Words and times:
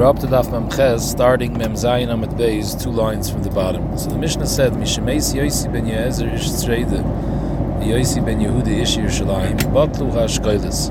We're 0.00 0.06
up 0.06 0.18
to 0.20 0.26
Daf 0.28 0.46
Memches, 0.46 1.00
starting 1.00 1.58
Mem 1.58 1.74
Zayin 1.74 2.10
Amid 2.10 2.30
Beis, 2.30 2.82
two 2.82 2.90
lines 2.90 3.28
from 3.28 3.42
the 3.42 3.50
bottom. 3.50 3.98
So 3.98 4.08
the 4.08 4.16
Mishnah 4.16 4.46
said, 4.46 4.72
Mishemeis 4.72 5.34
Yosi 5.34 5.70
ben 5.70 5.84
Yezer 5.84 6.32
ish 6.32 6.48
Tzreide, 6.48 7.02
Yosi 7.84 8.24
ben 8.24 8.40
Yehuda 8.40 8.80
ish 8.80 8.96
Yerushalayim, 8.96 9.58
Batlu 9.74 10.10
ha-Shkoilis. 10.10 10.88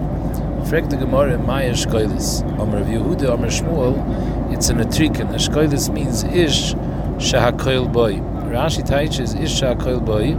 Frag 0.70 0.92
the 0.92 0.98
Gemara, 0.98 1.40
Maya 1.40 1.72
Shkoilis. 1.72 2.44
Amr 2.60 2.78
of 2.78 2.86
Yehuda, 2.86 3.32
Amr 3.32 3.48
Shmuel, 3.48 4.53
it's 4.53 4.69
an 4.69 4.78
atrikin. 4.78 5.33
Shkoilis 5.33 5.91
means 5.91 6.23
ish 6.26 6.76
shahakoil 7.17 7.91
boy. 7.91 8.17
Rashi 8.53 8.87
teaches 8.87 9.33
ish 9.33 9.60
shahakoil 9.60 10.05
boy, 10.05 10.35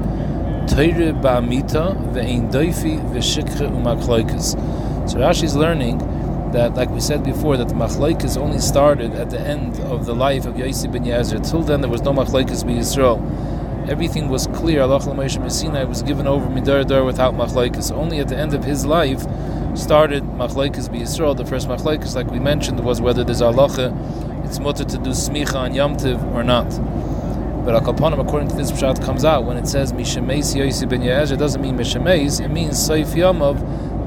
Teire 0.72 1.20
ba'amita, 1.20 1.96
ve'ein 2.12 2.52
doifi, 2.52 3.00
ve'shikre 3.12 3.68
u'makloikas. 3.68 5.10
So 5.10 5.18
Rashi 5.18 5.42
is 5.42 5.56
learning 5.56 5.98
that, 6.52 6.74
like 6.74 6.90
we 6.90 7.00
said 7.00 7.22
before, 7.22 7.56
that 7.56 7.68
the 7.68 7.74
machlokes 7.74 8.36
only 8.36 8.58
started 8.58 9.12
at 9.12 9.30
the 9.30 9.40
end 9.40 9.78
of 9.80 10.06
the 10.06 10.14
life 10.14 10.46
of 10.46 10.54
Yossi 10.54 10.90
ben 10.90 11.04
Yezer. 11.04 11.48
Till 11.48 11.62
then, 11.62 11.80
there 11.80 11.90
was 11.90 12.02
no 12.02 12.12
machlokes 12.12 12.64
by 12.64 12.72
Yisrael. 12.72 13.88
Everything 13.88 14.28
was 14.28 14.46
clear. 14.48 14.82
Allah 14.82 15.00
Moshe 15.00 15.40
Messina 15.40 15.86
was 15.86 16.02
given 16.02 16.26
over 16.26 16.46
midar 16.46 16.86
dar 16.86 17.04
without 17.04 17.34
machlokes. 17.34 17.90
Only 17.92 18.18
at 18.18 18.28
the 18.28 18.36
end 18.36 18.54
of 18.54 18.64
his 18.64 18.84
life 18.84 19.20
started 19.74 20.22
machlokes 20.24 20.90
by 20.90 20.98
Yisrael. 20.98 21.36
The 21.36 21.46
first 21.46 21.68
machlokes, 21.68 22.14
like 22.14 22.30
we 22.30 22.38
mentioned, 22.38 22.80
was 22.80 23.00
whether 23.00 23.24
there's 23.24 23.40
halacha, 23.40 24.44
it's 24.44 24.58
mutter 24.58 24.84
to 24.84 24.98
do 24.98 25.10
smicha 25.10 25.54
on 25.54 25.72
yamtiv 25.72 26.22
or 26.34 26.42
not. 26.42 26.68
But 27.64 27.82
Akapanim, 27.82 28.20
according 28.20 28.48
to 28.48 28.56
this 28.56 28.72
pshat, 28.72 29.04
comes 29.04 29.24
out 29.24 29.44
when 29.44 29.56
it 29.56 29.68
says 29.68 29.92
Mishemeis 29.92 30.56
Yossi 30.56 30.88
ben 30.88 31.02
Yezer, 31.02 31.32
it 31.32 31.36
doesn't 31.36 31.60
mean 31.60 31.76
Mishemeis, 31.76 32.42
it 32.44 32.48
means 32.48 32.76
Seif 32.76 33.14
Yamav 33.14 33.58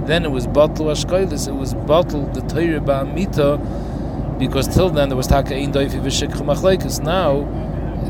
then 0.07 0.25
it 0.25 0.31
was 0.31 0.48
batul 0.48 0.91
ashkoilis. 0.91 1.48
It 1.48 1.53
was 1.53 1.73
batul 1.73 2.34
the 2.34 2.41
Torah 2.41 2.80
ba'amita 2.80 4.39
because 4.39 4.67
till 4.67 4.89
then 4.89 5.09
there 5.09 5.17
was 5.17 5.27
taka 5.27 5.55
ein 5.55 5.71
doifi 5.71 6.02
v'shikch 6.02 6.35
machlekes. 6.41 7.02
Now 7.03 7.41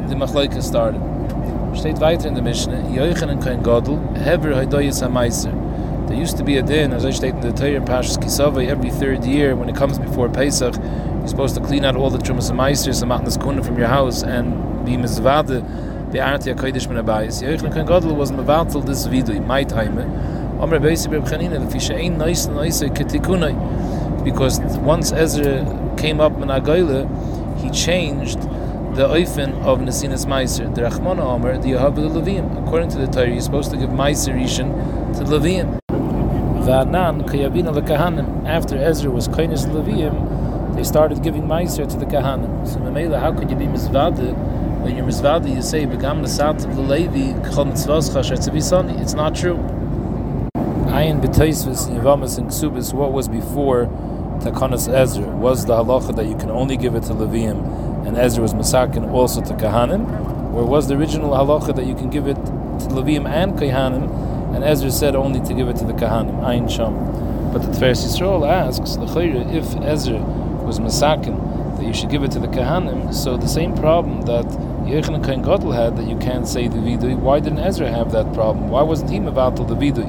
the 0.08 0.16
machlekes 0.16 0.64
started. 0.64 1.02
Steht 1.74 2.00
weiter 2.00 2.28
in 2.28 2.34
the 2.36 2.42
Mishnah. 2.42 2.84
Yoichan 2.84 3.30
and 3.30 3.44
Kain 3.44 3.64
Gadol 3.64 3.98
hever 4.16 4.54
haydoyis 4.54 5.02
hamaiser. 5.02 6.08
There 6.08 6.18
used 6.18 6.38
to 6.38 6.44
be 6.44 6.58
a 6.58 6.62
din, 6.62 6.94
as 6.94 7.06
I 7.06 7.12
state 7.12 7.34
in 7.34 7.42
the 7.42 7.52
Torah 7.52 7.72
in 7.72 7.86
Pashas 7.86 8.18
Kisava, 8.18 8.68
every 8.68 8.92
third 8.92 9.24
year 9.24 9.56
when 9.56 9.70
it 9.70 9.76
comes 9.76 9.98
before 9.98 10.30
Pesach, 10.30 10.76
you're 10.76 11.28
supposed 11.28 11.56
to 11.56 11.62
clean 11.62 11.86
out 11.86 11.96
all 11.96 12.10
the 12.10 12.18
trumas 12.18 12.50
and 12.50 12.60
meisters 12.60 13.02
and 13.02 13.12
matnas 13.12 13.42
kuna 13.42 13.64
from 13.64 13.78
your 13.80 13.88
house 13.88 14.22
and 14.22 14.86
be 14.86 14.98
mizvade 14.98 15.64
the 16.12 16.20
arti 16.20 16.52
hakodesh 16.54 16.88
min 16.88 17.04
abayis. 17.04 17.42
Yoichan 17.42 17.64
and 17.64 17.74
Kain 17.74 17.86
Gadol 17.86 18.16
was 18.16 18.32
mevatel 18.32 18.86
this 18.86 19.08
vidui, 19.08 19.44
my 19.46 19.64
time. 19.64 19.98
Amr 20.64 20.80
Nois 20.80 22.48
Noise 22.48 22.84
uh, 22.84 22.88
Ketikunai. 22.88 24.24
Because 24.24 24.62
once 24.78 25.12
Ezra 25.12 25.94
came 25.98 26.22
up 26.22 26.32
in 26.42 26.48
Agoyle, 26.48 27.06
he 27.60 27.70
changed 27.70 28.40
the 28.96 29.06
oifen 29.10 29.62
of 29.64 29.80
Nesinas 29.80 30.26
Meiser. 30.26 30.74
The 30.74 30.84
Rachmana 30.84 31.20
Omer, 31.20 31.58
the 31.58 31.72
Levim. 31.72 32.66
According 32.66 32.92
to 32.92 32.98
the 32.98 33.08
Torah, 33.08 33.30
you're 33.30 33.42
supposed 33.42 33.72
to 33.72 33.78
give 33.78 33.90
Meiser 33.90 34.34
Rishon 34.34 34.72
to 35.18 35.26
Levim. 35.26 35.80
Va'anan 35.90 37.28
Kayavina 37.28 37.76
Lekahanim. 37.78 38.48
After 38.48 38.78
Ezra 38.78 39.12
was 39.12 39.28
Kainis 39.28 39.66
Levim, 39.66 40.78
they 40.78 40.86
started 40.86 41.22
giving 41.22 41.44
Meiser 41.44 41.86
to 41.92 41.98
the 41.98 42.06
Kahanim. 42.06 42.66
So 42.66 42.80
Mamela, 42.80 43.20
how 43.20 43.34
could 43.38 43.50
you 43.50 43.58
be 43.58 43.66
Mizvada? 43.66 44.34
When 44.82 44.96
you're 44.96 45.06
Mizvada, 45.06 45.54
you 45.54 45.62
say, 45.62 45.86
Begam 45.86 46.22
Nesat 46.22 46.64
of 46.64 46.74
the 46.78 46.82
Levi, 46.82 47.34
Chol 47.50 47.68
Mitzvah 47.68 49.02
It's 49.02 49.14
not 49.14 49.36
true. 49.36 49.83
Ayin 50.94 51.22
b'teisvis 51.22 51.90
yivamas 51.90 52.38
and 52.38 52.50
ksubis. 52.50 52.94
What 52.94 53.14
was 53.14 53.28
before 53.28 53.88
Takanas 54.44 54.88
Ezra 54.88 55.26
was 55.26 55.66
the 55.66 55.74
halacha 55.74 56.16
that 56.16 56.28
you 56.28 56.36
can 56.38 56.52
only 56.52 56.78
give 56.78 56.94
it 56.94 57.02
to 57.06 57.16
Levium, 57.16 58.06
and 58.06 58.16
Ezra 58.16 58.44
was 58.44 58.54
masakin 58.54 59.12
also 59.12 59.42
to 59.42 59.56
Kahanim, 59.56 60.54
or 60.54 60.64
was 60.68 60.88
the 60.88 60.96
original 60.96 61.32
halacha 61.32 61.76
that 61.76 61.88
you 61.88 61.96
can 61.96 62.12
give 62.12 62.28
it 62.28 62.36
to 62.36 62.90
Levium 62.94 63.28
and 63.28 63.54
Kahanim, 63.54 64.54
and 64.54 64.64
Ezra 64.64 64.92
said 64.92 65.16
only 65.16 65.42
to 65.48 65.56
give 65.56 65.68
it 65.68 65.78
to 65.78 65.84
the 65.84 65.94
Kahanim. 65.94 66.42
Ayin 66.42 66.70
sham. 66.70 66.94
But 67.52 67.64
the 67.64 67.70
Tveres 67.70 68.06
Yisrael 68.06 68.48
asks, 68.48 68.96
if 68.96 69.76
Ezra 69.82 70.20
was 70.64 70.80
masakin 70.80 71.76
that 71.76 71.88
you 71.88 71.94
should 71.96 72.12
give 72.12 72.22
it 72.24 72.30
to 72.34 72.40
the 72.40 72.50
Kahanim, 72.50 73.12
so 73.12 73.36
the 73.36 73.48
same 73.48 73.76
problem 73.76 74.22
that 74.28 74.46
Yechon 74.86 75.26
Kain 75.26 75.44
had 75.74 75.98
that 75.98 76.06
you 76.08 76.18
can't 76.18 76.48
say 76.48 76.68
the 76.68 76.78
vidui. 76.78 77.18
Why 77.18 77.40
didn't 77.40 77.60
Ezra 77.60 77.90
have 77.90 78.12
that 78.12 78.32
problem? 78.36 78.70
Why 78.70 78.84
wasn't 78.84 79.10
he 79.10 79.18
mevatel 79.18 79.68
the 79.68 79.76
vidui? 79.76 80.08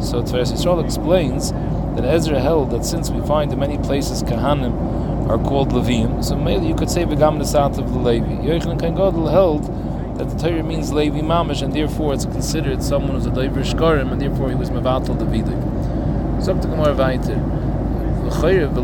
So 0.00 0.22
Tveres 0.22 0.52
Yisrael 0.52 0.84
explains 0.84 1.52
that 1.52 2.04
Ezra 2.04 2.40
held 2.40 2.70
that 2.70 2.84
since 2.84 3.10
we 3.10 3.20
find 3.26 3.52
in 3.52 3.58
many 3.58 3.78
places 3.78 4.22
Kahanim 4.22 5.28
are 5.28 5.38
called 5.38 5.70
Levim, 5.70 6.22
so 6.22 6.36
maybe 6.36 6.66
you 6.66 6.74
could 6.74 6.90
say 6.90 7.04
Begam 7.04 7.38
Nesat 7.38 7.78
of 7.78 7.92
the 7.92 7.98
Levi. 7.98 8.46
Yochanan 8.46 8.78
Kain 8.78 8.94
Gadol 8.94 9.28
held 9.28 9.64
that 10.18 10.30
the 10.30 10.38
Torah 10.38 10.62
means 10.62 10.92
Levi 10.92 11.20
Mamish, 11.20 11.62
and 11.62 11.74
therefore 11.74 12.14
it's 12.14 12.24
considered 12.24 12.82
someone 12.82 13.12
who's 13.12 13.26
a 13.26 13.30
Levi 13.30 13.62
Shkarim, 13.62 14.12
and 14.12 14.20
therefore 14.20 14.50
he 14.50 14.54
was 14.54 14.70
Mevatel 14.70 15.16
Davidik. 15.18 16.42
So 16.42 16.52
up 16.52 16.60
to 16.60 16.68
Gemara 16.68 16.94
Vaiter. 16.94 17.56
You 18.26 18.32
can't 18.32 18.74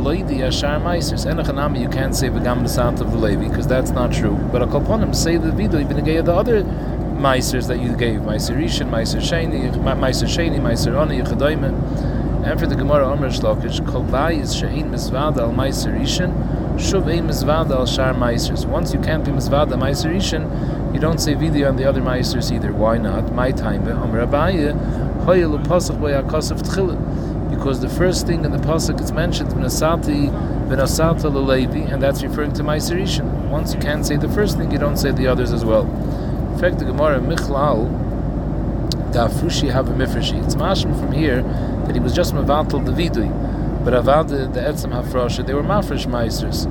say 2.14 2.30
Nesat 2.30 3.00
of 3.00 3.10
the 3.10 3.18
Levi 3.18 3.48
because 3.48 3.66
that's 3.66 3.90
not 3.90 4.12
true. 4.12 4.36
But 4.52 4.62
a 4.62 4.66
Kalponim 4.66 5.12
say 5.14 5.36
the 5.36 5.50
Vidu, 5.50 5.80
even 5.80 6.04
the 6.04 6.32
other 6.32 6.62
Meisers 7.22 7.68
that 7.68 7.80
you 7.80 7.94
gave, 7.94 8.18
Meiser 8.22 8.56
Rishon, 8.56 8.90
Meiser 8.90 9.20
Sheni, 9.20 9.70
Meiser 9.70 10.26
Sheni, 10.26 10.58
Oni, 10.92 11.20
Yechadoime. 11.20 12.44
And 12.44 12.58
for 12.58 12.66
the 12.66 12.74
Gemara 12.74 13.06
Omer 13.06 13.28
Shlokish, 13.28 13.86
Kol 13.86 14.02
Bayis 14.02 14.60
Shein 14.60 14.90
Mizvada 14.90 15.42
al 15.42 15.52
Meiser 15.52 15.96
Rishon, 15.96 16.32
Shuv 16.74 17.06
Ein 17.06 17.28
Mizvada 17.28 17.76
al 17.76 17.86
Shar 17.86 18.12
Meisers. 18.14 18.66
Once 18.66 18.92
you 18.92 18.98
can't 18.98 19.24
be 19.24 19.30
Mizvada 19.30 19.74
Meiser 19.74 20.12
Rishon, 20.12 20.92
you 20.92 20.98
don't 20.98 21.20
say 21.20 21.34
Vidya 21.34 21.68
on 21.68 21.76
the 21.76 21.84
other 21.88 22.00
Meisers 22.00 22.50
either. 22.50 22.72
Why 22.72 22.98
not? 22.98 23.32
My 23.32 23.52
time, 23.52 23.86
Omer 23.86 24.26
Abaye. 24.26 24.72
Because 27.50 27.80
the 27.80 27.88
first 27.88 28.26
thing 28.26 28.44
in 28.44 28.50
the 28.50 28.58
pasuk 28.58 29.00
it's 29.00 29.12
mentioned 29.12 29.50
v'nasati 29.50 30.28
v'nasata 30.66 31.30
lelevi, 31.30 31.92
and 31.92 32.02
that's 32.02 32.24
referring 32.24 32.52
to 32.54 32.64
Meiser 32.64 33.48
Once 33.48 33.72
you 33.74 33.78
can't 33.78 34.04
say 34.04 34.16
the 34.16 34.28
first 34.28 34.56
thing, 34.56 34.72
you 34.72 34.78
don't 34.78 34.96
say 34.96 35.12
the 35.12 35.28
others 35.28 35.52
as 35.52 35.64
well 35.64 35.86
fact, 36.62 36.78
the 36.78 36.84
Gemara 36.84 37.18
Michlal 37.18 37.90
Dafrushi 39.12 39.72
have 39.72 39.88
a. 39.88 40.02
It's 40.04 40.54
mashim 40.54 40.96
from 40.96 41.10
here 41.10 41.42
that 41.86 41.96
he 41.96 42.00
was 42.00 42.14
just 42.14 42.34
mevatel 42.34 42.84
the 42.84 42.92
vidui, 42.92 43.84
but 43.84 43.94
avad 43.94 44.28
the 44.28 44.60
etzem 44.60 44.92
hafrosha 44.92 45.44
they 45.44 45.54
were 45.54 45.64
mafresh 45.64 46.06
meisters. 46.06 46.68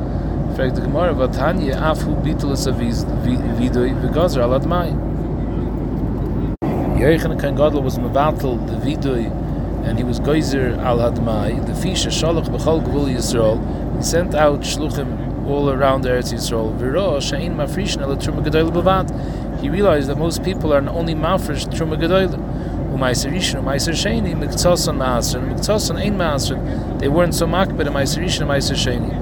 Fact, 0.56 0.76
the 0.76 0.82
Gemara 0.82 1.14
Vatanya 1.14 1.76
afu 1.76 2.16
bitulas 2.24 2.68
vidui 2.74 3.94
v'gazer 4.02 4.42
al 4.42 4.58
admai. 4.58 4.94
Yerechan 6.98 7.38
Kan 7.38 7.56
Gadol 7.56 7.82
was 7.82 7.98
mevatel 7.98 8.66
the 8.68 8.78
vidui, 8.78 9.30
and 9.86 9.98
he 9.98 10.06
was 10.06 10.22
geyser 10.22 10.80
al 10.80 11.00
admai. 11.00 11.66
The 11.66 11.74
fisha 11.74 12.08
shalach 12.08 12.48
b'chol 12.48 12.82
gvul 12.82 13.14
Yisrael. 13.14 13.98
He 13.98 14.04
sent 14.04 14.36
out 14.36 14.62
shluchim 14.62 15.46
all 15.48 15.70
around 15.70 16.06
Eretz 16.06 16.32
Yisrael. 16.32 16.80
V'ro 16.80 17.18
shein 17.18 17.56
mafrishna 17.58 18.08
l'trum 18.08 18.42
gedol 18.42 18.72
b'vad 18.72 19.12
he 19.62 19.70
realized 19.70 20.10
that 20.10 20.18
most 20.18 20.44
people 20.44 20.74
are 20.74 20.88
only 20.90 21.16
mafresh 21.16 21.66
truma 21.68 21.96
gedoyle. 21.98 22.38
Umaiser 22.92 23.32
Rishon, 23.32 23.62
Umaiser 23.64 23.94
Sheni, 23.94 24.36
Miktzoson 24.36 24.98
Maaser, 24.98 25.42
Miktzoson 25.42 25.96
Ein 25.96 26.18
Maaser. 26.18 27.00
They 27.00 27.08
weren't 27.08 27.34
so 27.34 27.48
makbid 27.48 27.88
Umaiser 27.88 28.22
Rishon, 28.22 28.48
Umaiser 28.48 28.76
Sheni. 28.76 29.16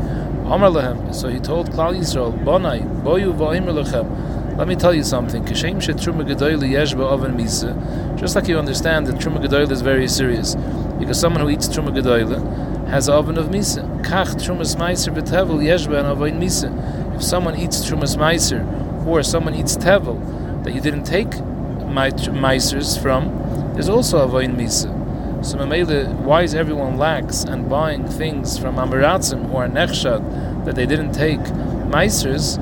Amar 0.51 0.71
Lehem. 0.71 1.13
So 1.13 1.29
he 1.29 1.39
told 1.39 1.69
Klal 1.69 1.95
Yisrael, 1.95 2.33
Bonai, 2.43 2.81
Boyu 3.03 3.31
Voimer 3.35 3.83
Lechem. 3.83 4.57
Let 4.57 4.67
me 4.67 4.75
tell 4.75 4.93
you 4.93 5.03
something. 5.03 5.45
Kishem 5.45 5.81
she 5.81 5.93
truma 5.93 6.27
gedoyle 6.27 6.67
yeshba 6.69 7.05
oven 7.05 7.37
misa. 7.37 7.73
Just 8.19 8.35
like 8.35 8.49
you 8.49 8.59
understand 8.59 9.07
that 9.07 9.15
truma 9.15 9.37
gedoyle 9.41 9.71
is 9.71 9.81
very 9.81 10.05
serious, 10.05 10.55
because 10.99 11.17
someone 11.17 11.41
who 11.41 11.49
eats 11.49 11.69
truma 11.69 11.95
gedoyle 11.95 12.87
has 12.89 13.07
an 13.07 13.13
oven 13.13 13.37
of 13.37 13.45
misa. 13.45 13.87
Kach 14.03 14.35
trumas 14.35 14.75
meiser 14.75 15.15
betevel 15.15 15.59
yeshba 15.59 15.99
and 15.99 16.07
oven 16.07 16.41
misa. 16.41 17.15
If 17.15 17.23
someone 17.23 17.55
eats 17.55 17.89
trumas 17.89 18.17
meiser 18.17 18.65
or 19.09 19.23
someone 19.23 19.55
eats 19.55 19.75
tevel 19.77 20.63
that 20.63 20.73
you 20.73 20.81
didn't 20.81 21.03
take 21.03 21.29
meisers 21.29 23.01
from, 23.01 23.73
there's 23.73 23.89
also 23.89 24.19
a 24.19 24.27
vain 24.27 24.55
misa. 24.55 24.95
So 25.43 25.57
Mamela, 25.57 26.13
why 26.19 26.43
is 26.43 26.53
everyone 26.53 26.97
lax 26.97 27.43
and 27.43 27.69
buying 27.69 28.05
things 28.07 28.57
from 28.57 28.75
Amaratzim 28.75 29.53
or 29.53 29.67
Nechshad 29.67 30.65
that 30.65 30.75
they 30.75 30.85
didn't 30.85 31.13
take 31.13 31.39
meisers? 31.89 32.57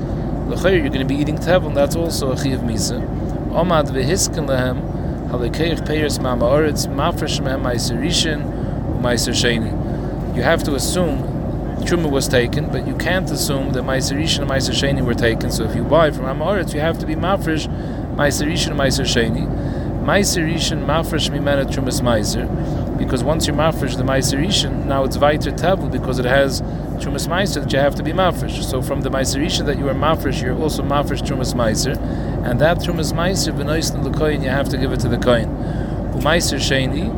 L'chayr, 0.48 0.80
you're 0.80 0.88
going 0.88 1.00
to 1.00 1.04
be 1.04 1.16
eating 1.16 1.36
tevel, 1.36 1.66
and 1.66 1.76
that's 1.76 1.96
also 1.96 2.32
a 2.32 2.36
chiv 2.36 2.60
misa. 2.60 3.00
Omad 3.50 3.88
v'hisken 3.88 4.46
lehem 4.48 4.80
halikeich 5.28 5.80
peiris 5.86 6.18
ma'ma'oretz 6.18 6.86
mafresh 6.86 7.40
mehem 7.40 7.62
meiser 7.62 7.98
rishin 7.98 8.42
u'meiser 8.96 9.34
sheni. 9.34 10.36
You 10.36 10.42
have 10.42 10.62
to 10.62 10.74
assume 10.74 11.37
Truma 11.86 12.10
was 12.10 12.28
taken, 12.28 12.70
but 12.70 12.86
you 12.86 12.96
can't 12.96 13.30
assume 13.30 13.72
that 13.72 13.84
Meiser 13.84 14.16
Rishon 14.16 14.42
and 14.42 14.50
Meiser 14.50 14.72
Sheni 14.72 15.04
were 15.04 15.14
taken. 15.14 15.50
So 15.50 15.64
if 15.64 15.74
you 15.74 15.84
buy 15.84 16.10
from 16.10 16.24
Amoritz, 16.24 16.74
you 16.74 16.80
have 16.80 16.98
to 16.98 17.06
be 17.06 17.14
Mafresh, 17.14 17.66
Meiser 18.14 18.46
Rishon 18.46 18.70
and 18.70 18.80
Meiser 18.80 19.04
Sheni. 19.04 19.46
Meiser 20.04 20.44
Rishon, 20.44 20.84
Mafresh 20.86 21.30
Mimena 21.30 21.64
Trumas 21.66 22.00
Meiser. 22.00 22.46
because 22.98 23.22
once 23.22 23.46
you're 23.46 23.56
mafresh 23.56 23.96
the 23.96 24.02
Meiserishan, 24.02 24.86
now 24.86 25.04
it's 25.04 25.16
weiter 25.16 25.52
tevel 25.52 25.90
because 25.90 26.18
it 26.18 26.24
has 26.24 26.60
Trumas 27.00 27.28
Meiser 27.28 27.62
that 27.62 27.72
you 27.72 27.78
have 27.78 27.94
to 27.94 28.02
be 28.02 28.12
mafresh. 28.12 28.62
So 28.64 28.82
from 28.82 29.02
the 29.02 29.08
Meiserishan 29.10 29.66
that 29.66 29.78
you 29.78 29.88
are 29.88 29.94
mafresh, 29.94 30.42
you're 30.42 30.60
also 30.60 30.82
mafresh 30.82 31.22
Trumas 31.22 31.54
Meiser, 31.54 31.96
and 32.44 32.60
that 32.60 32.78
Trumas 32.78 33.12
Meiser 33.12 33.56
b'noisen 33.56 34.04
l'koyin 34.04 34.42
you 34.42 34.50
have 34.50 34.68
to 34.68 34.76
give 34.76 34.92
it 34.92 35.00
to 35.00 35.08
the 35.08 35.16
koyin. 35.16 35.48
Meiser 36.20 36.58
sheni 36.58 37.14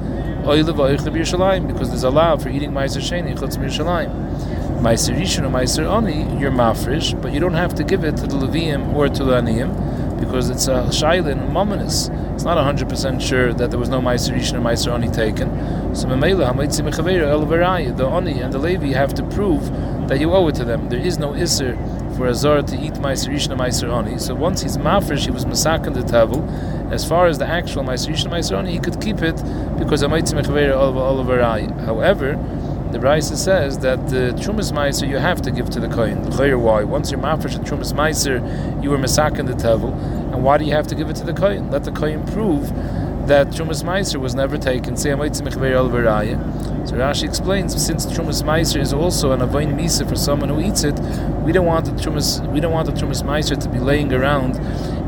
because 1.66 1.88
there's 1.88 2.02
a 2.02 2.10
law 2.10 2.36
for 2.36 2.48
eating 2.50 2.72
Meiser 2.72 3.00
sheni 3.00 3.36
chutz 3.36 3.56
b'Yerushalayim. 3.56 4.49
Meiser 4.80 5.14
Rishon 5.14 5.44
or 5.44 5.50
Meiser 5.50 5.84
Oni, 5.84 6.40
you're 6.40 6.50
mafresh, 6.50 7.20
but 7.20 7.34
you 7.34 7.40
don't 7.40 7.52
have 7.52 7.74
to 7.74 7.84
give 7.84 8.02
it 8.02 8.16
to 8.16 8.26
the 8.26 8.36
Levium 8.36 8.94
or 8.94 9.10
to 9.10 9.24
the 9.24 9.32
Aniyim 9.32 10.18
because 10.18 10.48
it's 10.48 10.68
a 10.68 10.84
shaylin 10.84 11.50
mominus. 11.50 12.08
It's 12.32 12.44
not 12.44 12.56
100% 12.56 13.20
sure 13.20 13.52
that 13.52 13.70
there 13.70 13.78
was 13.78 13.90
no 13.90 14.00
Meiser 14.00 14.34
Rishon 14.34 14.54
or 14.54 14.60
Meiser 14.62 14.90
Oni 14.90 15.10
taken. 15.10 15.50
So 15.94 16.08
Memela 16.08 16.50
Hamaitzi 16.50 16.80
Mechaveira 16.80 17.28
El 17.28 17.44
the 17.44 18.06
Oni 18.06 18.40
and 18.40 18.54
the 18.54 18.58
Levi 18.58 18.92
have 18.92 19.12
to 19.14 19.22
prove 19.22 19.70
that 20.08 20.18
you 20.18 20.32
owe 20.32 20.48
it 20.48 20.54
to 20.54 20.64
them. 20.64 20.88
There 20.88 20.98
is 20.98 21.18
no 21.18 21.32
Isser 21.32 21.76
for 22.16 22.28
a 22.28 22.34
Zor 22.34 22.62
to 22.62 22.76
eat 22.78 22.94
Meiser 22.94 23.28
Rishon 23.28 23.50
or 23.50 23.56
Meiser 23.56 23.90
Oni. 23.90 24.18
So 24.18 24.34
once 24.34 24.62
he's 24.62 24.78
mafresh, 24.78 25.26
he 25.26 25.30
was 25.30 25.44
masakan 25.44 25.92
the 25.92 26.00
Tavel. 26.00 26.42
As 26.90 27.06
far 27.06 27.26
as 27.26 27.36
the 27.36 27.46
actual 27.46 27.84
Meiser 27.84 28.08
Rishon 28.08 28.28
or 28.28 28.30
Meiser 28.30 28.52
Oni, 28.52 28.72
he 28.72 28.78
could 28.78 28.98
keep 28.98 29.20
it 29.20 29.36
because 29.78 30.02
Hamaitzi 30.02 30.32
Mechaveira 30.40 30.70
El 30.70 31.84
However, 31.84 32.38
the 32.92 32.98
Brisa 32.98 33.36
says 33.36 33.78
that 33.78 34.08
the 34.08 34.32
Trumas 34.40 34.72
Meiser 34.72 35.08
you 35.08 35.18
have 35.18 35.40
to 35.42 35.50
give 35.50 35.70
to 35.70 35.80
the 35.80 35.88
Kohen. 35.88 36.24
Why? 36.60 36.82
Once 36.82 37.10
you're 37.10 37.20
mafresh 37.20 37.54
and 37.54 37.64
Trumas 37.64 37.92
Meiser, 37.92 38.40
you 38.82 38.90
were 38.90 38.98
Masakin 38.98 39.46
the 39.46 39.52
Tevel. 39.52 39.92
And 40.32 40.42
why 40.42 40.58
do 40.58 40.64
you 40.64 40.72
have 40.72 40.86
to 40.88 40.94
give 40.94 41.08
it 41.08 41.16
to 41.16 41.24
the 41.24 41.32
Kohen? 41.32 41.70
Let 41.70 41.84
the 41.84 41.92
Kohen 41.92 42.24
prove 42.26 42.68
that 43.28 43.48
Trumas 43.48 43.84
Meiser 43.84 44.18
was 44.18 44.34
never 44.34 44.58
taken. 44.58 44.96
So 44.96 45.16
Rashi 46.96 47.24
explains, 47.24 47.86
since 47.86 48.06
Trumas 48.06 48.42
Meiser 48.42 48.80
is 48.80 48.92
also 48.92 49.30
an 49.32 49.40
Avoin 49.40 49.76
Misa 49.78 50.08
for 50.08 50.16
someone 50.16 50.48
who 50.48 50.60
eats 50.60 50.82
it, 50.82 50.98
we 51.44 51.52
don't 51.52 51.66
want 51.66 51.84
the 51.84 51.92
Trumas 51.92 52.40
we 52.52 52.58
don't 52.58 52.72
want 52.72 52.86
the 52.86 52.92
Trumas 52.92 53.22
Meiser 53.22 53.56
to 53.60 53.68
be 53.68 53.78
laying 53.78 54.12
around 54.12 54.56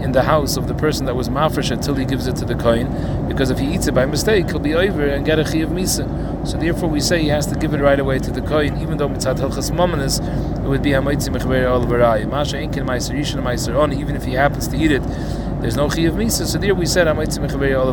in 0.02 0.12
the 0.12 0.22
house 0.22 0.56
of 0.56 0.66
the 0.68 0.74
person 0.74 1.06
that 1.06 1.14
was 1.14 1.28
mafresh 1.28 1.70
until 1.70 1.94
he 1.94 2.04
gives 2.04 2.26
it 2.26 2.36
to 2.36 2.44
the 2.44 2.54
kohen, 2.54 3.28
because 3.28 3.50
if 3.50 3.58
he 3.58 3.72
eats 3.72 3.86
it 3.86 3.94
by 3.94 4.04
mistake, 4.04 4.50
he'll 4.50 4.58
be 4.58 4.74
over 4.74 5.06
and 5.06 5.24
get 5.24 5.38
a 5.38 5.44
chi 5.44 5.58
of 5.58 5.70
misa. 5.70 6.06
So 6.46 6.58
therefore, 6.58 6.88
we 6.88 7.00
say 7.00 7.22
he 7.22 7.28
has 7.28 7.46
to 7.46 7.54
give 7.54 7.72
it 7.72 7.80
right 7.80 8.00
away 8.00 8.18
to 8.18 8.30
the 8.30 8.42
kohen, 8.42 8.80
even 8.80 8.98
though 8.98 9.08
mitzat 9.08 9.36
hilchas 9.38 9.70
mominus, 9.70 10.20
it 10.58 10.68
would 10.68 10.82
be 10.82 10.90
hamoitzi 10.90 11.28
mechaber 11.28 11.64
al 11.64 11.86
Masha 12.26 12.56
inkin 12.56 12.84
meiser 12.84 13.14
yishin 13.14 13.42
meiser 13.42 13.78
on, 13.78 13.92
even 13.92 14.16
if 14.16 14.24
he 14.24 14.32
happens 14.34 14.68
to 14.68 14.76
eat 14.76 14.90
it, 14.90 15.02
there's 15.60 15.76
no 15.76 15.88
chi 15.88 16.02
of 16.02 16.14
misa. 16.14 16.46
So 16.46 16.58
there 16.58 16.74
we 16.74 16.86
said 16.86 17.06
hamoitzi 17.06 17.38
mechaber 17.38 17.72
al 17.72 17.92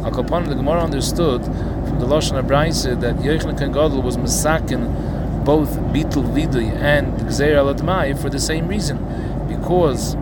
Akopan, 0.00 0.48
the 0.48 0.54
Gemara 0.54 0.82
understood 0.82 1.44
from 1.44 1.98
the 2.00 2.06
Lashon 2.06 2.42
Abraisa 2.42 2.98
that 3.00 3.16
Yochanan 3.16 3.58
Kan 3.58 3.72
Gadol 3.72 4.00
was 4.00 4.16
masakin 4.16 5.44
both 5.44 5.70
bitul 5.92 6.24
vidui 6.32 6.70
and 6.76 7.12
gzeir 7.28 7.56
al 7.56 8.16
for 8.16 8.30
the 8.30 8.38
same 8.38 8.66
reason, 8.68 8.96
because 9.46 10.14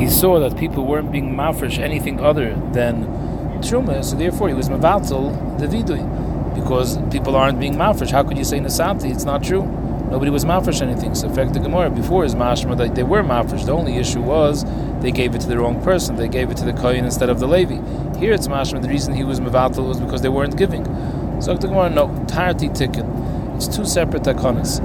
he 0.00 0.08
saw 0.08 0.40
that 0.40 0.56
people 0.56 0.86
weren't 0.86 1.12
being 1.12 1.34
mafresh 1.34 1.78
anything 1.78 2.20
other 2.20 2.54
than 2.72 3.04
truma, 3.60 4.02
so 4.02 4.16
therefore 4.16 4.48
he 4.48 4.54
was 4.54 4.70
mavatal 4.70 5.58
the 5.58 5.66
vidui, 5.66 6.02
because 6.54 6.96
people 7.10 7.36
aren't 7.36 7.60
being 7.60 7.74
mafresh. 7.74 8.10
How 8.10 8.22
could 8.22 8.38
you 8.38 8.44
say 8.44 8.58
nasanti? 8.58 9.12
It's 9.12 9.24
not 9.24 9.44
true. 9.44 9.66
Nobody 10.10 10.30
was 10.30 10.46
mafresh 10.46 10.80
anything. 10.80 11.14
So, 11.14 11.28
in 11.28 11.34
fact, 11.34 11.52
the 11.52 11.60
Gemara 11.60 11.90
before 11.90 12.24
is 12.24 12.34
mashma 12.34 12.78
that 12.78 12.94
they 12.94 13.02
were 13.02 13.22
mafresh. 13.22 13.66
The 13.66 13.72
only 13.72 13.96
issue 13.96 14.22
was 14.22 14.64
they 15.02 15.12
gave 15.12 15.34
it 15.34 15.42
to 15.42 15.48
the 15.48 15.58
wrong 15.58 15.82
person. 15.82 16.16
They 16.16 16.28
gave 16.28 16.50
it 16.50 16.56
to 16.56 16.64
the 16.64 16.72
kohen 16.72 17.04
instead 17.04 17.28
of 17.28 17.38
the 17.38 17.46
levi. 17.46 17.76
Here 18.18 18.32
it's 18.32 18.48
mashma. 18.48 18.80
The 18.80 18.88
reason 18.88 19.14
he 19.14 19.22
was 19.22 19.38
mavatal 19.38 19.86
was 19.86 20.00
because 20.00 20.22
they 20.22 20.30
weren't 20.30 20.56
giving. 20.56 20.84
So 21.42 21.54
the 21.54 21.68
Gemara 21.68 21.90
no 21.90 22.08
tarti 22.26 22.70
tikkun. 22.70 23.54
It's 23.56 23.68
two 23.68 23.84
separate 23.84 24.22
takonis. 24.22 24.80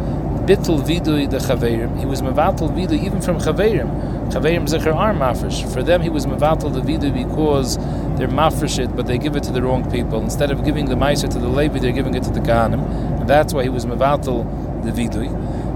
Bittul 0.46 0.82
vidui 0.84 1.28
the 1.30 1.38
chaverim. 1.38 1.98
He 1.98 2.06
was 2.06 2.22
mavatal 2.22 2.70
vidui 2.70 3.04
even 3.04 3.22
from 3.22 3.40
chaverim. 3.40 3.90
Chaverim 4.30 4.66
Zecher 4.68 4.94
are 4.94 5.14
mafresh. 5.14 5.72
For 5.72 5.84
them, 5.84 6.02
he 6.02 6.10
was 6.10 6.26
mevatel 6.26 6.74
the 6.74 6.82
vidu 6.82 7.14
because 7.14 7.78
they're 8.18 8.28
mafresh 8.28 8.80
it, 8.84 8.96
but 8.96 9.06
they 9.06 9.18
give 9.18 9.36
it 9.36 9.44
to 9.44 9.52
the 9.52 9.62
wrong 9.62 9.90
people. 9.92 10.22
Instead 10.22 10.52
of 10.52 10.64
giving 10.66 10.86
the 10.86 10.96
meiser 10.96 11.30
to 11.30 11.40
the 11.40 11.48
Levi, 11.48 11.80
they're 11.80 11.92
giving 11.92 12.16
it 12.16 12.24
to 12.24 12.32
the 12.32 12.40
Kahanim. 12.40 13.20
And 13.20 13.30
that's 13.30 13.54
why 13.54 13.64
he 13.64 13.70
was 13.70 13.86
mevatel 13.86 14.46
the 14.84 14.92
vidui. 14.92 15.30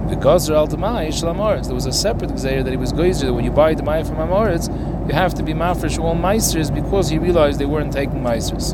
Because 0.10 0.48
there 0.48 0.56
was 0.58 1.86
a 1.86 1.94
separate 1.94 2.32
gzeir 2.32 2.64
that 2.64 2.72
he 2.72 2.78
was 2.78 2.92
goizer 2.92 3.26
that 3.28 3.34
when 3.34 3.46
you 3.46 3.52
buy 3.52 3.76
the 3.76 3.84
maya 3.84 4.04
from 4.04 4.16
Amoritz, 4.16 4.68
you 5.08 5.14
have 5.14 5.36
to 5.36 5.44
be 5.44 5.54
mafresh 5.54 6.00
all 6.00 6.16
meisters 6.16 6.72
because 6.74 7.10
he 7.10 7.20
realized 7.20 7.60
they 7.60 7.66
weren't 7.66 7.94
taking 7.94 8.22
meisters. 8.22 8.74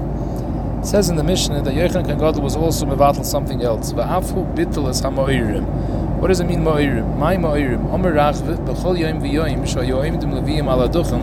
It 0.80 0.86
says 0.86 1.10
in 1.10 1.18
the 1.18 1.24
Mishnah 1.24 1.62
that 1.63 1.74
Yechon 1.74 2.06
Kan 2.06 2.19
was 2.42 2.56
also 2.56 2.86
mevatel 2.86 3.25
something 3.25 3.62
else. 3.62 3.92
Va'afu 3.92 4.45
bittel 4.56 4.88
es 4.89 5.01
hamoirim. 5.01 5.66
What 6.25 6.30
does 6.30 6.39
it 6.39 6.48
mean 6.48 6.63
ma'irim? 6.63 7.19
My 7.19 7.38
ma'irim. 7.38 7.88
Omer 7.94 8.12
rachve 8.12 8.57
b'chol 8.66 8.98
yoim 8.98 9.22
v'yoim 9.22 9.62
shoyoim 9.62 10.19
dem 10.19 10.31
leviyim 10.31 10.66
ala 10.66 10.89
duchem. 10.89 11.22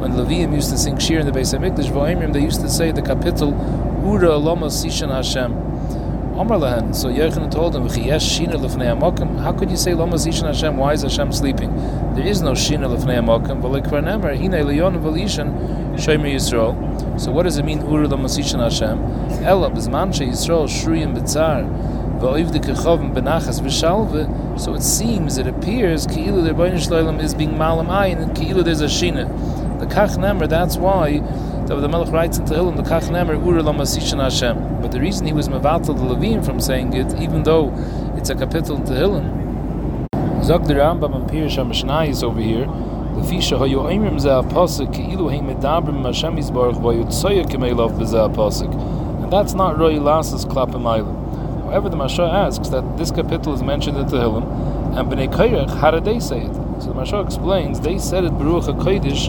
When 0.00 0.12
Leviyim 0.12 0.54
used 0.54 0.70
to 0.70 0.78
sing 0.78 0.96
shir 0.96 1.18
in 1.18 1.26
the 1.26 1.32
Beis 1.32 1.52
Hamikdash, 1.52 1.92
v'oimrim 1.92 2.32
they 2.32 2.40
used 2.40 2.62
to 2.62 2.70
say 2.70 2.90
the 2.90 3.02
capital 3.02 3.50
Ura 4.02 4.38
Lomos 4.38 4.72
Sishan 4.82 5.10
Hashem. 5.10 5.52
Omer 6.38 6.56
lehen. 6.56 6.94
So 6.94 7.10
Yochanan 7.10 7.50
told 7.50 7.76
him, 7.76 7.86
"V'chiyesh 7.86 8.46
shina 8.46 8.54
lefnei 8.54 8.98
amokim." 8.98 9.38
How 9.38 9.52
could 9.52 9.70
you 9.70 9.76
say 9.76 9.90
Lomos 9.90 10.26
Sishan 10.26 10.46
Hashem? 10.46 10.78
Why 10.78 10.94
is 10.94 11.02
Hashem 11.02 11.30
sleeping? 11.30 11.70
There 12.14 12.26
is 12.26 12.40
no 12.40 12.52
shina 12.52 12.88
lefnei 12.88 13.18
amokim. 13.18 13.60
V'lekvar 13.60 14.02
nemer 14.02 14.34
hine 14.34 14.64
leyon 14.64 14.98
v'lishan 15.02 15.52
shomer 15.96 16.32
Yisrael. 16.32 17.20
So 17.20 17.32
what 17.32 17.42
does 17.42 17.58
it 17.58 17.66
mean 17.66 17.82
Ura 17.82 18.08
Lomos 18.08 18.38
Sishan 18.38 18.60
Hashem? 18.60 19.44
Ela 19.44 19.68
b'zman 19.70 20.14
she 20.14 20.24
Yisrael 20.24 20.66
shruyim 20.66 21.14
b'tzar. 21.14 21.66
So 22.20 22.34
it 24.74 24.82
seems, 24.82 25.38
it 25.38 25.46
appears, 25.46 26.06
Ki'ilu 26.06 26.42
the 26.42 26.50
Rebbeinu 26.52 26.82
Shalom 26.82 27.20
is 27.20 27.34
being 27.34 27.56
malam 27.56 27.86
ayin, 27.86 28.20
and 28.20 28.36
Ki'ilu 28.36 28.64
there's 28.64 28.80
a 28.80 28.86
shina. 28.86 29.28
The 29.78 29.86
Kach 29.86 30.16
Nemer, 30.16 30.48
that's 30.48 30.76
why 30.76 31.20
the, 31.66 31.88
Melech 31.88 32.12
writes 32.12 32.38
in 32.38 32.44
Tehillim, 32.44 32.76
the 32.76 32.82
Kach 32.82 33.08
Nemer, 33.08 33.36
Ura 33.40 33.62
Lamasishan 33.62 34.20
Hashem. 34.20 34.82
But 34.82 34.90
the 34.90 35.00
reason 35.00 35.26
he 35.26 35.32
was 35.32 35.48
Mevatel 35.48 35.96
the 35.96 36.02
Levine 36.02 36.42
from 36.42 36.58
saying 36.60 36.92
it, 36.94 37.14
even 37.20 37.44
though 37.44 37.72
it's 38.16 38.30
a 38.30 38.34
capital 38.34 38.76
in 38.76 38.82
Tehillim, 38.82 40.44
Zog 40.44 40.66
the 40.66 40.74
Rambam 40.74 41.14
and 41.14 41.30
Pirish 41.30 41.56
HaMishnah 41.56 42.08
is 42.08 42.24
over 42.24 42.40
here, 42.40 42.64
the 42.64 43.22
Fisha 43.22 43.56
HaPosik, 43.58 44.92
Ki'ilu 44.92 45.30
Heim 45.30 45.46
Medabrim 45.46 46.04
Hashem 46.04 46.36
Yisbarach 46.36 46.80
Vayu 46.80 47.04
Tsoya 47.06 47.44
Kemelov 47.44 47.92
B'Zeh 47.98 48.34
HaPosik. 48.34 48.72
And 49.22 49.32
that's 49.32 49.54
not 49.54 49.78
Roy 49.78 49.94
Lasas 49.94 50.44
Klapim 50.44 50.82
Eilim. 50.82 51.17
However, 51.68 51.90
the 51.90 51.96
Masha 51.96 52.22
asks 52.22 52.70
that 52.70 52.96
this 52.96 53.10
capital 53.10 53.52
is 53.52 53.62
mentioned 53.62 53.98
in 53.98 54.06
Tehillim, 54.06 54.96
and 54.98 55.12
Bnei 55.12 55.30
Kairach, 55.30 55.68
how 55.80 55.90
did 55.90 56.06
they 56.06 56.18
say 56.18 56.40
it? 56.40 56.54
So 56.80 56.88
the 56.88 56.94
Masha 56.94 57.20
explains 57.20 57.80
they 57.80 57.98
said 57.98 58.24
it 58.24 58.30
Baruch 58.38 58.64
HaKodesh 58.64 59.28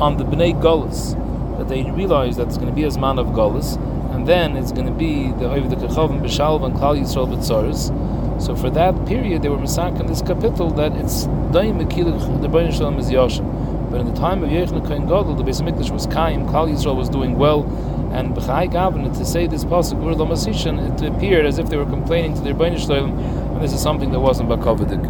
on 0.00 0.16
the 0.16 0.22
Bnei 0.22 0.52
Golis, 0.62 1.18
that 1.58 1.66
they 1.66 1.82
realized 1.90 2.38
that 2.38 2.46
it's 2.46 2.56
going 2.56 2.68
to 2.68 2.72
be 2.72 2.84
a 2.84 2.98
man 3.00 3.18
of 3.18 3.26
Golis, 3.34 3.78
and 4.14 4.28
then 4.28 4.56
it's 4.56 4.70
going 4.70 4.86
to 4.86 4.92
be 4.92 5.32
the 5.32 5.46
Oiv 5.46 5.70
the 5.70 5.76
Kechavim 5.76 6.22
B'Shalv 6.22 6.64
and 6.64 6.76
Klal 6.76 7.00
Yisrael 7.00 7.26
B'Tzaris. 7.26 8.40
So 8.40 8.54
for 8.54 8.70
that 8.70 9.04
period, 9.06 9.42
they 9.42 9.48
were 9.48 9.58
misak 9.58 9.98
in 9.98 10.06
this 10.06 10.22
capital 10.22 10.70
that 10.70 10.92
it's 10.92 11.24
Daim 11.50 11.80
Mekilich, 11.80 12.42
the 12.42 12.48
Bain 12.48 12.70
Shalom 12.70 12.96
is 13.00 13.10
Yashem. 13.10 13.90
But 13.90 14.02
in 14.02 14.06
the 14.06 14.14
time 14.14 14.44
of 14.44 14.50
Yechon 14.50 14.86
Kohen 14.86 15.08
Gadol, 15.08 15.34
the 15.34 15.42
Beis 15.42 15.60
Hamikdash 15.60 15.90
was 15.90 16.06
Kaim, 16.06 16.46
Klal 16.46 16.70
Yisrael 16.70 16.94
was 16.94 17.08
doing 17.08 17.36
well, 17.36 17.64
and 18.12 18.34
B'chai 18.34 18.70
Gavin, 18.70 19.12
to 19.12 19.24
say 19.24 19.46
this 19.46 19.64
pasuk, 19.64 20.02
Ur 20.04 20.12
it 20.12 21.02
appeared 21.02 21.46
as 21.46 21.58
if 21.58 21.68
they 21.68 21.76
were 21.76 21.86
complaining 21.86 22.34
to 22.34 22.40
their 22.40 22.54
Bainish 22.54 22.88
and 22.90 23.62
this 23.62 23.72
is 23.72 23.80
something 23.80 24.12
that 24.12 24.20
wasn't 24.20 24.48
Bakovidik. 24.48 25.02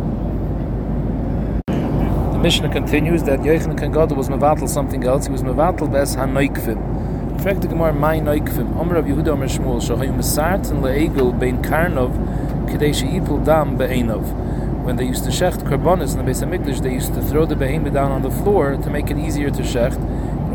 The 1.67 2.39
Mishnah 2.39 2.71
continues 2.71 3.25
that 3.25 3.41
Yochanan 3.41 3.79
Kan 3.79 3.93
Gadol 3.93 4.17
was 4.17 4.29
Mevatel 4.29 4.69
something 4.69 5.05
else, 5.05 5.27
he 5.27 5.33
was 5.33 5.43
Mevatel 5.43 5.91
Bes 5.93 6.17
HaNoikvim. 6.17 7.43
Frag 7.43 7.61
the 7.61 7.69
Gemara, 7.69 7.93
my 7.93 8.21
Noikvim, 8.21 8.77
Omer 8.77 8.97
of 8.97 9.07
Yehuda 9.07 9.29
Omer 9.29 9.49
Shmuel, 9.49 9.83
Shohayu 9.83 10.15
Mesart 10.17 10.71
and 10.71 10.83
Le'egel 10.85 11.39
Bein 11.39 11.63
Karnov, 11.63 12.71
Kadesh 12.71 13.03
Yipul 13.03 13.45
Dam 13.45 13.77
Be'enov 13.77 14.53
when 14.85 14.97
they 14.97 15.05
used 15.05 15.23
to 15.23 15.31
shecht 15.31 15.63
karbonis 15.63 16.19
in 16.19 16.25
the 16.25 16.31
Beis 16.31 16.43
Hamikdash, 16.43 16.83
they 16.83 16.93
used 16.93 17.15
to 17.15 17.23
throw 17.23 17.47
the 17.47 17.55
behemoth 17.55 17.93
down 17.93 18.11
on 18.11 18.23
the 18.23 18.31
floor 18.31 18.77
to 18.77 18.91
make 18.91 19.11
it 19.11 19.17
easier 19.17 19.49
to 19.49 19.63
shecht, 19.63 19.97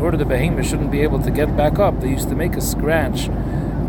order 0.00 0.16
the 0.16 0.24
behemoth 0.24 0.66
shouldn't 0.66 0.90
be 0.90 1.00
able 1.02 1.20
to 1.22 1.30
get 1.30 1.56
back 1.56 1.78
up, 1.78 2.00
they 2.00 2.08
used 2.08 2.28
to 2.28 2.34
make 2.34 2.54
a 2.54 2.60
scratch, 2.60 3.28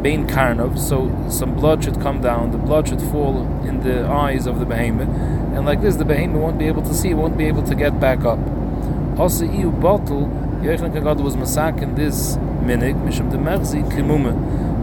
bein 0.02 0.28
karnov, 0.28 0.78
so 0.78 1.10
some 1.30 1.54
blood 1.56 1.84
should 1.84 2.00
come 2.02 2.22
down, 2.22 2.52
the 2.52 2.58
blood 2.58 2.88
should 2.88 3.02
fall 3.02 3.46
in 3.64 3.82
the 3.84 4.06
eyes 4.06 4.46
of 4.48 4.60
the 4.60 4.66
behemoth, 4.66 5.10
and 5.56 5.66
like 5.66 5.82
this, 5.82 5.96
the 5.96 6.06
behemoth 6.06 6.42
won't 6.42 6.58
be 6.58 6.68
able 6.68 6.82
to 6.82 6.94
see, 6.94 7.14
won't 7.14 7.38
be 7.38 7.46
able 7.46 7.64
to 7.64 7.76
get 7.76 8.00
back 8.00 8.24
up. 8.26 8.40
Also, 9.20 9.46
iu 9.46 9.72
bottle, 9.72 10.28
Yechon 10.62 10.92
Kagad 10.94 11.22
was 11.22 11.36
masak 11.36 11.82
in 11.82 11.96
this 11.96 12.38
minig, 12.64 12.96
mishum 13.06 13.30
de 13.32 13.38
merzi 13.38 13.84
kimume, 13.92 14.34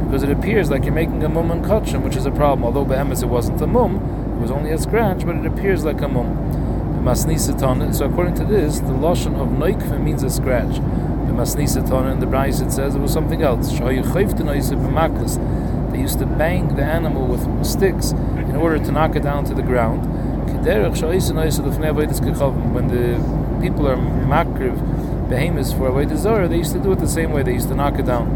because 0.05 0.23
it 0.23 0.31
appears 0.31 0.71
like 0.71 0.85
you're 0.85 0.95
making 0.95 1.23
a 1.25 1.29
mum 1.29 1.51
and 1.51 1.65
kachim, 1.65 2.03
which 2.03 2.17
is 2.17 2.27
a 2.27 2.31
problem. 2.31 2.65
Although 2.65 2.85
behemoth 2.85 3.23
it 3.23 3.27
wasn't 3.27 3.61
a 3.61 3.67
mum, 3.67 3.97
it 4.37 4.41
was 4.41 4.51
only 4.51 4.71
a 4.71 4.79
scratch, 4.79 5.25
but 5.25 5.37
it 5.37 5.47
appears 5.47 5.85
like 5.85 6.01
a 6.01 6.09
mum. 6.09 6.35
So 7.07 7.31
according 8.05 8.35
to 8.35 8.45
this, 8.45 8.81
the 8.81 8.93
lotion 8.93 9.37
of 9.37 9.49
noikve 9.49 10.03
means 10.03 10.25
a 10.25 10.31
scratch. 10.31 10.81
Masnisa 11.37 11.87
Tana 11.87 12.13
in 12.13 12.21
the 12.21 12.27
Bryce 12.27 12.61
it 12.61 12.71
says 12.73 12.95
it 12.95 12.99
was 12.99 13.13
something 13.13 13.43
else. 13.43 13.69
They 13.79 13.95
used 16.01 16.19
to 16.19 16.27
bang 16.27 16.75
the 16.75 16.83
animal 16.83 17.27
with 17.27 17.67
sticks 17.67 18.13
in 18.13 18.57
order 18.57 18.79
to 18.79 18.91
knock 18.91 19.17
it 19.17 19.23
down 19.23 19.45
to 19.45 19.55
the 19.55 19.63
ground. 19.63 20.07
When 20.47 20.65
the 22.89 23.19
people 23.61 23.87
are 23.87 23.97
makriv 23.97 25.29
behemoths 25.29 25.73
for 25.73 25.91
Avodah 25.91 26.17
Zarah, 26.17 26.49
they 26.49 26.57
used 26.57 26.73
to 26.73 26.79
do 26.79 26.93
it 26.93 27.01
the 27.01 27.07
same 27.07 27.33
way. 27.33 27.43
They 27.43 27.53
used 27.53 27.69
to 27.69 27.75
knock 27.75 27.99
it 27.99 28.07
down. 28.07 28.29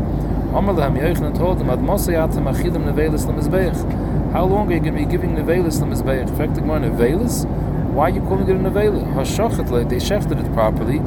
Amar 0.54 0.74
lahem 0.74 0.98
Yochanan 1.00 1.34
told 1.36 1.58
them, 1.58 1.70
Ad 1.70 1.78
Mosayatam 1.78 2.46
achidim 2.52 2.84
nevelis 2.84 3.24
lemizbeich. 3.24 4.32
How 4.32 4.44
long 4.44 4.68
are 4.70 4.74
you 4.74 4.80
going 4.80 4.92
to 4.94 4.98
be 4.98 5.06
giving 5.06 5.36
nevelis 5.36 5.80
lemizbeich? 5.80 6.28
In 6.28 6.36
fact, 6.36 6.60
more 6.60 6.78
nevelis. 6.78 7.46
Why 7.90 8.04
are 8.10 8.10
you 8.10 8.20
calling 8.20 8.48
it 8.48 8.54
a 8.54 8.58
nevela? 8.58 9.04
Hashachet 9.14 9.88
they 9.88 9.96
shechted 9.96 10.38
it 10.44 10.52
properly. 10.52 11.00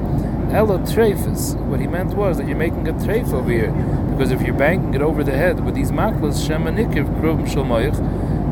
Ella. 0.53 0.77
What 0.77 1.79
he 1.79 1.87
meant 1.87 2.13
was 2.13 2.37
that 2.37 2.47
you're 2.47 2.55
making 2.55 2.87
a 2.87 2.93
treif 2.93 3.33
over 3.33 3.49
here, 3.49 3.71
because 4.11 4.29
if 4.31 4.41
you're 4.43 4.53
banking 4.53 4.93
it 4.93 5.01
over 5.01 5.23
the 5.23 5.31
head 5.31 5.65
with 5.65 5.73
these 5.73 5.91
maklas 5.91 6.47
shemanikiv 6.47 7.19
krum 7.19 7.47
shalmoich, 7.47 7.99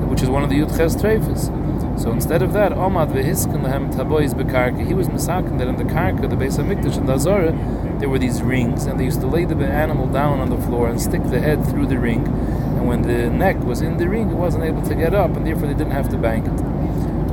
which 0.10 0.24
is 0.24 0.30
one 0.30 0.44
of 0.44 0.50
the 0.50 0.56
yudches 0.56 1.00
trefes. 1.00 1.52
So 2.02 2.12
instead 2.12 2.42
of 2.42 2.54
that, 2.54 2.72
Omad 2.72 3.14
vehiskin 3.14 3.62
lehem 3.64 3.94
tabois 3.94 4.34
bekarka. 4.34 4.84
He 4.86 4.96
was 4.96 5.10
misakin 5.10 5.60
that 5.60 5.68
in 5.68 5.76
the 5.78 5.84
karka, 5.84 6.28
the 6.28 6.36
base 6.36 6.58
of 6.58 6.66
mikdash 6.66 6.98
and 6.98 7.08
Dazara, 7.08 8.00
there 8.00 8.10
were 8.10 8.18
these 8.18 8.42
rings, 8.42 8.88
and 8.88 9.00
they 9.00 9.06
used 9.06 9.22
to 9.22 9.28
lay 9.28 9.46
the 9.46 9.56
animal 9.64 10.08
down 10.08 10.40
on 10.40 10.50
the 10.50 10.58
floor 10.58 10.90
and 10.90 11.00
stick 11.00 11.24
the 11.26 11.40
head 11.40 11.64
through 11.68 11.86
the 11.86 12.00
ring. 12.00 12.26
And 12.26 12.88
when 12.88 13.04
the 13.04 13.30
neck 13.30 13.60
was 13.60 13.82
in 13.82 13.98
the 13.98 14.10
ring, 14.10 14.32
it 14.32 14.36
wasn't 14.36 14.64
able 14.64 14.82
to 14.88 14.96
get 14.96 15.14
up, 15.14 15.36
and 15.36 15.46
therefore 15.46 15.68
they 15.68 15.76
didn't 15.76 15.92
have 15.92 16.10
to 16.10 16.18
bank 16.18 16.48
it. 16.48 16.60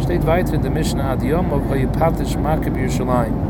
Steht 0.04 0.24
weiter 0.24 0.54
in 0.56 0.60
the 0.60 0.70
Mishnah 0.70 1.02
ad 1.02 1.22
Yom 1.22 1.52
of 1.52 1.62
Hayipatish 1.62 2.36
Makab 2.36 2.76
Yerushalayim. 2.76 3.47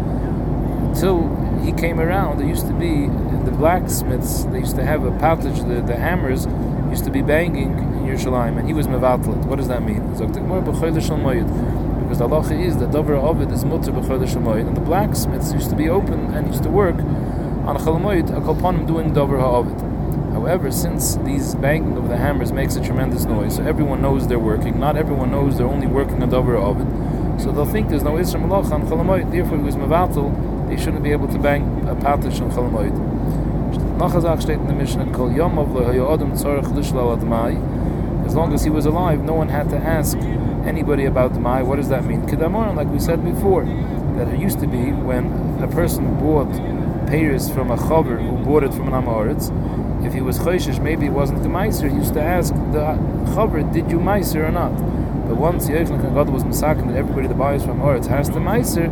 Until 0.99 1.31
he 1.63 1.71
came 1.71 2.01
around, 2.01 2.41
there 2.41 2.47
used 2.49 2.67
to 2.67 2.73
be 2.73 3.07
the 3.07 3.53
blacksmiths. 3.53 4.43
They 4.47 4.59
used 4.59 4.75
to 4.75 4.85
have 4.85 5.05
a 5.05 5.13
patish, 5.13 5.59
the, 5.69 5.81
the 5.81 5.95
hammers 5.95 6.47
used 6.91 7.05
to 7.05 7.11
be 7.13 7.23
banging 7.23 7.71
in 7.79 8.01
Yerushalayim, 8.05 8.59
and 8.59 8.67
he 8.67 8.75
was 8.75 8.89
mevatlet. 8.89 9.45
What 9.45 9.59
does 9.59 9.69
that 9.69 9.85
mean? 9.85 10.03
Because 10.11 10.33
the 10.33 10.41
halacha 12.27 12.61
is 12.61 12.79
that 12.79 12.91
davar 12.91 13.17
ovid 13.23 13.53
is 13.53 13.65
mutter 13.65 13.93
b'chodesh 13.93 14.35
and 14.67 14.77
the 14.77 14.81
blacksmiths 14.81 15.53
used 15.53 15.71
to 15.71 15.77
be 15.77 15.89
open 15.89 16.35
and 16.35 16.49
used 16.49 16.65
to 16.65 16.69
work 16.69 16.97
on 16.97 17.77
a 17.77 17.79
chalamoyed 17.79 18.37
a 18.37 18.41
kolponim 18.41 18.85
doing 18.89 19.13
davar 19.13 19.39
ha'ovid. 19.39 19.81
However, 20.33 20.73
since 20.73 21.15
these 21.19 21.55
banging 21.55 21.97
of 21.97 22.09
the 22.09 22.17
hammers 22.17 22.51
makes 22.51 22.75
a 22.75 22.83
tremendous 22.83 23.25
noise, 23.25 23.55
so 23.55 23.63
everyone 23.63 24.03
knows 24.03 24.27
they're 24.27 24.41
working. 24.41 24.81
Not 24.81 24.97
everyone 24.97 25.31
knows 25.31 25.59
they're 25.59 25.69
only 25.69 25.87
working 25.87 26.21
on 26.25 26.31
davar 26.33 26.57
ovid. 26.57 26.89
So 27.41 27.53
they'll 27.53 27.67
think 27.67 27.89
there's 27.89 28.03
no 28.03 28.15
isra 28.15 28.43
malach 28.43 28.73
on 28.73 28.83
chalamoyed. 28.89 29.31
Therefore, 29.31 29.59
he 29.59 29.63
was 29.63 29.77
mevatel. 29.77 30.58
They 30.69 30.77
shouldn't 30.77 31.03
be 31.03 31.13
able 31.13 31.29
to 31.29 31.39
bang 31.39 31.89
a 31.89 31.95
patish 31.95 32.41
on 32.41 32.51
chalamoyed. 32.51 32.93
Nachazach 33.99 34.43
steht 34.43 34.61
in 34.61 34.67
the 34.67 34.75
Mishnah, 34.75 35.13
Kol 35.13 35.33
Yom 35.33 35.59
of 35.59 35.77
Adam 35.77 36.33
Tzorach 36.33 36.67
Lishlal 36.67 37.19
Admai. 37.19 38.27
As 38.27 38.35
long 38.35 38.53
as 38.53 38.63
he 38.63 38.71
was 38.71 38.87
alive, 38.87 39.25
no 39.25 39.35
one 39.35 39.49
had 39.49 39.71
to 39.71 39.77
ask 39.77 40.17
anybody 40.67 41.07
about 41.07 41.33
the 41.35 41.41
Mai. 41.41 41.63
What 41.63 41.77
does 41.77 41.89
that 41.89 42.05
mean? 42.05 42.23
Kedamar, 42.23 42.77
like 42.77 42.89
we 42.89 42.99
said 42.99 43.25
before, 43.25 43.65
that 43.65 44.29
it 44.29 44.39
used 44.39 44.61
to 44.61 44.67
be 44.67 44.93
when 44.93 45.61
a 45.63 45.69
person 45.69 46.19
bought 46.19 46.53
payers 47.09 47.49
from 47.49 47.71
a 47.71 47.77
chaver 47.77 48.21
who 48.21 48.45
bought 48.45 48.63
it 48.63 48.75
from 48.75 48.93
an 48.93 49.03
Amoritz, 49.03 49.51
if 50.05 50.13
he 50.13 50.21
was 50.21 50.39
choishish, 50.39 50.81
maybe 50.81 51.07
it 51.07 51.13
wasn't 51.13 51.43
the 51.43 51.49
Meiser, 51.49 51.91
he 51.91 51.97
used 51.97 52.15
to 52.15 52.23
ask 52.23 52.53
the 52.55 52.99
chaver, 53.35 53.73
did 53.73 53.91
you 53.91 53.99
Meiser 53.99 54.47
or 54.47 54.53
not? 54.53 54.73
But 55.27 55.37
once 55.37 55.69
Yechon 55.69 56.15
God 56.15 56.31
was 56.31 56.45
masakin 56.45 56.89
that 56.89 56.97
everybody 56.97 57.27
that 57.27 57.37
buys 57.37 57.65
from 57.65 57.81
Amoritz 57.81 58.07
has 58.07 58.29
the 58.29 58.39
Meiser, 58.39 58.89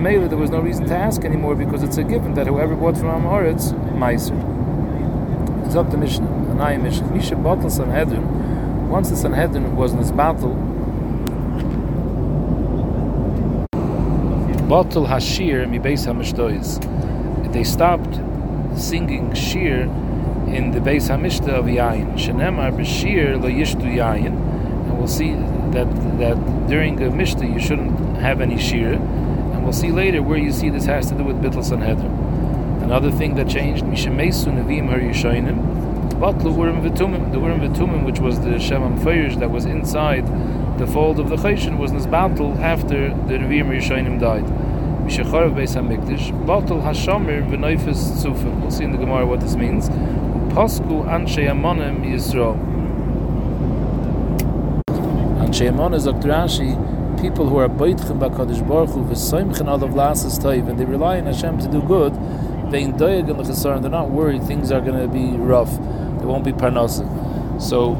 Mele, 0.00 0.28
there 0.28 0.38
was 0.38 0.50
no 0.50 0.60
reason 0.60 0.86
to 0.86 0.96
ask 0.96 1.24
anymore 1.24 1.54
because 1.54 1.82
it's 1.82 1.98
a 1.98 2.04
given 2.04 2.34
that 2.34 2.46
whoever 2.46 2.74
bought 2.74 2.96
from 2.96 3.08
Amoritz, 3.08 3.72
Meiser. 3.92 4.34
It's 5.66 5.74
up 5.76 5.90
to 5.90 5.96
Mishnah, 5.98 6.26
Anayim 6.26 6.82
Mishnah. 6.82 7.10
Misha 7.12 7.34
Batal 7.34 7.70
Sanhedrin, 7.70 8.88
once 8.88 9.10
the 9.10 9.16
Sanhedrin 9.16 9.76
was 9.76 9.92
in 9.92 9.98
this 9.98 10.10
battle, 10.10 10.54
Batal 14.70 15.06
Hashir 15.06 15.68
mi 15.68 15.78
Beis 15.78 16.06
HaMishtois. 16.06 16.80
They 17.52 17.64
stopped 17.64 18.14
singing 18.80 19.34
Shir 19.34 19.82
in 20.46 20.70
the 20.70 20.78
Beis 20.78 21.10
HaMishta 21.10 21.48
of 21.48 21.64
Yayin. 21.66 22.14
Shenemar 22.14 22.72
B'Shir 22.72 23.42
lo 23.42 23.48
Yishtu 23.48 23.92
Yayin. 23.92 24.26
And 24.86 24.96
we'll 24.96 25.08
see 25.08 25.34
that 25.72 25.88
that 26.18 26.36
during 26.68 27.02
a 27.02 27.10
Mishta 27.10 27.52
you 27.52 27.58
shouldn't 27.58 28.16
have 28.18 28.40
any 28.40 28.58
Shir. 28.58 28.98
And 29.60 29.66
we'll 29.66 29.74
see 29.74 29.92
later 29.92 30.22
where 30.22 30.38
you 30.38 30.52
see 30.52 30.70
this 30.70 30.86
has 30.86 31.10
to 31.10 31.14
do 31.14 31.22
with 31.22 31.36
Bittul 31.42 31.62
Sanhedrin. 31.62 32.10
Another 32.82 33.10
thing 33.10 33.34
that 33.34 33.46
changed, 33.46 33.84
Mishemesu 33.84 34.46
Nevim 34.54 34.88
Har 34.88 34.98
Yishayim, 34.98 36.08
Batlu 36.18 36.56
Urim 36.56 36.80
V'Tumim. 36.80 37.30
The 37.30 37.38
Urim 37.38 37.60
V'Tumim, 37.60 38.06
which 38.06 38.20
was 38.20 38.40
the 38.40 38.52
Shemam 38.52 38.98
Feirish 39.00 39.38
that 39.38 39.50
was 39.50 39.66
inside 39.66 40.26
the 40.78 40.86
fold 40.86 41.20
of 41.20 41.28
the 41.28 41.36
Cheshin, 41.36 41.76
was 41.76 41.92
Nisbatul 41.92 42.58
after 42.58 43.10
the 43.10 43.34
Nevim 43.34 43.68
Yishayim 43.68 44.18
died. 44.18 44.44
Mishacharev 45.04 45.52
Beis 45.54 45.76
HaMikdash, 45.76 46.32
Batul 46.46 46.82
Hashamir 46.82 47.46
V'Noifes 47.46 48.12
Tzufim. 48.12 48.62
We'll 48.62 48.70
see 48.70 48.84
in 48.84 48.92
the 48.92 48.96
Gemara 48.96 49.26
what 49.26 49.40
this 49.40 49.56
means. 49.56 49.90
Pasku 49.90 51.04
Anshe 51.04 51.46
Amonim 51.50 52.02
Yisrael. 52.02 52.56
Anshe 54.86 55.70
Amonim, 55.70 56.02
Dr. 56.02 56.28
Rashi, 56.28 56.89
people 57.20 57.48
who 57.48 57.58
are 57.58 57.68
boitchen 57.68 58.18
b'Kadosh 58.18 58.66
Baruch 58.66 58.90
Hu 58.90 59.04
v'soimchen 59.04 59.68
of 59.68 59.94
lasses 59.94 60.38
toiv 60.38 60.68
and 60.68 60.78
they 60.78 60.84
rely 60.84 61.18
on 61.18 61.26
Hashem 61.26 61.58
to 61.58 61.68
do 61.68 61.82
good, 61.82 62.14
they 62.72 62.84
doyeg 62.84 63.28
and 63.28 63.38
l'chasar, 63.38 63.80
they're 63.80 63.90
not 63.90 64.10
worried 64.10 64.42
things 64.44 64.72
are 64.72 64.80
going 64.80 64.98
to 64.98 65.08
be 65.08 65.36
rough, 65.36 65.70
there 66.18 66.26
won't 66.26 66.44
be 66.44 66.52
parnasa. 66.52 67.04
So 67.60 67.92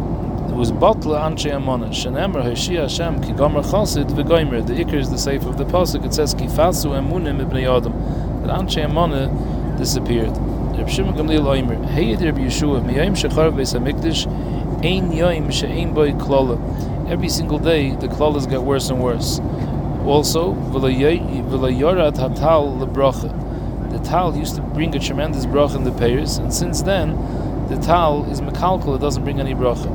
it 0.48 0.54
was 0.54 0.72
batla 0.72 1.20
anshe 1.20 1.50
amona 1.50 1.88
shenemer 1.90 2.42
hashi 2.42 2.76
Hashem 2.76 3.22
ki 3.22 3.32
gomer 3.32 3.62
chasid 3.62 4.08
v'goimer. 4.08 4.66
The 4.66 4.74
ikar 4.74 4.94
is 4.94 5.10
the 5.10 5.18
safe 5.18 5.44
of 5.44 5.58
the 5.58 5.64
pasuk. 5.64 6.04
It 6.06 6.14
says 6.14 6.32
ki 6.32 6.46
fasu 6.46 6.90
emunim 6.98 7.44
ibnei 7.46 7.68
adam. 7.68 7.92
That 8.42 8.56
anshe 8.58 8.82
amona 8.82 9.28
disappeared. 9.76 10.36
Reb 10.78 10.88
Shimon 10.88 11.14
Gamliel 11.14 11.44
Oimer, 11.44 11.84
Hey 11.90 12.16
Reb 12.16 12.36
Yeshua, 12.36 12.82
miyayim 12.82 13.12
shechar 13.12 13.52
v'es 13.52 13.78
hamikdash, 13.78 14.26
ein 14.82 15.10
yoim 15.10 15.52
she'ein 15.52 15.92
boi 15.92 16.12
klola 16.12 16.56
every 17.10 17.28
single 17.28 17.58
day 17.58 17.90
the 17.96 18.06
klalas 18.08 18.48
get 18.48 18.62
worse 18.62 18.88
and 18.88 19.02
worse. 19.02 19.40
Also. 20.06 20.54
The 23.90 23.98
tal 24.04 24.36
used 24.36 24.54
to 24.54 24.62
bring 24.62 24.94
a 24.94 24.98
tremendous 25.00 25.44
bracha 25.46 25.74
in 25.76 25.84
the 25.84 25.90
payers, 25.92 26.38
and 26.38 26.54
since 26.54 26.80
then, 26.82 27.16
the 27.68 27.76
tal 27.76 28.24
is 28.30 28.40
mekalkal, 28.40 28.94
it 28.96 29.00
doesn't 29.00 29.24
bring 29.24 29.40
any 29.40 29.52
bracha. 29.52 29.90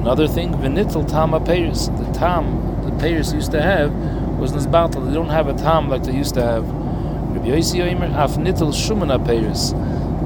Another 0.00 0.26
thing, 0.28 0.52
v'nitel 0.54 1.08
tam 1.08 1.32
payers. 1.44 1.88
The 1.88 2.12
tam 2.12 2.82
the 2.84 2.92
payers 2.98 3.32
used 3.32 3.52
to 3.52 3.62
have 3.62 3.92
was 4.38 4.52
nisbatal. 4.52 5.06
They 5.08 5.14
don't 5.14 5.30
have 5.30 5.48
a 5.48 5.54
tam 5.54 5.88
like 5.88 6.02
they 6.02 6.14
used 6.14 6.34
to 6.34 6.42
have. 6.42 6.64
Rabbi 6.64 7.50
af. 7.50 8.36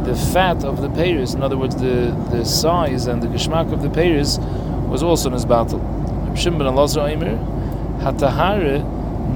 The 0.04 0.14
fat 0.32 0.64
of 0.64 0.80
the 0.80 0.88
payers, 0.90 1.34
in 1.34 1.42
other 1.42 1.56
words, 1.58 1.76
the, 1.76 2.14
the 2.30 2.44
size 2.44 3.06
and 3.06 3.22
the 3.22 3.28
geschmack 3.28 3.72
of 3.72 3.82
the 3.82 3.90
payers, 3.90 4.38
was 4.88 5.02
also 5.02 5.30
nisbatal. 5.30 5.80
Shimon 6.36 6.66
and 6.66 6.76
Lazar 6.76 7.00
Aimer, 7.06 7.36
Hatahare 8.00 8.82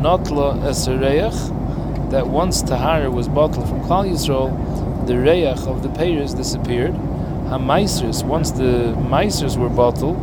Notla 0.00 0.58
Esereach, 0.62 2.10
that 2.10 2.26
once 2.26 2.62
Tahara 2.62 3.10
was 3.10 3.28
bottled 3.28 3.68
from 3.68 3.80
Klal 3.82 4.08
Yisrael, 4.10 5.06
the 5.06 5.18
Reach 5.18 5.66
of 5.66 5.82
the 5.82 5.88
payers 5.90 6.34
disappeared. 6.34 6.94
Hamaisers, 7.50 8.24
once 8.24 8.52
the 8.52 8.94
Maisers 8.96 9.56
were 9.58 9.68
bottled, 9.68 10.16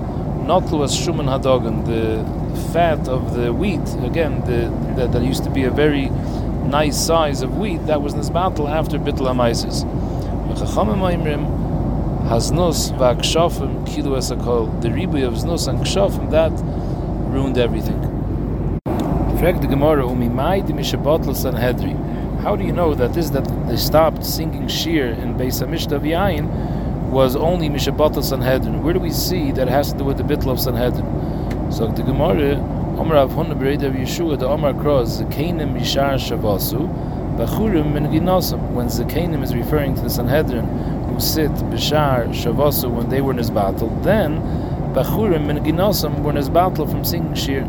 Notla 0.45 0.79
was 0.79 0.95
Shuman 0.95 1.27
Hadogan, 1.27 1.85
the 1.85 2.71
fat 2.71 3.07
of 3.07 3.33
the 3.35 3.53
wheat, 3.53 3.81
again, 4.03 4.41
the, 4.41 4.69
that, 4.95 5.11
that 5.11 5.21
used 5.23 5.43
to 5.43 5.49
be 5.49 5.63
a 5.65 5.71
very 5.71 6.09
nice 6.65 6.97
size 6.97 7.41
of 7.41 7.57
wheat, 7.57 7.85
that 7.87 8.01
was 8.01 8.13
in 8.13 8.19
this 8.19 8.29
battle 8.29 8.67
after 8.67 8.97
Bittul 8.97 9.27
HaMaisers. 9.27 9.85
Haznus 12.31 12.93
v'akshafim 12.97 13.85
kilu 13.85 14.15
esakol. 14.15 14.81
The 14.81 14.87
ribuy 14.87 15.27
of 15.27 15.33
znus 15.33 15.67
and 15.67 15.79
kshafim 15.79 16.31
that 16.31 16.53
ruined 17.29 17.57
everything. 17.57 17.99
Frag 19.37 19.59
the 19.59 19.67
Gemara 19.67 20.03
umimai 20.03 20.65
di 20.65 20.71
mishabotl 20.71 21.35
sanhedri. 21.35 21.93
How 22.39 22.55
do 22.55 22.63
you 22.63 22.71
know 22.71 22.93
that 22.95 23.11
this 23.13 23.31
that 23.31 23.43
they 23.67 23.75
stopped 23.75 24.25
singing 24.25 24.69
shir 24.69 25.07
in 25.07 25.35
Beis 25.35 25.61
Hamishta 25.61 25.99
V'yayin 25.99 26.47
was 27.09 27.35
only 27.35 27.67
mishabotl 27.67 28.23
sanhedrin? 28.23 28.81
Where 28.81 28.93
do 28.93 29.01
we 29.01 29.11
see 29.11 29.51
that 29.51 29.67
it 29.67 29.71
has 29.71 29.91
to 29.91 29.97
do 29.97 30.05
with 30.05 30.15
the 30.15 30.23
bitl 30.23 30.53
of 30.53 30.57
sanhedrin? 30.61 31.69
So 31.69 31.87
the 31.87 32.01
Gemara 32.01 32.55
Omar 32.97 33.17
Av 33.17 33.31
Huna 33.31 33.59
Bereid 33.59 33.83
of 33.83 33.91
Yeshua 33.91 34.39
the 34.39 34.47
Omar 34.47 34.73
Kroz 34.73 35.21
Zekanim 35.21 35.77
Yishar 35.77 36.15
Shavasu 36.15 36.87
Bachurim 37.35 37.91
Min 37.91 38.05
Ginosam. 38.05 38.71
When 38.71 38.87
Zekanim 38.87 39.43
is 39.43 39.53
referring 39.53 39.95
to 39.95 40.01
the 40.01 40.09
Sanhedrin 40.09 40.65
sit 41.19 41.51
b'shar 41.51 42.27
shavasu 42.29 42.89
when 42.89 43.09
they 43.09 43.21
were 43.21 43.31
in 43.31 43.37
his 43.37 43.49
battle, 43.49 43.89
then 44.03 44.37
bachurim 44.93 45.49
and 45.49 45.59
ginosam 45.59 46.21
were 46.23 46.29
in 46.29 46.37
his 46.37 46.49
battle 46.49 46.87
from 46.87 47.03
singing 47.03 47.35
shir. 47.35 47.63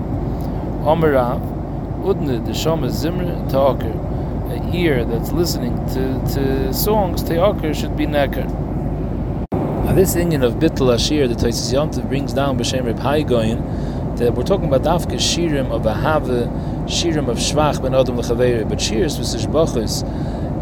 Omerav 0.84 1.40
udne 2.02 2.44
the 2.46 2.54
shama 2.54 2.88
zimra 2.88 3.50
ta'aker. 3.50 4.12
an 4.52 4.74
ear 4.74 5.04
that's 5.04 5.32
listening 5.32 5.74
to, 5.86 6.34
to 6.34 6.74
songs, 6.74 7.22
Te'akar 7.22 7.74
should 7.74 7.96
be 7.96 8.06
Nekar. 8.06 8.46
Now 9.84 9.94
this 9.94 10.14
Indian 10.14 10.42
of 10.42 10.54
Bittul 10.54 10.94
Ashir, 10.94 11.26
the 11.26 11.34
Taisis 11.34 11.72
Yontiv 11.72 12.08
brings 12.08 12.32
down 12.32 12.58
B'Shem 12.58 12.84
Reb 12.84 12.98
Haigoyin, 12.98 14.18
that 14.18 14.34
we're 14.34 14.42
talking 14.42 14.66
about 14.72 14.82
Dafka 14.82 15.16
Shirim 15.16 15.70
of 15.70 15.82
Ahava, 15.82 16.48
Shirim 16.86 17.28
of 17.28 17.38
Shvach 17.38 17.80
Ben 17.82 17.94
Adam 17.94 18.18
L'Chaveri, 18.18 18.68
but 18.68 18.78
Shirs 18.78 19.18
V'Sish 19.18 19.46
Bachus, 19.46 20.02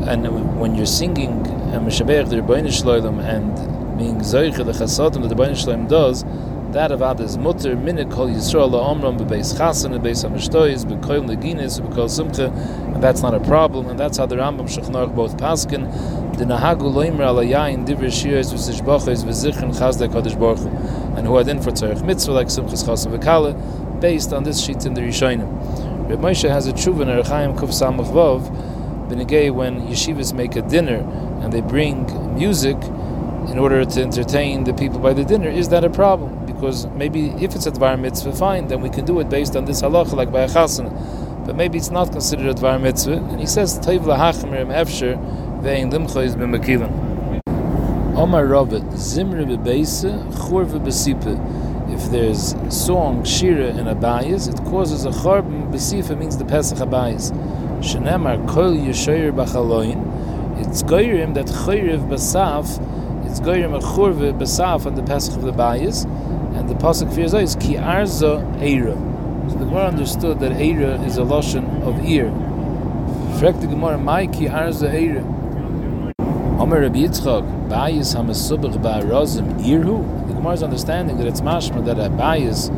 and 0.07 0.59
when 0.61 0.75
you're 0.75 0.87
singing 0.87 1.43
and 1.73 1.87
Meshabeach 1.87 2.29
the 2.29 2.37
Rebbeinu 2.37 2.69
Shloim 2.69 3.23
and 3.23 3.99
being 3.99 4.17
Zoiche 4.17 4.57
the 4.57 4.73
Chasadim 4.73 5.23
that 5.23 5.29
the 5.29 5.35
Rebbeinu 5.35 5.53
Shloim 5.53 5.89
does, 5.89 6.25
that 6.73 6.93
of 6.93 7.21
is 7.21 7.37
mutter 7.37 7.75
minute 7.75 8.11
kol 8.11 8.29
Yisrael 8.29 8.71
la'omram 8.71 9.19
bebeis 9.19 9.55
chasen 9.59 9.99
bebeis 9.99 10.25
hamishtoyis 10.25 10.85
bekoil 10.85 11.25
neginis 11.27 11.81
bekoil 11.81 12.09
simcha 12.09 12.47
and 12.95 13.03
that's 13.03 13.23
not 13.23 13.35
a 13.35 13.41
problem 13.41 13.89
and 13.89 13.99
that's 13.99 14.19
how 14.19 14.27
the 14.27 14.37
Rambam 14.37 14.69
Shechnor 14.69 15.13
both 15.13 15.37
paskin 15.37 15.91
the 16.39 16.45
nahagu 16.45 16.93
loimra 16.93 17.27
ala 17.27 17.45
yain 17.45 17.85
divir 17.85 18.07
shiris 18.07 18.53
v'zichrin 18.53 19.77
chazdei 19.77 20.09
kodesh 20.09 20.39
baruch 20.39 20.61
and 21.19 21.27
who 21.27 21.37
are 21.37 21.43
then 21.43 21.61
for 21.61 21.73
tzarech 21.73 22.05
mitzvah 22.05 22.33
like 22.33 22.47
simchas 22.47 22.85
chasen 22.85 23.19
v'kale 23.19 24.01
based 24.01 24.33
on 24.33 24.45
this 24.45 24.65
sheet 24.65 24.87
in 24.87 24.95
the 24.95 25.01
Rishonim. 25.01 26.09
Reb 26.09 26.21
Moshe 26.21 26.49
has 26.49 26.67
a 26.67 26.73
tshuva 26.73 27.03
in 27.03 27.09
Erechaim 27.09 27.57
Kuf 27.57 27.71
Samach 27.71 28.11
Benegay 29.09 29.51
when 29.53 29.81
yeshivas 29.89 30.33
make 30.33 30.57
a 30.57 30.63
dinner 30.63 31.03
and 31.41 31.53
they 31.53 31.61
bring 31.61 32.07
music 32.35 32.77
in 33.49 33.59
order 33.59 33.85
to 33.85 34.03
entertain 34.03 34.65
the 34.65 34.73
people 34.75 34.99
by 34.99 35.13
the 35.13 35.25
dinner, 35.25 35.49
is 35.49 35.69
that 35.71 35.85
a 35.85 35.91
problem? 35.91 36.47
Because 36.47 36.87
maybe 36.89 37.31
if 37.43 37.55
it's 37.55 37.67
a 37.67 37.73
dvar 37.73 37.99
mitzvah, 37.99 38.33
fine, 38.33 38.69
then 38.69 38.81
we 38.81 38.91
can 38.91 39.05
do 39.05 39.19
it 39.21 39.29
based 39.29 39.57
on 39.57 39.65
this 39.65 39.83
halacha, 39.83 40.13
like 40.13 40.31
by 40.31 40.43
a 40.43 40.49
chasana. 40.49 41.47
But 41.47 41.57
maybe 41.57 41.79
it's 41.79 41.91
not 41.91 42.13
considered 42.13 42.47
a 42.47 42.55
dvar 42.55 42.81
mitzvah. 42.81 43.17
And 43.17 43.41
he 43.41 43.47
says, 43.47 43.79
Taiv 43.79 44.01
lahachmir 44.01 44.67
efsher 44.67 45.17
ve'in 45.63 45.91
limcha 45.91 46.25
is 46.25 46.37
b'mekilim. 46.37 47.09
Omar 48.17 48.45
Robert, 48.45 48.83
Zimri 48.93 49.47
bebeise, 49.47 50.13
churve 50.37 50.79
besipe. 50.81 51.39
If 51.93 52.11
there's 52.11 52.55
song, 52.69 53.25
shira, 53.25 53.69
and 53.69 53.89
abayas, 53.89 54.49
it 54.53 54.63
causes 54.69 55.05
a 55.07 55.11
chorb, 55.11 55.73
besifa 55.73 56.17
means 56.17 56.37
the 56.37 56.45
Pesach 56.45 56.79
abayas. 56.79 57.33
Shenemar 57.81 58.47
kol 58.49 58.75
yeshayir 58.75 59.33
b'chaloin, 59.33 60.20
it's 60.71 60.85
goyrim 60.85 61.35
that 61.35 61.47
chayriv 61.47 62.09
basaf, 62.09 62.79
it's 63.27 63.41
goyrim 63.41 63.77
a 63.77 63.81
churve 63.81 64.33
basaf 64.39 64.87
on 64.87 64.95
the 64.95 65.03
Pesach 65.03 65.35
of 65.35 65.43
the 65.43 65.51
Bayis, 65.51 66.05
and 66.57 66.69
the 66.69 66.75
Pasuk 66.75 67.13
fears 67.13 67.35
is 67.35 67.57
ki 67.57 67.75
arza 67.75 68.41
eira. 68.61 68.95
So 69.51 69.59
the 69.59 69.65
Gemara 69.65 69.89
understood 69.89 70.39
that 70.39 70.53
eira 70.53 71.05
is 71.05 71.17
a 71.17 71.25
lotion 71.25 71.65
of 71.83 72.05
ear. 72.05 72.27
Frek 73.41 73.61
the 73.61 73.67
Gemara, 73.67 73.99
mai 73.99 74.29
ki 74.29 74.47
arza 74.47 74.89
eira. 74.89 75.25
Omer 76.61 76.83
Rabbi 76.83 76.99
Yitzchak, 77.01 77.69
Bayis 77.69 78.15
hamasubach 78.15 78.81
ba'arazim 78.81 79.61
irhu. 79.65 80.29
The 80.29 80.35
Gemara 80.35 80.53
is 80.53 80.63
understanding 80.63 81.17
that 81.19 81.27
it's 81.27 81.41
mashma 81.41 81.85
that 81.85 81.99
a 81.99 82.11
Bayis 82.11 82.71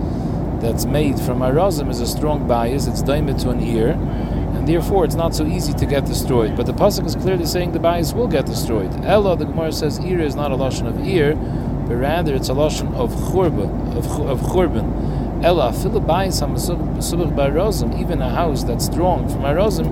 that's 0.63 0.87
made 0.87 1.21
from 1.21 1.41
arazim 1.41 1.91
is 1.91 2.01
a 2.01 2.07
strong 2.07 2.49
bias, 2.49 2.87
it's 2.87 3.03
daimed 3.03 3.39
to 3.41 3.51
an 3.51 3.61
ear, 3.61 3.99
and 4.63 4.69
therefore 4.69 5.05
it's 5.05 5.17
not 5.17 5.35
so 5.35 5.45
easy 5.45 5.73
to 5.73 5.85
get 5.85 6.05
destroyed. 6.05 6.57
But 6.57 6.67
the 6.67 6.73
pasuk 6.73 7.05
is 7.05 7.17
clearly 7.17 7.47
saying 7.47 7.73
the 7.73 7.81
bias 7.81 8.13
will 8.13 8.29
get 8.29 8.47
destroyed. 8.47 8.95
Ella, 9.05 9.37
the 9.37 9.45
Gemara 9.45 9.73
says, 9.73 9.99
ear 9.99 10.21
is 10.21 10.37
not 10.37 10.53
a 10.53 10.55
lashon 10.55 10.87
of 10.87 11.05
ear, 11.05 11.35
but 11.35 11.97
rather 11.97 12.33
it's 12.33 12.49
a 12.49 12.53
lashon 12.53 12.95
of 12.95 13.11
churba, 13.33 13.65
of, 13.99 14.07
of 14.21 14.41
churban. 14.43 15.43
Ella, 15.43 15.73
fill 15.73 15.99
bias 15.99 16.41
hamasubach 16.41 17.35
ba'arazim, 17.35 18.01
even 18.01 18.23
a 18.23 18.31
house 18.31 18.63
that's 18.63 18.85
strong 18.85 19.29
from 19.29 19.41
arazim, 19.41 19.89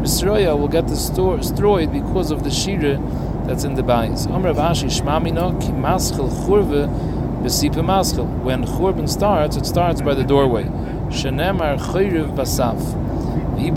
Misroya 0.00 0.58
will 0.58 0.68
get 0.68 0.86
destroyed 0.86 1.92
because 1.92 2.30
of 2.30 2.44
the 2.44 2.50
shira 2.50 2.96
that's 3.46 3.64
in 3.64 3.74
the 3.74 3.82
bias. 3.82 4.26
Amr 4.28 4.54
Ashi 4.54 4.86
Shmamina 4.86 5.60
ki 5.60 5.68
maschel 5.68 6.30
churve 6.46 6.88
b'sipa 7.42 7.84
maschel. 7.84 8.26
When 8.42 8.64
churban 8.64 9.06
starts, 9.06 9.58
it 9.58 9.66
starts 9.66 10.00
by 10.00 10.14
the 10.14 10.24
doorway. 10.24 10.64
Shenemar 11.10 11.78
chayriv 11.78 12.34
basaf. 12.34 13.03
We 13.56 13.70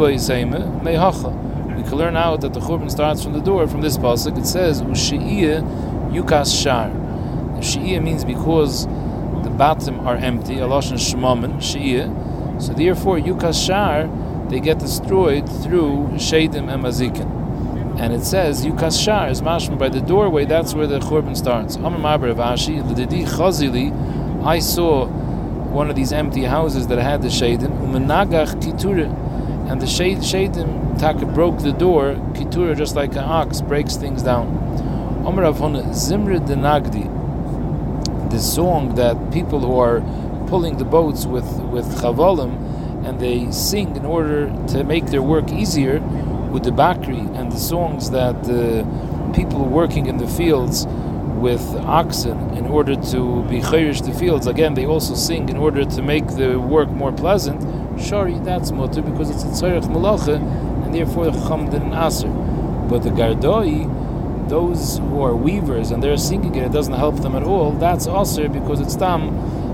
can 1.83 1.97
learn 1.97 2.17
out 2.17 2.41
that 2.41 2.53
the 2.53 2.59
churban 2.59 2.89
starts 2.89 3.23
from 3.23 3.33
the 3.33 3.39
door. 3.39 3.67
From 3.67 3.81
this 3.81 3.97
pasuk, 3.97 4.37
it 4.37 4.47
says 4.47 4.81
"Ushi'iyah 4.81 6.11
yukas 6.11 6.61
shar." 6.61 6.89
Shi'iyah 7.59 8.03
means 8.03 8.25
because 8.25 8.87
the 9.43 9.51
bottom 9.55 10.07
are 10.07 10.15
empty. 10.15 10.55
Aloshan 10.55 10.97
shmamen 10.97 11.57
shi'iyah. 11.57 12.61
So 12.61 12.73
therefore, 12.73 13.19
yukas 13.19 13.65
shar 13.65 14.09
they 14.49 14.59
get 14.59 14.79
destroyed 14.79 15.47
through 15.61 16.07
shadim 16.13 16.73
and 16.73 16.83
mazikin. 16.83 17.29
And 17.99 18.13
it 18.13 18.23
says 18.23 18.65
yukas 18.65 19.03
shar 19.03 19.29
is 19.29 19.41
mashma 19.41 19.77
by 19.77 19.89
the 19.89 20.01
doorway. 20.01 20.45
That's 20.45 20.73
where 20.73 20.87
the 20.87 20.99
churban 20.99 21.37
starts. 21.37 21.75
Amar 21.75 22.19
Maber 22.19 22.33
Avashi 22.33 22.83
l'didi 22.83 23.25
chazili. 23.25 23.93
I 24.43 24.59
saw 24.59 25.05
one 25.05 25.89
of 25.89 25.95
these 25.95 26.11
empty 26.11 26.45
houses 26.45 26.87
that 26.87 26.97
had 26.97 27.21
the 27.21 27.27
shadim 27.27 27.71
umenagach 27.81 28.55
kiture 28.61 29.07
and 29.69 29.81
the 29.81 29.85
shadim 29.85 30.99
taka 30.99 31.25
broke 31.25 31.59
the 31.59 31.73
door 31.73 32.15
kitura 32.33 32.75
just 32.75 32.95
like 32.95 33.11
an 33.11 33.23
ox 33.23 33.61
breaks 33.61 33.95
things 33.95 34.23
down. 34.23 34.47
Omer 35.25 35.45
Avon 35.45 35.93
Zimri 35.93 36.39
Denagdi 36.39 37.17
the 38.29 38.39
song 38.39 38.95
that 38.95 39.15
people 39.31 39.59
who 39.59 39.77
are 39.79 40.01
pulling 40.47 40.77
the 40.77 40.85
boats 40.85 41.25
with 41.25 41.49
with 41.73 41.85
chavalim 42.01 42.53
and 43.05 43.19
they 43.19 43.49
sing 43.51 43.95
in 43.95 44.05
order 44.05 44.47
to 44.67 44.83
make 44.83 45.05
their 45.07 45.21
work 45.21 45.49
easier 45.51 45.99
with 46.51 46.63
the 46.63 46.71
bakri 46.71 47.23
and 47.37 47.51
the 47.51 47.57
songs 47.57 48.11
that 48.11 48.43
the 48.43 48.85
people 49.33 49.63
working 49.63 50.07
in 50.07 50.17
the 50.17 50.27
fields 50.27 50.85
with 51.37 51.61
oxen 51.85 52.37
in 52.57 52.65
order 52.65 52.95
to 52.95 53.43
be 53.43 53.59
chayrish 53.61 54.03
the 54.05 54.13
fields. 54.13 54.47
Again 54.47 54.73
they 54.73 54.85
also 54.85 55.15
sing 55.15 55.49
in 55.49 55.57
order 55.57 55.85
to 55.85 56.01
make 56.01 56.27
the 56.35 56.59
work 56.59 56.89
more 56.89 57.11
pleasant 57.11 57.61
Shari, 57.99 58.39
that's 58.39 58.71
mutter 58.71 59.01
because 59.01 59.29
it's 59.29 59.43
a 59.43 59.47
tzarech 59.47 59.83
malacha, 59.83 60.37
and 60.85 60.93
therefore 60.93 61.25
the 61.25 61.31
chacham 61.31 61.69
didn't. 61.69 61.91
But 62.89 63.03
the 63.03 63.09
gardoi, 63.09 64.49
those 64.49 64.99
who 64.99 65.21
are 65.21 65.35
weavers 65.35 65.91
and 65.91 66.01
they're 66.01 66.17
singing 66.17 66.55
it, 66.55 66.63
it 66.63 66.71
doesn't 66.71 66.93
help 66.93 67.21
them 67.21 67.35
at 67.35 67.43
all. 67.43 67.71
That's 67.71 68.07
aser 68.07 68.47
because 68.47 68.79
it's 68.79 68.95
tam 68.95 69.29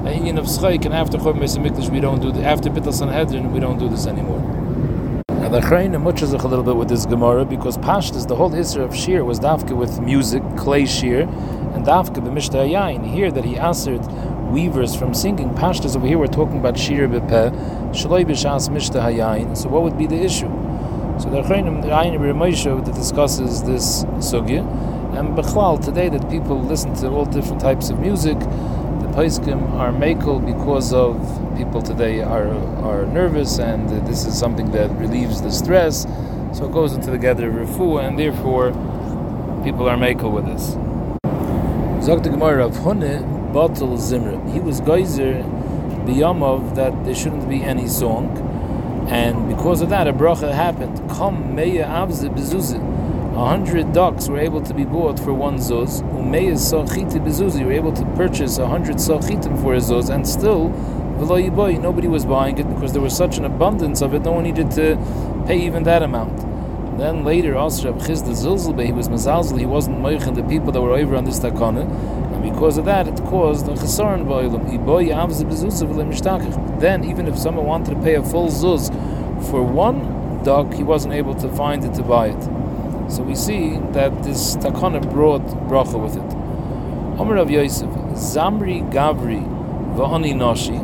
an 0.05 0.17
union 0.17 0.37
of 0.37 0.45
schaik, 0.45 0.85
and 0.85 0.93
after 0.93 1.17
chorb 1.17 1.37
mikdash 1.37 1.89
we 1.89 1.99
don't 1.99 2.21
do 2.21 2.31
the, 2.31 2.43
after 2.43 2.69
bittul 2.69 2.93
sanhedrin 2.93 3.51
we 3.53 3.59
don't 3.59 3.77
do 3.77 3.87
this 3.87 4.07
anymore. 4.07 4.41
Now 5.29 5.49
the 5.49 5.59
Chrein 5.59 6.01
muches 6.01 6.33
a 6.33 6.37
little 6.37 6.63
bit 6.63 6.75
with 6.75 6.89
this 6.89 7.05
Gemara 7.05 7.45
because 7.45 7.77
Pashtas, 7.77 8.27
the 8.27 8.35
whole 8.35 8.49
history 8.49 8.83
of 8.83 8.95
Shir 8.95 9.23
was 9.23 9.39
dafka 9.39 9.75
with 9.75 9.99
music, 9.99 10.41
clay 10.57 10.85
Shir, 10.85 11.21
and 11.21 11.85
dafka 11.85 12.15
b'mishta 12.15 12.67
yain. 12.69 13.05
Here 13.05 13.31
that 13.31 13.45
he 13.45 13.57
answered 13.57 14.01
weavers 14.53 14.95
from 14.95 15.15
singing 15.15 15.49
pashtas 15.49 15.95
over 15.95 16.05
here 16.05 16.19
we're 16.19 16.27
talking 16.27 16.59
about 16.59 16.77
shir 16.77 17.07
bepeh 17.07 17.49
shloi 17.91 18.23
b'shas 18.23 18.69
mishta 18.69 19.01
hayayin. 19.01 19.57
So 19.57 19.67
what 19.67 19.81
would 19.81 19.97
be 19.97 20.05
the 20.05 20.21
issue? 20.23 20.47
So 21.19 21.29
the 21.31 21.41
Chayim 21.41 21.81
the 21.81 21.89
Ayin 21.89 22.85
that 22.85 22.93
discusses 22.93 23.63
this 23.63 24.03
sugya 24.29 24.61
and 25.17 25.35
bechlal 25.35 25.83
today 25.83 26.07
that 26.09 26.29
people 26.29 26.61
listen 26.61 26.93
to 26.95 27.07
all 27.09 27.25
different 27.25 27.61
types 27.61 27.89
of 27.89 27.99
music 27.99 28.39
the 28.39 29.09
paiskim 29.15 29.71
are 29.73 29.91
makel 29.91 30.39
because 30.45 30.93
of 30.93 31.17
people 31.57 31.81
today 31.81 32.21
are 32.21 32.49
are 32.83 33.07
nervous 33.07 33.57
and 33.57 33.89
this 34.07 34.25
is 34.25 34.37
something 34.37 34.71
that 34.71 34.89
relieves 34.91 35.41
the 35.41 35.51
stress 35.51 36.03
so 36.53 36.65
it 36.65 36.71
goes 36.71 36.93
into 36.93 37.09
the 37.09 37.17
gather 37.17 37.49
of 37.49 37.55
refuah 37.55 38.07
and 38.07 38.19
therefore 38.19 38.69
people 39.63 39.89
are 39.89 39.97
makel 39.97 40.31
with 40.31 40.45
this. 40.45 40.73
Zog 42.05 42.21
the 42.21 42.29
Gemara 42.29 42.67
of 42.67 42.75
Hunne 42.77 43.32
Batal 43.53 43.95
Zimra. 43.97 44.51
He 44.51 44.59
was 44.59 44.81
geyser 44.81 45.43
biyamav 46.05 46.75
that 46.75 47.05
there 47.05 47.15
shouldn't 47.15 47.47
be 47.47 47.63
any 47.63 47.87
song, 47.87 48.35
and 49.09 49.47
because 49.47 49.81
of 49.81 49.89
that, 49.89 50.07
a 50.07 50.13
bracha 50.13 50.51
happened. 50.51 50.97
Come 51.09 51.55
meya 51.55 51.85
avze 51.85 52.27
bezuzah. 52.33 52.81
A 53.35 53.45
hundred 53.47 53.93
ducks 53.93 54.27
were 54.27 54.39
able 54.39 54.61
to 54.61 54.73
be 54.73 54.85
bought 54.85 55.19
for 55.19 55.33
one 55.33 55.57
zuz. 55.57 56.01
Umeya 56.13 56.53
sachiti 56.53 57.19
bezuzi 57.19 57.63
were 57.65 57.71
able 57.71 57.93
to 57.93 58.05
purchase 58.15 58.57
a 58.57 58.67
hundred 58.67 58.97
sachitim 58.97 59.61
for 59.61 59.73
a 59.75 59.77
zuz, 59.77 60.09
and 60.09 60.27
still, 60.27 60.69
nobody 61.19 62.07
was 62.07 62.25
buying 62.25 62.57
it 62.57 62.67
because 62.73 62.91
there 62.91 63.01
was 63.01 63.15
such 63.15 63.37
an 63.37 63.45
abundance 63.45 64.01
of 64.01 64.13
it. 64.13 64.23
No 64.23 64.33
one 64.33 64.43
needed 64.43 64.71
to 64.71 64.97
pay 65.47 65.59
even 65.65 65.83
that 65.83 66.03
amount. 66.03 66.37
Then 66.97 67.23
later, 67.23 67.55
also 67.57 67.91
Chizda 67.93 68.33
Zilzelbe, 68.33 68.85
he 68.85 68.91
was 68.91 69.09
Mazalzel, 69.09 69.57
he 69.57 69.65
wasn't 69.65 69.97
Moichin, 69.97 70.35
the 70.35 70.43
people 70.43 70.71
that 70.71 70.79
were 70.79 70.93
over 70.93 71.15
on 71.15 71.25
this 71.25 71.39
takana, 71.39 71.87
because 72.43 72.77
of 72.77 72.85
that, 72.85 73.07
it 73.07 73.17
caused 73.25 73.67
a 73.67 73.71
chesaron 73.71 74.25
ba'olam. 74.25 74.63
Then, 76.79 77.03
even 77.05 77.27
if 77.27 77.37
someone 77.37 77.65
wanted 77.65 77.95
to 77.95 78.01
pay 78.01 78.15
a 78.15 78.23
full 78.23 78.49
zuz 78.49 78.91
for 79.49 79.63
one 79.63 80.43
dog, 80.43 80.73
he 80.73 80.83
wasn't 80.83 81.13
able 81.13 81.33
to 81.35 81.49
find 81.49 81.83
it 81.85 81.93
to 81.95 82.03
buy 82.03 82.27
it. 82.27 82.43
So 83.09 83.23
we 83.23 83.35
see 83.35 83.77
that 83.93 84.23
this 84.23 84.55
takana 84.57 85.01
brought 85.11 85.45
bracha 85.69 85.97
with 86.01 86.15
it. 86.17 87.19
Omer 87.19 87.37
of 87.37 87.49
Yosef, 87.49 87.89
Zamri 88.13 88.81
Gavri 88.91 89.43
va'ani 89.95 90.35
Nashi. 90.35 90.79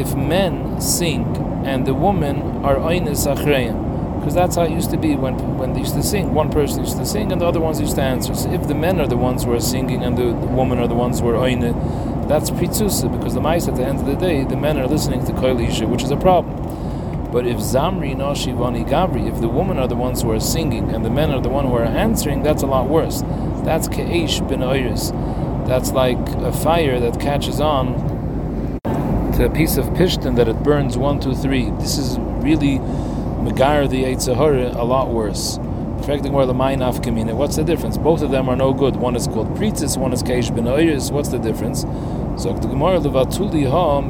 If 0.00 0.14
men 0.16 0.80
sing 0.80 1.24
and 1.64 1.86
the 1.86 1.94
women 1.94 2.42
are 2.64 2.76
Einis 2.76 3.26
Achreim, 3.32 3.91
because 4.22 4.34
that's 4.34 4.54
how 4.54 4.62
it 4.62 4.70
used 4.70 4.90
to 4.90 4.96
be 4.96 5.16
when 5.16 5.34
when 5.58 5.72
they 5.72 5.80
used 5.80 5.94
to 5.94 6.02
sing. 6.02 6.32
One 6.32 6.48
person 6.48 6.84
used 6.84 6.96
to 6.96 7.04
sing, 7.04 7.32
and 7.32 7.40
the 7.40 7.44
other 7.44 7.58
ones 7.58 7.80
used 7.80 7.96
to 7.96 8.02
answer. 8.02 8.32
So 8.36 8.52
if 8.52 8.68
the 8.68 8.74
men 8.74 9.00
are 9.00 9.08
the 9.08 9.16
ones 9.16 9.42
who 9.42 9.52
are 9.52 9.58
singing 9.60 10.04
and 10.04 10.16
the, 10.16 10.26
the 10.26 10.46
women 10.46 10.78
are 10.78 10.86
the 10.86 10.94
ones 10.94 11.18
who 11.18 11.28
are 11.30 11.34
oine, 11.34 11.74
that's 12.28 12.48
pritzusa 12.52 13.10
because 13.10 13.34
the 13.34 13.40
mice 13.40 13.66
at 13.66 13.74
the 13.74 13.84
end 13.84 13.98
of 13.98 14.06
the 14.06 14.14
day, 14.14 14.44
the 14.44 14.56
men 14.56 14.78
are 14.78 14.86
listening 14.86 15.26
to 15.26 15.32
koilisha, 15.32 15.88
which 15.88 16.04
is 16.04 16.12
a 16.12 16.16
problem. 16.16 16.56
But 17.32 17.48
if 17.48 17.56
Zamri 17.56 18.14
Noshi 18.14 18.54
Vani 18.54 18.88
Gabri, 18.88 19.26
if 19.28 19.40
the 19.40 19.48
women 19.48 19.76
are 19.78 19.88
the 19.88 19.96
ones 19.96 20.22
who 20.22 20.30
are 20.30 20.38
singing 20.38 20.90
and 20.90 21.04
the 21.04 21.10
men 21.10 21.32
are 21.32 21.40
the 21.40 21.48
one 21.48 21.66
who 21.66 21.74
are 21.74 21.84
answering, 21.84 22.44
that's 22.44 22.62
a 22.62 22.66
lot 22.66 22.88
worse. 22.88 23.22
That's 23.64 23.88
Ke'ish 23.88 24.46
bin 24.48 24.60
Oiris. 24.60 25.10
That's 25.66 25.90
like 25.90 26.18
a 26.18 26.52
fire 26.52 27.00
that 27.00 27.18
catches 27.18 27.60
on 27.60 28.10
to 29.32 29.46
a 29.46 29.50
piece 29.50 29.78
of 29.78 29.86
pishtan 29.86 30.36
that 30.36 30.46
it 30.46 30.62
burns 30.62 30.96
one, 30.96 31.18
two, 31.18 31.34
three. 31.34 31.70
This 31.80 31.98
is 31.98 32.18
really 32.20 32.78
Megar 33.42 33.90
the 33.90 34.04
Eitzahara 34.04 34.74
a 34.76 34.84
lot 34.84 35.10
worse. 35.10 35.58
Affecting 35.98 36.32
where 36.32 36.46
the 36.46 36.52
Mainaf 36.52 37.02
Kamina. 37.02 37.34
What's 37.34 37.56
the 37.56 37.64
difference? 37.64 37.98
Both 37.98 38.22
of 38.22 38.30
them 38.30 38.48
are 38.48 38.54
no 38.54 38.72
good. 38.72 38.94
One 38.94 39.16
is 39.16 39.26
called 39.26 39.48
Pritis, 39.56 39.96
one 39.96 40.12
is 40.12 40.22
Keish 40.22 40.50
Oiris. 40.50 41.10
What's 41.10 41.30
the 41.30 41.38
difference? 41.38 41.82
So 42.40 42.52
the 42.52 42.68
Gemara 42.68 43.00
Levatuli 43.00 43.68
Ha 43.68 44.00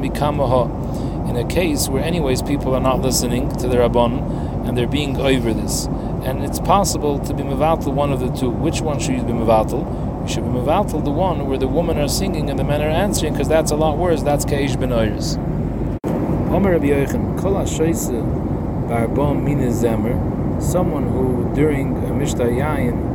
in 1.29 1.35
a 1.35 1.47
case 1.47 1.89
where 1.89 2.03
anyways 2.03 2.43
people 2.43 2.75
are 2.75 2.79
not 2.79 3.01
listening 3.01 3.49
to 3.57 3.67
the 3.67 3.77
Rabban 3.77 4.67
and 4.67 4.77
they're 4.77 4.85
being 4.87 5.17
over 5.17 5.51
this. 5.51 5.87
And 6.25 6.43
it's 6.43 6.59
possible 6.59 7.17
to 7.17 7.33
be 7.33 7.41
Mevatel 7.41 7.91
one 7.91 8.13
of 8.13 8.19
the 8.19 8.29
two. 8.29 8.51
Which 8.51 8.81
one 8.81 8.99
should 8.99 9.15
you 9.15 9.23
be 9.23 9.33
Mevatel? 9.33 10.21
You 10.21 10.27
should 10.31 10.43
be 10.43 10.49
Mevatel 10.51 11.03
the 11.03 11.11
one 11.11 11.47
where 11.47 11.57
the 11.57 11.67
women 11.67 11.97
are 11.97 12.07
singing 12.07 12.51
and 12.51 12.59
the 12.59 12.63
men 12.63 12.83
are 12.83 12.89
answering 12.89 13.33
because 13.33 13.47
that's 13.47 13.71
a 13.71 13.75
lot 13.75 13.97
worse. 13.97 14.21
That's 14.21 14.45
Keish 14.45 14.79
ben 14.79 14.89
Oiris. 14.89 15.39
Someone 20.61 21.07
who 21.07 21.53
during 21.55 21.97
a 21.97 22.11
Mishtah 22.11 22.49
Yayin 22.49 23.13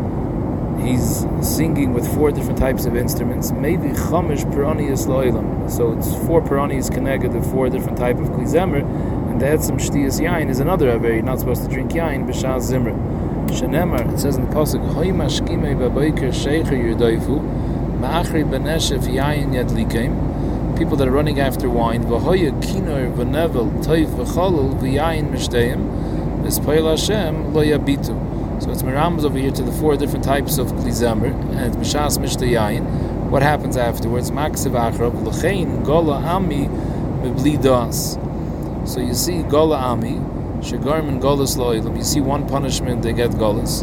he's 0.81 1.26
singing 1.42 1.92
with 1.92 2.07
four 2.14 2.31
different 2.31 2.59
types 2.59 2.87
of 2.87 2.96
instruments. 2.96 3.50
Maybe 3.52 3.88
chamish 3.88 4.44
peronius 4.52 5.07
loilam. 5.07 5.70
So 5.70 5.92
it's 5.92 6.14
four 6.26 6.40
peronius 6.40 6.92
connected 6.92 7.33
to 7.33 7.42
four 7.42 7.68
different 7.68 7.98
type 7.98 8.18
of 8.18 8.28
klizemer, 8.28 8.83
and 9.31 9.40
the 9.40 9.46
etzem 9.46 9.76
shtiyas 9.76 10.20
yain 10.20 10.48
is 10.48 10.61
another 10.61 10.90
aver. 10.90 11.12
You're 11.14 11.22
not 11.22 11.40
supposed 11.40 11.62
to 11.64 11.68
drink 11.68 11.92
yain 11.92 12.26
b'shas 12.26 12.70
zimra. 12.70 12.94
Shenemar, 13.48 14.12
it 14.12 14.18
says 14.18 14.37
in 14.37 14.44
the 14.48 14.54
pasuk, 14.54 14.92
hoy 14.92 15.09
mashkimei 15.09 15.74
b'boiker 15.76 16.31
sheikher 16.33 16.78
yudaifu, 16.78 17.40
ma'achri 18.00 18.44
b'neshef 18.44 19.04
yain 19.12 19.52
yadlikim. 19.52 20.28
People 20.79 20.97
that 20.97 21.09
are 21.09 21.11
running 21.11 21.41
after 21.41 21.69
wine, 21.69 22.05
v'hoya 22.05 22.53
kinor 22.62 23.12
v'nevel 23.12 23.85
toiv 23.85 24.07
v'cholol 24.14 24.79
v'yain 24.81 25.29
mishteyim, 25.29 25.81
v'spoil 26.45 26.88
Hashem 26.88 27.53
lo 27.53 27.64
yabitu. 27.64 28.62
So 28.62 28.71
it's 28.71 28.83
Mirambas 28.83 29.25
over 29.25 29.38
here 29.38 29.51
to 29.51 29.62
the 29.62 29.73
four 29.73 29.97
different 29.97 30.25
types 30.25 30.57
of 30.57 30.69
Klizamer, 30.69 31.33
and 31.57 31.61
it's 31.61 31.77
Mishas 31.77 32.19
Mishtayayin. 32.19 32.85
What 33.29 33.43
happens 33.43 33.77
afterwards? 33.77 34.31
Maksiv 34.31 34.73
Achrav, 34.73 35.21
L'chein, 35.25 35.85
Gola 35.85 36.17
Ami, 36.23 36.67
Mibli 36.67 37.61
Das. 37.61 38.17
So 38.88 39.01
you 39.01 39.14
see 39.14 39.43
Gola 39.43 39.79
Ami, 39.79 40.21
Shagarman 40.61 41.21
Golas 41.21 41.57
Loilam, 41.57 41.97
you 41.97 42.05
see 42.05 42.21
one 42.21 42.47
punishment, 42.49 43.03
they 43.03 43.12
get 43.12 43.31
Golas. 43.33 43.83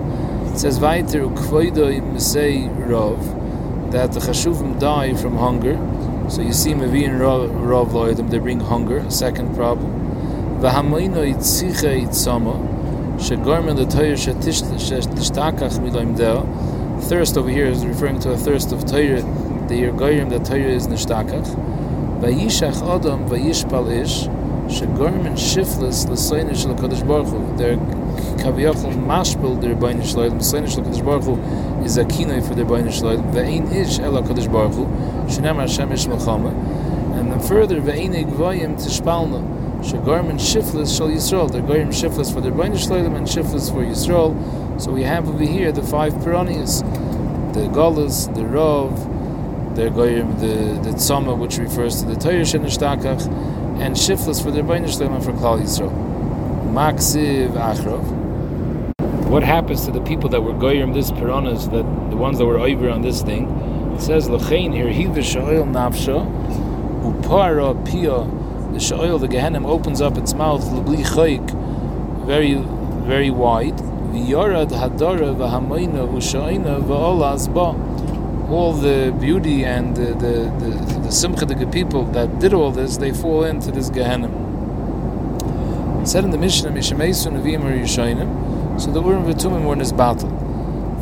It 0.52 0.60
says, 0.60 0.80
Vaiter 0.80 1.30
Ukvoidoi 1.30 2.02
Misei 2.14 2.70
Rov, 2.88 3.92
that 3.92 4.14
the 4.14 4.20
Chashuvim 4.22 4.80
die 4.80 5.14
from 5.14 5.38
hunger. 5.38 5.78
So 6.28 6.42
you 6.42 6.54
see 6.54 6.74
Mavin 6.74 7.20
Rov 7.20 7.90
Loilam, 7.90 8.30
they 8.30 8.40
bring 8.40 8.60
hunger, 8.60 9.10
second 9.10 9.56
problem. 9.56 9.92
Vahamoino 10.60 11.24
Itziche 11.24 12.04
Itzama, 12.04 12.76
Shegormen 13.18 13.78
the 13.78 13.86
Torah 13.86 14.16
shetistakach 14.16 15.80
miloim 15.80 16.18
deo. 16.18 16.46
Thirst 17.04 17.38
over 17.38 17.50
here 17.50 17.66
is 17.66 17.86
referring 17.86 18.20
to 18.20 18.32
a 18.32 18.38
thirst 18.38 18.74
of 18.74 18.86
Torah. 18.86 19.22
The 19.70 19.84
Yergoyim 19.84 20.30
that 20.32 20.44
Torah 20.46 20.60
is 20.60 20.88
nishtakach. 20.88 21.48
Vayishach 22.20 22.82
Adam 22.84 23.30
vayishpal 23.30 23.90
ish. 23.90 24.28
Shegormen 24.68 25.38
shifless 25.38 26.06
l'soinish 26.10 26.66
l'kadosh 26.66 27.08
baruch. 27.08 27.58
They're 27.58 27.78
kaviyachol 28.38 28.94
mashpil 29.06 29.60
their 29.62 29.76
bainish 29.76 30.16
loyim. 30.16 30.38
L'soinish 30.38 30.78
l'kadosh 30.78 31.04
baruch 31.04 31.24
hu 31.24 31.84
is 31.84 31.98
a 31.98 32.06
kinoi 32.06 32.46
for 32.48 32.56
the 32.56 32.64
bainish 32.64 33.02
loyim. 33.02 33.32
V'ein 33.32 33.72
ish 33.74 34.00
ela 34.00 34.22
kadosh 34.22 34.52
baruch 34.52 34.74
hu. 34.74 34.86
Shenam 35.28 35.58
Hashem 35.58 35.92
ish 35.92 36.06
melchama. 36.06 36.52
And 37.18 37.32
then 37.32 37.40
further, 37.40 37.80
v'ein 37.82 38.14
egvayim 38.14 38.76
tishpalna. 38.76 39.56
Shagarmin 39.80 40.40
Shiflis 40.40 40.98
Shal 40.98 41.10
Yisrael. 41.10 41.52
They're 41.52 41.62
Goyim 41.62 41.90
Shiflis 41.90 42.34
for 42.34 42.42
the 42.42 42.50
Bainish 42.50 42.88
Shloim 42.88 43.16
and 43.16 43.28
Shiflis 43.28 43.72
for 43.72 43.84
Yisrael. 43.84 44.82
So 44.82 44.92
we 44.92 45.04
have 45.04 45.30
over 45.30 45.44
here 45.44 45.72
the 45.72 45.84
five 45.84 46.14
Piranias 46.14 46.82
the 47.56 47.62
Golas, 47.70 48.34
the 48.36 48.42
Rov, 48.42 49.76
the 49.76 49.90
Goyim, 49.90 50.40
the, 50.40 50.78
the 50.82 50.96
Tzoma, 50.98 51.38
which 51.38 51.58
refers 51.58 52.02
to 52.02 52.06
the 52.06 52.16
Torah 52.16 52.42
Shenishtakach, 52.42 53.28
and 53.80 53.96
Shiflis 53.96 54.44
for 54.44 54.52
the 54.52 54.60
Bainish 54.60 54.98
Shloim 54.98 55.16
and 55.16 55.24
for 55.24 55.32
Klal 55.32 55.62
Yisrael. 55.62 55.92
Maksiv 56.74 57.52
Achrov. 57.52 58.15
What 59.30 59.44
happens 59.44 59.86
to 59.86 59.92
the 59.92 60.02
people 60.02 60.30
that 60.30 60.42
were 60.42 60.54
Goyim 60.54 60.94
this 60.94 61.12
Piranas, 61.12 61.72
that 61.72 62.10
the 62.10 62.16
ones 62.16 62.38
that 62.38 62.46
were 62.46 62.60
over 62.60 62.90
on 62.90 63.02
this 63.02 63.22
thing? 63.22 63.50
It 63.96 64.02
says, 64.02 64.30
L'chein 64.30 64.72
here, 64.72 64.88
Hiv 64.88 65.16
Sha'il 65.18 65.66
Nafsha, 65.66 66.26
Upara 67.02 67.74
Pia 67.86 68.46
the 68.76 68.82
Sha'il, 68.82 69.20
the 69.22 69.28
Gehenim, 69.28 69.66
opens 69.66 70.02
up 70.02 70.18
its 70.18 70.34
mouth, 70.34 70.66
L'bli 70.74 70.98
Chayik, 70.98 71.50
very, 72.26 72.56
very 73.08 73.30
wide. 73.30 73.78
V'yorad 73.78 74.70
Hadara 74.70 75.34
v'hamayna 75.34 76.06
v'sha'ina 76.08 76.84
v'olaz 76.84 77.48
ba. 77.54 77.74
All 78.52 78.74
the 78.74 79.16
beauty 79.20 79.64
and 79.64 79.96
the, 79.96 80.08
the, 80.08 80.52
the, 80.60 81.00
the 81.04 81.12
simcha, 81.12 81.46
the 81.46 81.66
people 81.68 82.04
that 82.12 82.40
did 82.40 82.54
all 82.54 82.72
this, 82.72 82.98
they 82.98 83.14
fall 83.14 83.46
into 83.46 83.72
this 83.72 83.90
Gehenim. 83.90 84.44
It 86.02 86.08
said 86.08 86.26
in 86.26 86.32
the 86.32 86.38
Mishnah, 86.38 86.72
Mishameisu 86.72 87.32
Nevi'im 87.32 87.64
or 87.64 87.72
so 88.78 88.92
the 88.92 89.02
Urim 89.02 89.24
V'tumim 89.24 89.66
were 89.66 89.74
in 89.74 89.80
this 89.80 89.92
battle. 89.92 90.30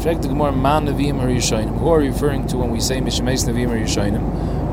Fact, 0.02 0.22
the 0.22 0.28
Gemara, 0.28 0.52
Man 0.52 0.86
Nevi'im 0.86 1.22
or 1.22 1.28
Yishayim, 1.28 1.78
who 1.80 1.88
are 1.90 2.00
referring 2.00 2.46
to 2.48 2.58
when 2.58 2.72
we 2.72 2.80
say 2.80 3.00
Mishameisu 3.00 3.54
Nevi'im 3.54 3.70
or 3.70 3.78
Yishayim? 3.78 4.18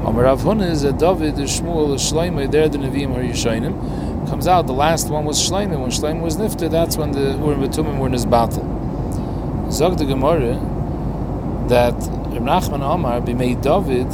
Amar 0.07 0.25
Rav 0.25 0.41
Huna 0.41 0.71
is 0.71 0.83
a 0.83 0.93
David, 0.93 1.35
Shmuel, 1.35 1.95
Shloimeh, 1.95 2.51
there 2.51 2.69
the 2.69 2.79
Nevi'im 2.79 3.15
are 3.17 3.23
Yishainim. 3.23 4.29
Comes 4.29 4.47
out, 4.47 4.67
the 4.67 4.73
last 4.73 5.09
one 5.09 5.25
was 5.25 5.39
Shloimeh. 5.39 5.79
When 5.79 5.91
Shloimeh 5.91 6.21
was 6.21 6.37
Nifta, 6.37 6.71
that's 6.71 6.97
when 6.97 7.13
the 7.13 7.37
Urim 7.37 7.61
Betumim 7.61 7.99
were 7.99 8.07
in 8.07 8.13
his 8.13 8.27
battle. 8.27 8.65
Zog 9.71 9.99
the 9.99 10.05
Gemara 10.05 10.55
that 11.69 11.95
Reb 11.95 12.43
Nachman 12.43 12.83
Amar, 12.83 13.21
Bimei 13.21 13.61
David, 13.61 14.09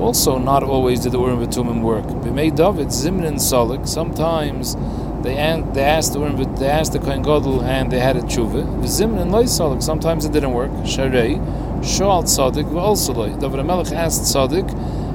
also 0.00 0.38
not 0.38 0.62
always 0.62 1.00
did 1.00 1.12
the 1.12 1.20
Urim 1.20 1.38
Betumim 1.38 1.82
work. 1.82 2.04
Bimei 2.04 2.54
David, 2.54 2.88
Zimrin 2.88 3.34
Salik, 3.34 3.88
sometimes 3.88 4.74
they, 5.22 5.34
they 5.72 5.84
asked 5.84 6.12
the 6.12 6.20
they 6.58 6.66
asked 6.66 6.92
the 6.92 7.62
and 7.64 7.90
they 7.92 8.00
had 8.00 8.16
a 8.16 8.20
tshuva. 8.22 8.64
Zimrin 8.84 9.30
Loy 9.30 9.44
Solik, 9.44 9.82
sometimes 9.82 10.24
it 10.24 10.32
didn't 10.32 10.52
work. 10.52 10.70
Sharei, 10.82 11.36
Shoal 11.84 12.22
Tzadik, 12.24 12.64
V'olsoloi. 12.70 13.40
David 13.40 13.60
HaMelech 13.60 13.92
asked 13.92 14.22
Tzadik, 14.22 14.72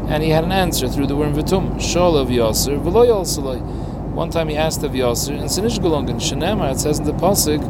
and 0.10 0.24
he 0.24 0.30
had 0.30 0.44
an 0.44 0.52
answer 0.52 0.88
through 0.88 1.08
the 1.08 1.16
worm 1.16 1.34
Vitum. 1.34 1.76
Shol 1.76 2.20
of 2.20 2.30
Yasser, 2.30 2.82
Veloy 2.82 3.14
also. 3.14 3.58
One 4.18 4.30
time 4.30 4.50
he 4.50 4.58
asked 4.58 4.84
of 4.84 4.94
Yasser, 4.94 5.38
and 5.38 5.50
Sinish 5.50 5.80
Gelungen, 5.80 6.16
Shanema, 6.16 6.72
it 6.72 6.80
says 6.80 7.00
in 7.00 7.06
the 7.06 7.14
Pasuk, 7.14 7.62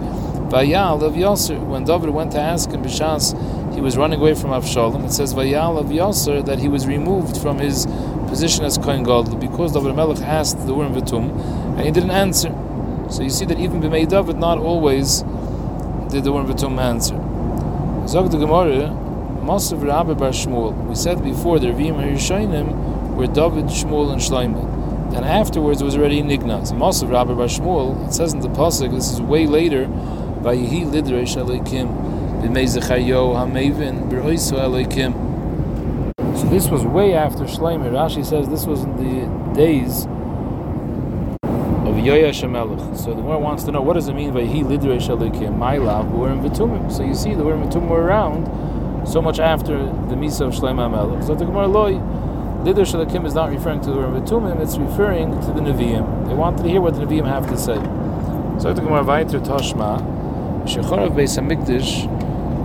Vayal 0.49 1.03
of 1.03 1.13
Yasser. 1.13 1.59
When 1.67 1.83
David 1.83 2.09
went 2.11 2.31
to 2.31 2.39
ask 2.39 2.71
him, 2.71 2.81
Bishas, 2.81 3.35
he 3.75 3.81
was 3.81 3.97
running 3.97 4.19
away 4.19 4.33
from 4.33 4.51
Avshalom. 4.51 5.05
It 5.05 5.11
says 5.11 5.33
Vayal 5.33 5.77
of 5.77 5.87
Yasser 5.87 6.45
that 6.45 6.59
he 6.59 6.69
was 6.69 6.87
removed 6.87 7.37
from 7.37 7.59
his 7.59 7.85
position 8.27 8.63
as 8.65 8.77
Kohen 8.77 9.03
Gadol 9.03 9.35
because 9.35 9.73
David 9.73 9.95
Melech 9.95 10.21
asked 10.21 10.65
the 10.65 10.73
worm 10.73 10.93
Vitum, 10.93 11.66
and 11.77 11.85
he 11.85 11.91
didn't 11.91 12.09
answer. 12.09 12.49
So 13.11 13.21
you 13.21 13.29
see 13.29 13.45
that 13.45 13.59
even 13.59 13.81
B'mei 13.81 14.09
David 14.09 14.37
not 14.37 14.57
always 14.57 15.21
did 16.11 16.23
the 16.23 16.33
word 16.33 16.47
Vitum 16.47 16.79
answer. 16.79 17.15
Zog 18.07 18.31
the 18.31 18.37
Gemara, 18.37 18.89
Masav 19.45 19.83
Rabbi 19.85 20.13
Bar 20.13 20.31
Shmuel. 20.31 20.73
We 20.87 20.95
said 20.95 21.23
before 21.23 21.59
the 21.59 21.67
Ravim 21.67 21.97
Harishonim 22.01 23.15
were 23.15 23.27
David, 23.27 23.65
Shmuel, 23.65 24.11
and 24.11 24.19
Shloimeh. 24.19 25.15
And 25.15 25.23
afterwards 25.23 25.81
it 25.81 25.85
was 25.85 25.95
already 25.95 26.17
in 26.17 26.31
Ignaz. 26.31 26.71
Masav 26.71 27.11
Rabbi 27.11 27.33
Bar 27.33 27.45
Shmuel, 27.45 28.07
it 28.07 28.11
says 28.11 28.33
in 28.33 28.39
the 28.39 28.49
Pasuk, 28.49 28.91
this 28.91 29.11
is 29.11 29.21
way 29.21 29.45
later, 29.45 29.85
Vayihi 29.85 30.91
Lidresh 30.91 31.37
Elokim, 31.37 32.41
B'mei 32.41 32.65
HaMevin, 32.65 34.09
B'roiso 34.09 34.57
Elokim. 34.57 35.13
So 36.39 36.49
this 36.49 36.69
was 36.69 36.83
way 36.83 37.13
after 37.13 37.43
Shloimeh. 37.43 37.91
Rashi 37.91 38.25
says 38.25 38.49
this 38.49 38.65
was 38.65 38.83
in 38.83 38.97
the 38.97 39.53
days 39.53 40.07
of 42.09 42.97
So 42.99 43.13
the 43.13 43.21
one 43.21 43.41
wants 43.41 43.63
to 43.63 43.71
know 43.71 43.81
what 43.81 43.93
does 43.93 44.07
it 44.07 44.13
mean 44.13 44.33
by 44.33 44.43
he 44.43 44.63
alikim, 44.63 45.57
my 45.57 45.77
love, 45.77 46.11
were 46.11 46.31
in 46.31 46.41
Vitumim. 46.41 46.91
So 46.91 47.03
you 47.03 47.13
see 47.13 47.33
the 47.33 47.43
word 47.43 47.59
Vitumim 47.59 47.87
were 47.87 48.01
around 48.01 49.07
so 49.07 49.21
much 49.21 49.39
after 49.39 49.77
the 49.77 50.15
Misa 50.15 50.47
of 50.47 50.53
Shlomo 50.53 50.91
Melech. 50.91 51.23
So 51.23 51.35
the 51.35 51.45
Gemara 51.45 51.67
loy 51.67 51.93
Lider 52.63 52.85
Shalakim 52.85 53.25
is 53.25 53.33
not 53.33 53.49
referring 53.49 53.79
to 53.81 53.91
the 53.91 53.97
word 53.97 54.23
Tumim, 54.23 54.59
it's 54.59 54.77
referring 54.77 55.31
to 55.31 55.47
the 55.47 55.61
Nevi'im. 55.61 56.27
They 56.27 56.33
wanted 56.33 56.63
to 56.63 56.69
hear 56.69 56.81
what 56.81 56.95
the 56.95 57.01
Nevi'im 57.05 57.25
have 57.25 57.47
to 57.49 57.57
say. 57.57 57.75
So 58.59 58.73
the 58.73 58.81
Gemara 58.81 59.03
weiter 59.03 59.39
Tashma, 59.39 60.01
Shechorav 60.65 61.15
Beis 61.15 61.37
Hamikdash, 61.37 62.07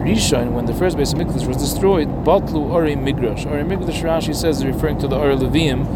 Rishon, 0.02 0.52
when 0.52 0.66
the 0.66 0.74
first 0.74 0.96
Beis 0.96 1.14
Hamikdash 1.14 1.46
was 1.46 1.58
destroyed, 1.58 2.08
Batlu 2.24 2.70
Ori 2.70 2.96
Migrash. 2.96 3.46
Ori 3.46 3.62
Migrash 3.62 4.02
Rashi 4.02 4.34
says 4.34 4.58
is 4.58 4.64
referring 4.64 4.98
to 4.98 5.06
the 5.06 5.16
Ori 5.16 5.36
Levium, 5.36 5.86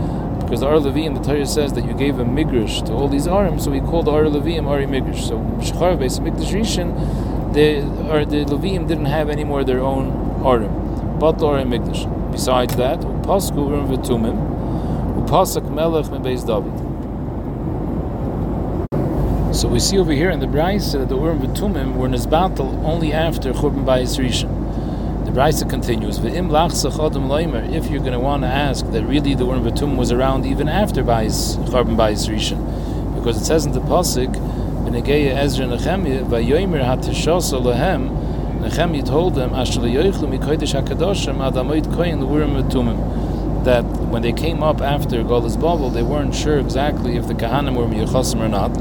because 0.47 0.61
the 0.61 0.67
Ori 0.69 0.79
Levium, 0.79 1.15
the 1.21 1.23
Torah 1.29 1.45
says 1.45 1.73
that 1.73 1.85
you 1.85 1.93
gave 1.93 2.21
a 2.21 2.25
Migrash 2.25 2.87
to 2.87 2.93
all 2.93 3.09
these 3.09 3.27
Arim, 3.27 3.61
so 3.61 3.69
we 3.69 3.81
called 3.81 4.07
the 4.07 4.13
Ori 4.13 4.31
Levium 4.31 4.67
Ori 4.69 4.87
Migrash. 4.87 5.27
So 5.27 5.41
Shechorav 5.59 5.99
Beis 5.99 6.21
Hamikdash 6.21 6.53
Rishon, 6.53 7.53
the, 7.53 7.81
or 8.13 8.25
the 8.25 8.45
Levium 8.45 8.87
didn't 8.87 9.07
have 9.07 9.29
any 9.29 9.43
more 9.43 9.65
their 9.65 9.81
own 9.81 10.13
Arim. 10.45 11.19
Batlu 11.19 11.43
Ori 11.43 11.65
Migrash. 11.65 12.07
Besides 12.31 12.77
that, 12.77 13.01
Upasku 13.01 13.57
Urim 13.57 13.89
V'tumim, 13.89 15.27
Upasak 15.27 15.69
Melech 15.75 16.07
Mebeis 16.07 16.47
David. 16.47 16.87
So 19.53 19.67
we 19.67 19.81
see 19.81 19.99
over 19.99 20.13
here 20.13 20.31
in 20.31 20.39
the 20.39 20.47
Brisa 20.47 20.99
that 21.01 21.09
the 21.09 21.17
Urim 21.17 21.41
V'tumim 21.41 21.97
were 21.97 22.09
Nizbatel 22.09 22.85
only 22.85 23.13
after 23.13 23.53
Churban 23.53 23.85
Bayis 23.85 24.17
Rishon. 24.17 24.56
Brisa 25.37 25.69
continues, 25.69 26.17
if 26.17 26.25
you're 27.91 28.01
going 28.01 28.13
to 28.13 28.19
want 28.19 28.43
to 28.43 28.49
ask 28.49 28.87
that 28.93 29.05
really 29.05 29.35
the 29.35 29.45
Urim 29.45 29.65
V'tumim 29.65 29.97
was 29.99 30.11
around 30.11 30.47
even 30.47 30.67
after 30.67 31.05
Bayis, 31.05 31.59
Churban 31.69 31.95
Bayis 31.95 32.27
Rishon. 32.27 33.15
Because 33.15 33.43
it 33.43 33.45
says 33.45 33.67
in 33.67 33.73
the 33.73 33.81
Pasuk, 33.81 34.35
V'negeya 34.35 35.37
Ezra 35.37 35.67
Nechemya, 35.67 36.25
V'yoimer 36.25 36.83
hatishos 36.83 37.53
Nechemya 37.53 39.07
told 39.07 39.35
them, 39.35 39.53
Asher 39.53 39.81
le'yoichlu 39.81 40.39
mikodesh 40.39 40.73
hakadoshim 40.73 41.37
adamoid 41.37 41.85
koyin 41.95 42.19
l'urim 42.19 42.57
V'tumim, 42.63 43.63
that 43.67 43.85
when 43.85 44.23
they 44.23 44.33
came 44.33 44.63
up 44.63 44.81
after 44.81 45.23
Golas 45.23 45.61
Babel, 45.61 45.91
they 45.91 46.03
weren't 46.03 46.35
sure 46.35 46.59
exactly 46.59 47.19
if 47.19 47.27
the 47.29 47.35
Kahanim 47.35 47.77
were 47.77 47.85
Miyachosim 47.85 48.41
or 48.41 48.49
not. 48.49 48.75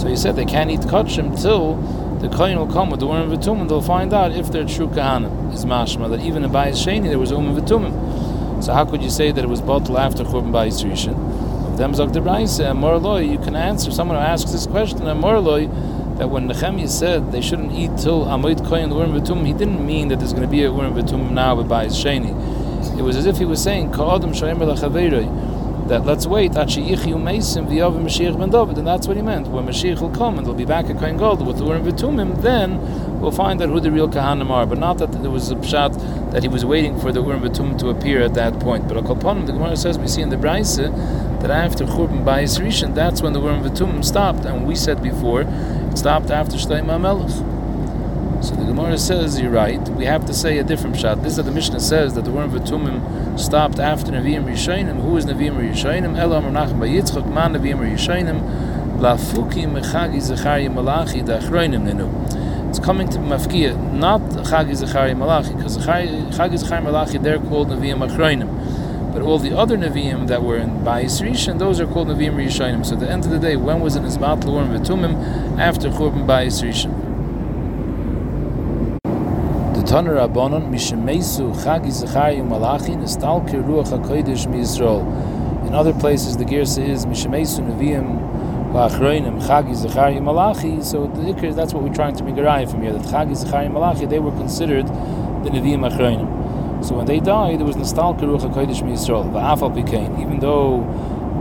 So 0.00 0.06
he 0.06 0.16
said 0.16 0.36
they 0.36 0.46
can't 0.46 0.70
eat 0.70 0.80
kachim 0.80 1.38
till 1.38 1.76
the 2.20 2.28
kohen 2.28 2.58
will 2.58 2.72
come 2.72 2.90
with 2.90 3.00
the 3.00 3.06
urim 3.06 3.30
v'tumim. 3.30 3.68
They'll 3.68 3.80
find 3.80 4.12
out 4.12 4.32
if 4.32 4.50
they're 4.50 4.66
true 4.66 4.88
kahanim. 4.88 5.54
Is 5.54 5.64
mashma 5.64 6.10
that 6.10 6.20
even 6.20 6.44
in 6.44 6.50
Bayis 6.50 6.84
Sheni 6.84 7.08
there 7.08 7.18
was 7.18 7.30
urim 7.30 7.54
v'tumim. 7.54 8.62
So 8.62 8.72
how 8.72 8.84
could 8.84 9.02
you 9.02 9.10
say 9.10 9.30
that 9.30 9.44
it 9.44 9.48
was 9.48 9.60
bottled 9.60 9.98
after 9.98 10.24
churban 10.24 10.50
Bayis 10.50 10.84
Rishon? 10.84 11.76
Them 11.78 11.94
zog 11.94 12.12
the 12.12 12.18
Brayse 12.18 12.58
uh, 12.58 12.72
Morloi. 12.74 13.30
You 13.30 13.38
can 13.38 13.54
answer 13.54 13.92
someone 13.92 14.16
who 14.16 14.22
asks 14.22 14.50
this 14.50 14.66
question. 14.66 15.06
And 15.06 15.22
Morloi 15.22 15.68
that 16.18 16.28
when 16.28 16.48
Nehemiah 16.48 16.88
said 16.88 17.30
they 17.30 17.40
shouldn't 17.40 17.70
eat 17.70 17.96
till 17.96 18.24
Amoid 18.24 18.66
Kohen 18.66 18.90
Urim 18.90 19.12
V'Tumim, 19.12 19.46
he 19.46 19.52
didn't 19.52 19.86
mean 19.86 20.08
that 20.08 20.18
there's 20.18 20.32
going 20.32 20.42
to 20.42 20.48
be 20.48 20.64
a 20.64 20.72
Urim 20.72 20.94
V'Tumim 20.94 21.30
now 21.30 21.54
with 21.54 21.68
Bayis 21.68 21.94
Sheni. 21.94 22.98
It 22.98 23.02
was 23.02 23.14
as 23.14 23.26
if 23.26 23.36
he 23.36 23.44
was 23.44 23.62
saying 23.62 23.92
Ka'adim 23.92 24.30
Shoyim 24.30 24.58
that 25.88 26.04
let's 26.04 26.26
wait 26.26 26.54
and 26.54 28.86
that's 28.86 29.08
what 29.08 29.16
he 29.16 29.22
meant. 29.22 29.48
When 29.48 29.66
Mashiach 29.66 30.00
will 30.00 30.10
come 30.10 30.38
and 30.38 30.46
they'll 30.46 30.54
be 30.54 30.64
back 30.64 30.86
at 30.86 30.98
Kohen 30.98 31.16
Gold 31.16 31.46
with 31.46 31.58
the 31.58 31.64
Urim 31.64 31.84
V'Tumim, 31.84 32.42
then 32.42 33.20
we'll 33.20 33.32
find 33.32 33.60
out 33.62 33.70
who 33.70 33.80
the 33.80 33.90
real 33.90 34.08
Kahanim 34.08 34.50
are. 34.50 34.66
But 34.66 34.78
not 34.78 34.98
that 34.98 35.12
there 35.12 35.30
was 35.30 35.50
a 35.50 35.56
pshat 35.56 36.32
that 36.32 36.42
he 36.42 36.48
was 36.48 36.64
waiting 36.64 36.98
for 36.98 37.12
the 37.12 37.22
Urim 37.22 37.42
V'Tumim 37.42 37.78
to 37.78 37.88
appear 37.88 38.22
at 38.22 38.34
that 38.34 38.60
point. 38.60 38.86
But 38.86 39.02
Akalponim, 39.02 39.46
the 39.46 39.52
Gemara 39.52 39.76
says 39.76 39.98
we 39.98 40.08
see 40.08 40.22
in 40.22 40.28
the 40.28 40.36
Braise 40.36 40.76
that 40.76 41.50
after 41.50 41.84
Churban 41.84 42.24
Bayis 42.24 42.60
Rishon, 42.60 42.94
that's 42.94 43.22
when 43.22 43.32
the 43.32 43.40
Urim 43.40 43.62
V'Tumim 43.62 44.04
stopped. 44.04 44.44
And 44.44 44.66
we 44.66 44.74
said 44.74 45.02
before, 45.02 45.42
it 45.42 45.96
stopped 45.96 46.30
after 46.30 46.56
Shleim 46.56 46.86
HaMelech. 46.86 47.57
So 48.48 48.54
the 48.54 48.64
Gemara 48.64 48.96
says 48.96 49.38
you're 49.38 49.50
right. 49.50 49.78
We 49.90 50.06
have 50.06 50.24
to 50.24 50.32
say 50.32 50.56
a 50.56 50.64
different 50.64 50.98
shot. 50.98 51.22
This 51.22 51.32
is 51.32 51.36
that 51.36 51.42
the 51.42 51.50
Mishnah 51.50 51.80
says 51.80 52.14
that 52.14 52.24
the 52.24 52.30
word 52.30 52.48
V'tumim 52.48 53.38
stopped 53.38 53.78
after 53.78 54.10
Nevi'im 54.10 54.46
Rishayim. 54.46 55.02
Who 55.02 55.18
is 55.18 55.26
Nevi'im 55.26 55.58
Rishayim? 55.58 56.16
Elam 56.16 56.44
Menachem 56.44 56.78
Bayitzchak 56.78 57.30
Man 57.30 57.52
Nevi'im 57.52 57.78
Rishayim. 57.78 58.40
Lafuki 59.00 59.66
Mechagi 59.70 60.16
Zechari 60.16 60.72
Malachi 60.72 61.20
Dachroinim 61.20 61.92
Nenu. 61.92 62.70
It's 62.70 62.78
coming 62.78 63.10
to 63.10 63.18
Mafkia, 63.18 63.76
not 63.92 64.22
Chagi 64.22 64.70
Zechari 64.70 65.14
Malachi, 65.14 65.52
because 65.52 65.76
Chagi 65.76 66.32
Zechari 66.32 66.82
Malachi 66.82 67.18
they're 67.18 67.38
called 67.38 67.68
Nevi'im 67.68 68.08
Achroinim. 68.08 69.12
But 69.12 69.20
all 69.20 69.38
the 69.38 69.54
other 69.54 69.76
Nevi'im 69.76 70.26
that 70.28 70.42
were 70.42 70.56
in 70.56 70.70
Bayis 70.78 71.20
Rishon, 71.20 71.58
those 71.58 71.80
are 71.80 71.86
called 71.86 72.08
Nevi'im 72.08 72.34
Rishayim. 72.34 72.86
So 72.86 72.94
at 72.94 73.00
the 73.00 73.10
end 73.10 73.26
of 73.26 73.30
the 73.30 73.38
day, 73.38 73.56
when 73.56 73.80
was 73.80 73.94
it 73.94 74.04
Izbat 74.04 74.40
Lurim 74.44 74.74
V'tumim? 74.74 75.58
After 75.58 75.90
Churban 75.90 76.24
Bayis 76.24 76.62
Rishon. 76.62 77.07
Taner 79.88 80.28
Rabbanon 80.28 80.68
Mishemesu 80.68 81.54
Chagi 81.64 81.90
Zechariah 81.90 82.44
Malachi 82.44 82.92
Nestalke 82.92 83.52
Ruach 83.52 83.88
HaKodesh 83.88 84.46
MiYisrael. 84.46 85.66
In 85.66 85.74
other 85.74 85.94
places, 85.94 86.36
the 86.36 86.44
Girsa 86.44 86.86
is 86.86 87.06
Mishemesu 87.06 87.66
Neviim 87.66 88.70
Lachroinim 88.74 89.40
Chagi 89.40 89.74
Zechariah 89.74 90.20
Malachi. 90.20 90.82
So 90.82 91.06
the 91.06 91.32
Ikr, 91.32 91.56
that's 91.56 91.72
what 91.72 91.82
we're 91.82 91.94
trying 91.94 92.14
to 92.16 92.22
make 92.22 92.34
from 92.68 92.82
here. 92.82 92.92
That 92.92 93.00
Chagi 93.00 93.34
Zechariah 93.34 93.70
Malachi 93.70 94.04
they 94.04 94.18
were 94.18 94.30
considered 94.32 94.86
the 94.88 95.48
Neviim 95.48 95.90
Achroinim. 95.90 96.84
So 96.84 96.94
when 96.94 97.06
they 97.06 97.18
died, 97.18 97.58
there 97.58 97.66
was 97.66 97.76
Nestalke 97.76 98.20
Ruach 98.20 98.42
HaKodesh 98.42 98.82
MiYisrael. 98.82 99.32
Va'afal 99.32 99.74
Pikein. 99.74 100.20
Even 100.20 100.40
though 100.40 100.82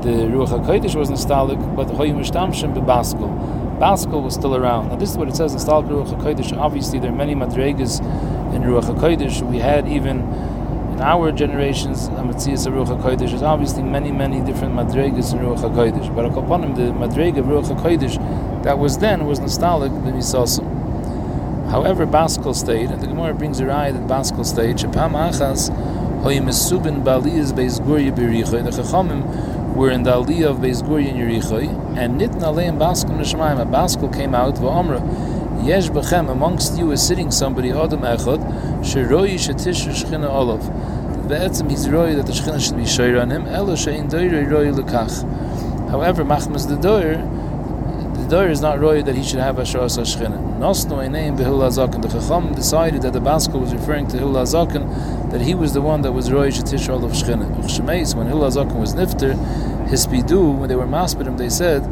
the 0.02 0.10
Ruach 0.10 0.58
HaKodesh 0.58 0.96
was 0.96 1.10
nostalgic, 1.10 1.60
but 1.76 1.90
the 1.90 1.96
Hoyim 1.96 2.16
Mishtamshem 2.16 2.74
Bebaskel. 2.74 3.78
Baskel 3.78 4.24
was 4.24 4.34
still 4.34 4.56
around. 4.56 4.88
Now 4.90 4.96
this 4.96 5.12
is 5.12 5.18
what 5.18 5.28
it 5.28 5.36
says 5.36 5.54
in 5.54 5.60
Stalk 5.60 5.86
Ruach 5.86 6.18
HaKodesh. 6.18 6.58
Obviously 6.58 6.98
there 6.98 7.12
are 7.12 7.16
many 7.16 7.36
madregas 7.36 8.02
in 8.58 8.64
Ruach 8.64 8.86
HaKodesh. 8.94 9.42
We 9.50 9.60
had 9.60 9.88
even 9.88 10.22
in 10.92 11.02
our 11.02 11.32
generations, 11.32 12.10
Amatzias 12.10 12.66
Ruach 12.68 13.00
HaKodesh, 13.00 13.30
there's 13.30 13.44
obviously 13.44 13.84
many, 13.84 14.12
many 14.12 14.42
different 14.42 14.74
madregas 14.74 15.32
in 15.32 15.40
Ruach 15.40 15.60
HaKodesh. 15.60 16.14
But 16.16 16.26
him, 16.62 16.76
the 16.76 16.92
madrega 16.92 17.38
of 17.40 17.46
Ruach 17.46 17.70
HaKodesh 17.70 18.64
that 18.64 18.80
was 18.80 18.98
then 18.98 19.26
was 19.26 19.40
nostalgic 19.40 19.92
the 19.92 20.00
b'misasim. 20.00 21.70
However, 21.70 22.08
Baskel 22.08 22.56
stayed, 22.56 22.90
and 22.90 23.02
the 23.02 23.08
Gemara 23.08 23.34
brings 23.34 23.60
a 23.60 23.66
raya 23.66 23.94
that 23.94 24.08
Baskel 24.08 24.46
stayed. 24.46 24.78
Shapam 24.78 25.12
achas 25.12 25.70
hoyim 26.24 26.46
esubin 26.46 27.04
ba'aliyas 27.04 27.54
beis 27.54 27.80
gurya 27.80 28.12
b'richoy. 28.12 28.64
The 28.64 28.72
Chachamim 28.72 29.76
were 29.76 29.92
in 29.92 30.02
the 30.02 30.12
aliyah 30.12 30.48
of 30.52 30.58
beis 30.58 30.82
gurya 30.82 31.10
in 31.10 31.18
Yerichoy, 31.18 31.68
and 31.96 32.20
nitna 32.20 32.46
aleim 32.54 32.78
Baskel 32.80 33.18
neshmayim. 33.18 33.62
A 33.62 33.66
Baskel 33.66 34.12
came 34.12 34.34
out 34.34 34.56
v'omra. 34.56 35.37
Yesh 35.64 35.90
bechem 35.90 36.30
amongst 36.30 36.78
you 36.78 36.92
is 36.92 37.06
sitting 37.06 37.30
somebody 37.30 37.72
Adam 37.72 38.02
Echad 38.02 38.40
Sheroi 38.82 39.34
Shetish 39.34 39.86
Shechina 39.88 40.30
Olav. 40.30 40.62
Be'etzim 41.28 41.70
he's 41.70 41.90
roi 41.90 42.16
that 42.16 42.26
the 42.26 42.32
Shechina 42.32 42.60
should 42.66 42.78
be 42.78 42.84
shoyer 42.84 43.22
on 43.22 43.32
him. 43.32 43.48
Elo 43.48 43.74
shein 43.74 44.10
doiroi 44.10 44.50
roi 44.50 44.68
lekach. 44.68 45.90
However, 45.90 46.24
Machmas 46.24 46.70
the 46.70 46.78
doir, 46.78 47.18
the 48.16 48.28
doir 48.30 48.50
is 48.50 48.62
not 48.62 48.80
roi 48.80 49.02
that 49.02 49.16
he 49.16 49.24
should 49.24 49.40
have 49.40 49.60
a 49.60 49.64
Shos 49.64 49.98
Shechina. 49.98 50.58
Nosno 50.58 51.10
name 51.12 51.36
behil 51.36 51.60
Azaken. 51.60 52.02
The 52.02 52.08
Chacham 52.08 52.54
decided 52.54 53.02
that 53.02 53.12
the 53.12 53.20
Baskel 53.20 53.60
was 53.60 53.74
referring 53.74 54.08
to 54.08 54.18
Hil 54.18 54.32
that 54.32 55.42
he 55.42 55.54
was 55.54 55.74
the 55.74 55.82
one 55.82 56.02
that 56.04 56.14
was 56.14 56.32
roi 56.32 56.50
Shetish 56.50 56.88
Olav 56.88 57.12
Shechina. 57.12 57.46
Shemeis 57.66 58.16
when 58.16 58.28
Hil 58.28 58.40
was 58.40 58.56
nifter, 58.56 59.36
his 59.90 60.08
bidu 60.08 60.58
when 60.60 60.70
they 60.70 60.76
were 60.76 60.88
maspid 60.88 61.38
they 61.38 61.50
said, 61.50 61.84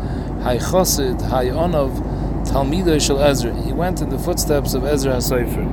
Hay 0.44 0.60
Chosid, 0.60 1.22
Hay 1.30 1.50
Onov. 1.50 2.15
Talmidei 2.46 3.02
Shel 3.02 3.22
Ezra. 3.22 3.54
He 3.64 3.74
went 3.74 4.02
in 4.02 4.10
the 4.10 4.20
footsteps 4.20 4.74
of 4.74 4.86
Ezra 4.86 5.14
HaSefer. 5.14 5.66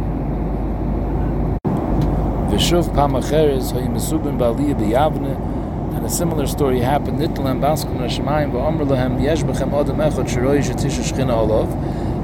Vishuv 2.50 2.88
Pamacheres 2.94 3.72
Hoy 3.72 3.82
Mesubim 3.82 4.38
Ba'aliyah 4.38 4.74
B'Yavne 4.74 5.94
and 5.96 6.06
a 6.06 6.10
similar 6.10 6.46
story 6.46 6.80
happened. 6.80 7.18
Nitlam 7.18 7.60
Baskum 7.60 7.98
Nashemayim 7.98 8.52
V'Omer 8.52 8.86
Lahem 8.86 9.22
Yesh 9.22 9.42
Bechem 9.42 9.70
Odem 9.70 9.96
Echot 9.96 10.26
Shiroi 10.28 10.62
Shetish 10.62 10.98
Shechina 10.98 11.36
Olav 11.36 11.70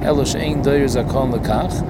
Elo 0.03 0.25
She'ein 0.25 0.63
Doyer 0.63 0.87
Zakon 0.87 1.33
Lekach 1.33 1.83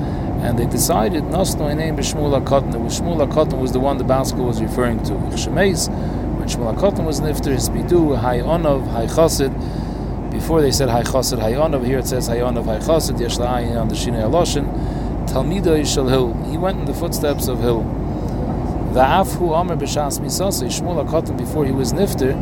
and 0.43 0.59
they 0.59 0.67
decided 0.67 1.23
Nosno 1.25 1.71
Eneim 1.73 1.97
B'Shmuel 1.97 2.45
HaKotten. 2.45 2.75
It 2.75 2.81
was 2.81 3.01
Shmuel 3.01 3.27
HaKotten 3.27 3.61
was 3.61 3.73
the 3.73 3.81
one 3.81 3.99
the 3.99 4.05
Baskel 4.05 4.45
was 4.47 4.61
referring 4.61 5.03
to. 5.05 5.13
Shemeis 5.13 5.89
when 6.39 6.49
Shmuel 6.49 6.77
HaKotten 6.77 7.05
was 7.05 7.21
nifter, 7.21 7.53
his 7.53 7.69
bidu, 7.69 8.21
Hay 8.21 8.41
Onov, 8.41 8.87
Hay 8.93 9.07
Chosid, 9.07 9.53
before 10.49 10.63
they 10.63 10.73
said 10.73 10.89
Haychosid 10.89 11.41
Hayon, 11.41 11.85
here 11.85 11.99
it 11.99 12.07
says 12.07 12.27
Hayon 12.27 12.57
of 12.57 12.65
Haychosid, 12.65 13.79
on 13.79 13.89
the 13.89 13.95
Shinei 13.95 14.23
Aloshin, 14.23 14.65
Talmidoi 15.29 15.87
Shel 15.87 16.09
Hill. 16.09 16.33
He 16.51 16.57
went 16.57 16.79
in 16.79 16.87
the 16.87 16.95
footsteps 16.95 17.49
of 17.49 17.61
Hill. 17.61 17.83
The 18.95 19.01
Afu 19.01 19.55
Omer 19.55 19.77
B'Shas 19.77 20.21
Misase, 20.21 20.65
Shmuel 20.69 21.07
HaKotan, 21.07 21.37
before 21.37 21.67
he 21.67 21.71
was 21.71 21.93
Nifter, 21.93 22.33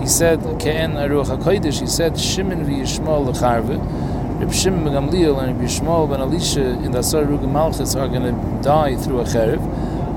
he 0.00 0.06
said, 0.06 0.40
Ke'en 0.58 0.94
Aruch 0.94 1.26
HaKodesh, 1.26 1.80
he 1.80 1.86
said, 1.86 2.18
Shimon 2.18 2.64
v'Yishmol 2.64 3.26
l'charve, 3.26 3.76
Reb 4.40 4.54
Shimon 4.54 4.84
ben 4.84 4.94
Gamliel 4.94 5.44
and 5.44 5.60
Reb 5.60 5.68
Yishmol 5.68 6.08
ben 6.08 6.20
Elisha 6.22 6.62
in 6.82 6.92
the 6.92 7.00
Asar 7.00 7.24
Rugim 7.24 7.52
Malchus 7.52 7.94
are 7.94 8.08
going 8.08 8.22
to 8.22 8.62
die 8.62 8.96
through 8.96 9.20
a 9.20 9.24
cherev. 9.24 9.60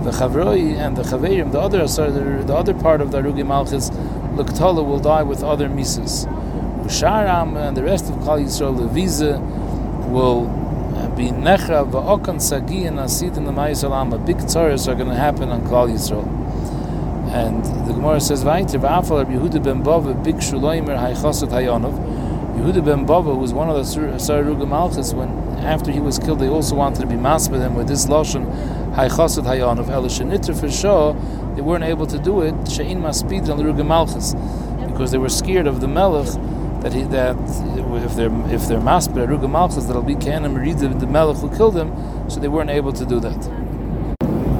The 0.05 0.11
Chavroi 0.11 0.77
and 0.77 0.95
the 0.95 1.03
Chaverim, 1.03 1.51
the 1.51 1.59
other 1.59 1.81
Asar, 1.81 2.09
the, 2.09 2.21
the 2.45 2.55
other 2.55 2.73
part 2.73 3.01
of 3.01 3.11
the 3.11 3.21
Rugim 3.21 3.47
Malchus, 3.47 3.89
Luktala 3.89 4.85
will 4.85 4.99
die 4.99 5.23
with 5.23 5.43
other 5.43 5.67
misas. 5.67 6.25
Sharam 6.85 7.57
and 7.57 7.75
the 7.75 7.83
rest 7.83 8.09
of 8.09 8.15
Klal 8.17 8.43
Yisrael, 8.43 8.77
the 8.77 8.87
visa 8.87 9.39
will 10.09 10.47
uh, 10.95 11.09
be 11.15 11.29
Nechra 11.29 11.89
va'okan 11.89 12.41
sagi 12.41 12.85
and 12.85 12.99
asid 12.99 13.37
in 13.37 13.45
the 13.45 13.51
Ma'is 13.51 13.83
A 13.83 14.17
big 14.19 14.37
tzaras 14.37 14.87
are 14.87 14.95
going 14.95 15.09
to 15.09 15.15
happen 15.15 15.49
on 15.49 15.61
Klal 15.61 15.91
Yisrael. 15.91 16.27
And 17.33 17.63
the 17.87 17.93
Gemara 17.93 18.19
says, 18.19 18.43
"Vayter 18.43 18.79
v'afal 18.79 19.23
Rabbi 19.23 19.33
Yehuda 19.33 19.63
ben 19.63 19.83
Bava 19.83 20.23
big 20.23 20.35
shuloimer 20.35 20.97
haychosat 20.97 21.49
hayonov." 21.49 21.97
Yehuda 22.57 22.85
ben 22.85 23.07
Bava, 23.07 23.33
who 23.33 23.37
was 23.37 23.53
one 23.53 23.69
of 23.69 23.75
the 23.75 23.81
Saruga 23.81 24.67
Malchus, 24.67 25.13
when 25.13 25.29
after 25.63 25.91
he 25.91 25.99
was 25.99 26.19
killed, 26.19 26.39
they 26.39 26.47
also 26.47 26.75
wanted 26.75 27.01
to 27.01 27.07
be 27.07 27.15
masked 27.15 27.51
with 27.51 27.61
him 27.61 27.73
with 27.73 27.87
this 27.87 28.05
lashon 28.05 28.45
Haychasid 28.93 29.45
Hayan 29.45 29.79
of 29.79 29.87
Elishanitra 29.87 30.59
for 30.59 30.69
sure. 30.69 31.15
They 31.55 31.61
weren't 31.61 31.83
able 31.83 32.05
to 32.05 32.19
do 32.19 32.41
it. 32.41 32.53
Shein 32.65 33.01
Maspid 33.01 33.49
al 33.49 33.57
Ruga 33.57 33.83
Malchus, 33.83 34.35
because 34.85 35.11
they 35.11 35.17
were 35.17 35.29
scared 35.29 35.65
of 35.65 35.81
the 35.81 35.87
Melech 35.87 36.27
that 36.83 36.93
he 36.93 37.03
that 37.03 37.37
if 38.05 38.15
they're 38.15 38.53
if 38.53 38.67
they're 38.67 38.79
maspid 38.79 39.27
Ruga 39.27 39.49
Malchus 39.49 39.85
that'll 39.85 40.03
be 40.03 40.15
Kanim 40.15 40.59
read 40.59 40.79
the, 40.79 40.89
the 40.89 41.07
Melech 41.07 41.41
will 41.41 41.49
kill 41.49 41.71
them, 41.71 41.89
so 42.29 42.39
they 42.41 42.49
weren't 42.49 42.69
able 42.69 42.91
to 42.91 43.05
do 43.05 43.21
that. 43.21 43.37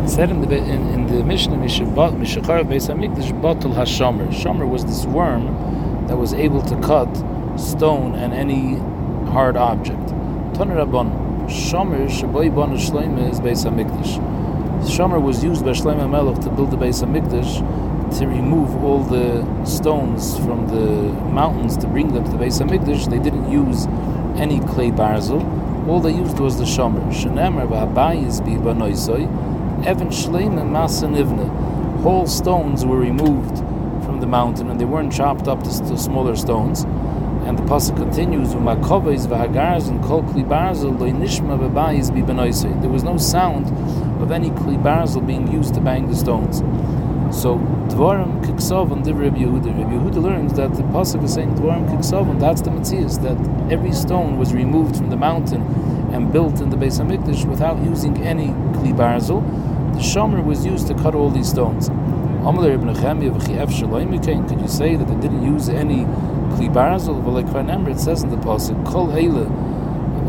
It 0.03 0.09
said 0.09 0.29
in 0.31 0.39
the 0.41 0.55
in, 0.55 0.87
in 0.89 1.07
the 1.07 1.23
Mishnah 1.23 1.57
Mishachar 1.57 2.63
Beis 2.63 2.87
Hamikdash 2.87 3.31
Batul 3.41 3.75
Hashomer. 3.75 4.29
Shomer 4.29 4.67
was 4.67 4.85
this 4.85 5.05
worm 5.05 6.07
that 6.07 6.15
was 6.15 6.33
able 6.33 6.61
to 6.61 6.79
cut 6.81 7.13
stone 7.59 8.15
and 8.15 8.33
any 8.33 8.75
hard 9.31 9.57
object. 9.57 10.07
Taner 10.55 10.77
Rabban, 10.85 11.11
Shomer 11.47 12.07
Shaboy 12.07 12.55
Bon 12.55 12.71
Shloime 12.77 13.29
is 13.29 13.41
Beis 13.41 13.65
Hamikdash. 13.65 14.19
Shomer 14.83 15.21
was 15.21 15.43
used 15.43 15.65
by 15.65 15.71
Shlomo 15.71 16.09
Melech 16.09 16.41
to 16.43 16.49
build 16.49 16.71
the 16.71 16.77
Beis 16.77 17.03
Hamikdash 17.03 17.61
to 18.19 18.27
remove 18.27 18.83
all 18.83 19.03
the 19.03 19.65
stones 19.65 20.37
from 20.37 20.67
the 20.67 21.11
mountains 21.31 21.75
to 21.77 21.87
bring 21.87 22.13
them 22.13 22.23
to 22.23 22.31
the 22.31 22.37
Beis 22.37 22.61
Hamikdash. 22.61 23.09
They 23.09 23.19
didn't 23.19 23.49
use 23.51 23.87
any 24.37 24.59
clay 24.59 24.91
barzel. 24.91 25.41
All 25.87 25.99
they 25.99 26.13
used 26.13 26.39
was 26.39 26.57
the 26.57 26.63
Shomer. 26.63 27.01
Shenemer 27.11 27.67
v'abayis 27.67 28.41
b'ibanoisoi, 28.41 29.85
Evan 29.85 30.09
Shleim 30.09 30.55
Masa 30.69 31.07
Nivne. 31.09 31.49
Whole 32.01 32.27
stones 32.27 32.85
were 32.85 32.97
removed 32.97 33.57
from 34.05 34.19
the 34.19 34.27
mountain 34.27 34.69
and 34.69 34.79
they 34.79 34.85
weren't 34.85 35.11
chopped 35.11 35.47
up 35.47 35.63
to, 35.63 35.69
to 35.69 35.97
smaller 35.97 36.35
stones. 36.35 36.85
And 37.45 37.57
the 37.57 37.63
pasuk 37.63 37.97
continues, 37.97 38.53
"Umakoves 38.53 39.27
v'hagars 39.27 39.89
and 39.89 40.01
kol 40.03 40.23
kli 40.23 40.45
barzel 40.47 40.97
lo 40.99 41.07
nishma 41.11 41.57
b'bayis 41.57 42.11
b'benoisei." 42.11 42.79
There 42.79 42.89
was 42.89 43.03
no 43.03 43.17
sound 43.17 43.67
of 44.21 44.31
any 44.31 44.51
kli 44.51 44.77
barzel 44.81 45.25
being 45.25 45.51
used 45.51 45.73
to 45.73 45.81
bang 45.81 46.07
the 46.07 46.15
stones. 46.15 46.61
So 47.33 47.57
Dvarim 47.89 48.45
Kiksov 48.45 48.91
and 48.91 49.03
Div 49.03 49.17
Rabbi 49.17 49.39
Yehuda. 49.39 49.75
Rabbi 49.75 49.95
Yehuda 49.95 50.21
learns 50.21 50.53
that 50.53 50.75
the 50.75 50.83
pasuk 50.83 51.23
is 51.23 51.33
saying 51.33 51.55
Dvarim 51.55 51.89
Kiksov, 51.89 52.29
and 52.29 52.39
that's 52.39 52.61
the 52.61 52.69
mitzvah 52.69 53.07
that 53.23 53.71
every 53.71 53.91
stone 53.91 54.37
was 54.37 54.53
removed 54.53 54.95
from 54.95 55.09
the 55.09 55.17
mountain 55.17 55.63
and 56.13 56.31
built 56.31 56.61
in 56.61 56.69
the 56.69 56.77
Beis 56.77 56.99
Hamikdash 57.01 57.45
without 57.45 57.83
using 57.83 58.23
any 58.23 58.49
kli 58.77 58.93
barzel. 58.95 59.41
The 59.93 59.99
shomer 59.99 60.43
was 60.45 60.63
used 60.63 60.85
to 60.87 60.93
cut 60.93 61.15
all 61.15 61.31
these 61.31 61.49
stones. 61.49 61.89
Could 61.89 62.55
you 64.61 64.67
say 64.67 64.95
that 64.95 65.07
they 65.07 65.15
didn't 65.15 65.43
use 65.43 65.69
any 65.69 66.05
kli 66.53 66.69
barzel? 66.71 67.19
Well, 67.23 67.33
like 67.33 67.51
remember, 67.51 67.89
it 67.89 67.99
says 67.99 68.21
in 68.21 68.29
the 68.29 68.37
pasuk, 68.37 68.85
"Kol 68.85 69.07
eila." 69.07 69.49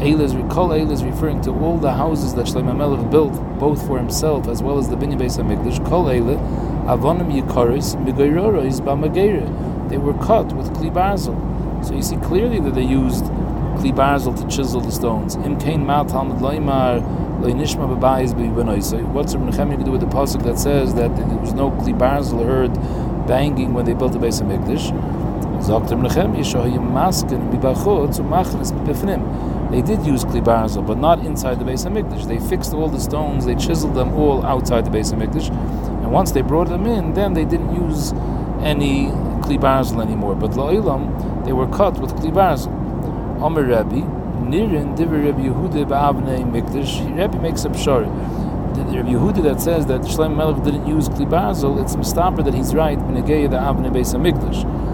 Eila 0.01 0.51
Kol 0.51 0.71
Eila 0.71 0.90
is 0.90 1.05
referring 1.05 1.40
to 1.43 1.53
all 1.53 1.79
the 1.79 1.93
houses 1.93 2.35
that 2.35 2.47
Shlomo 2.47 2.75
Melech 2.77 3.11
built, 3.11 3.35
both 3.61 3.87
for 3.87 3.97
himself 3.97 4.49
as 4.49 4.61
well 4.61 4.77
as 4.79 4.88
the 4.88 4.97
Binyan 4.97 5.19
Beis 5.21 5.38
Hamikdash. 5.38 5.79
Kol 5.88 6.07
Eila, 6.07 6.37
Avonim 6.85 7.33
Yikaris, 7.33 7.97
Migoyroros 7.97 8.81
Bamagere. 8.83 9.88
They 9.88 9.97
were 9.97 10.12
cut 10.14 10.53
with 10.53 10.70
kli 10.75 10.92
barzel. 10.92 11.35
So 11.83 11.94
you 11.94 12.03
see 12.03 12.16
clearly 12.16 12.61
that 12.61 12.75
they 12.75 12.83
used 12.83 13.25
kli 13.25 13.90
barzel 13.94 14.38
to 14.38 14.47
chisel 14.55 14.83
the 14.83 14.92
stones. 14.92 15.35
Im 15.37 15.59
Kain 15.59 15.87
Mal 15.87 16.05
Talmud 16.05 16.42
Loimar 16.42 17.01
Loinishma 17.40 17.88
Babayis 17.88 18.35
B'Benoisei. 18.35 19.03
What's 19.12 19.35
Rabbi 19.35 19.51
Nechemia 19.51 19.79
to 19.79 19.85
do 19.85 19.92
with 19.92 20.03
the 20.03 20.07
pasuk 20.07 20.42
that 20.44 20.59
says 20.59 20.94
that 20.94 21.16
there 21.16 21.27
was 21.38 21.55
no 21.55 21.70
kli 21.70 21.99
barzel 21.99 22.44
heard 22.44 22.75
banging 23.27 23.73
when 23.73 23.87
they 23.87 23.94
built 23.94 24.12
the 24.12 24.18
Beis 24.18 24.42
Hamikdash? 24.42 24.92
Sagt 25.62 25.90
Rabbi 25.90 26.07
Nechemia, 26.07 26.40
Shohayim 26.40 26.92
Masken 26.92 27.51
Bibachot 27.51 28.20
Umachnes 28.20 28.73
Bifnim. 28.85 29.70
They 29.70 29.81
did 29.81 30.05
use 30.07 30.25
kli 30.25 30.44
barzel, 30.44 30.87
but 30.87 30.99
not 30.99 31.25
inside 31.25 31.59
the 31.59 31.64
base 31.64 31.87
of 31.87 31.92
Hamikdash. 31.92 32.29
They 32.29 32.38
fixed 32.38 32.75
all 32.75 32.88
the 32.90 33.01
stones, 33.01 33.47
they 33.47 33.55
chiseled 33.55 33.94
them 33.94 34.12
all 34.12 34.44
outside 34.44 34.85
the 34.85 34.90
base 34.90 35.12
of 35.12 35.18
Hamikdash, 35.18 35.49
and 36.05 36.12
once 36.12 36.33
they 36.33 36.43
brought 36.43 36.69
them 36.69 36.87
in, 36.87 37.14
then 37.14 37.33
they 37.33 37.47
didn't 37.47 37.75
use 37.75 38.12
any 38.61 39.07
kli 39.40 39.59
barzel 39.59 40.03
anymore. 40.03 40.35
But 40.35 40.51
la'ilam, 40.51 41.45
they 41.47 41.53
were 41.55 41.67
cut 41.67 41.99
with 41.99 42.12
kli 42.17 42.31
barzel. 42.31 42.71
Omer 43.40 43.62
Rebbe, 43.62 44.07
Nirin 44.45 44.95
diver 44.95 45.19
Rebbe 45.19 45.40
Yehuda 45.40 45.87
ba'avnei 45.87 46.45
mikdash. 46.45 47.01
Rebbe 47.17 47.40
makes 47.40 47.64
up 47.64 47.75
shari. 47.75 48.05
The 48.75 48.85
Rebbe 48.85 49.09
Yehuda 49.09 49.43
that 49.45 49.62
says 49.62 49.87
that 49.87 50.03
Shlomo 50.03 50.37
Melech 50.37 50.62
didn't 50.62 50.87
use 50.87 51.09
kli 51.09 51.27
barzel, 51.27 51.83
it's 51.83 51.97
mistaper 51.97 52.45
that 52.45 52.53
he's 52.53 52.75
right. 52.75 52.99
B'negei 52.99 53.49
the 53.51 53.57
avnei 53.57 53.90
Beis 53.90 54.12
Hamikdash. 54.14 54.85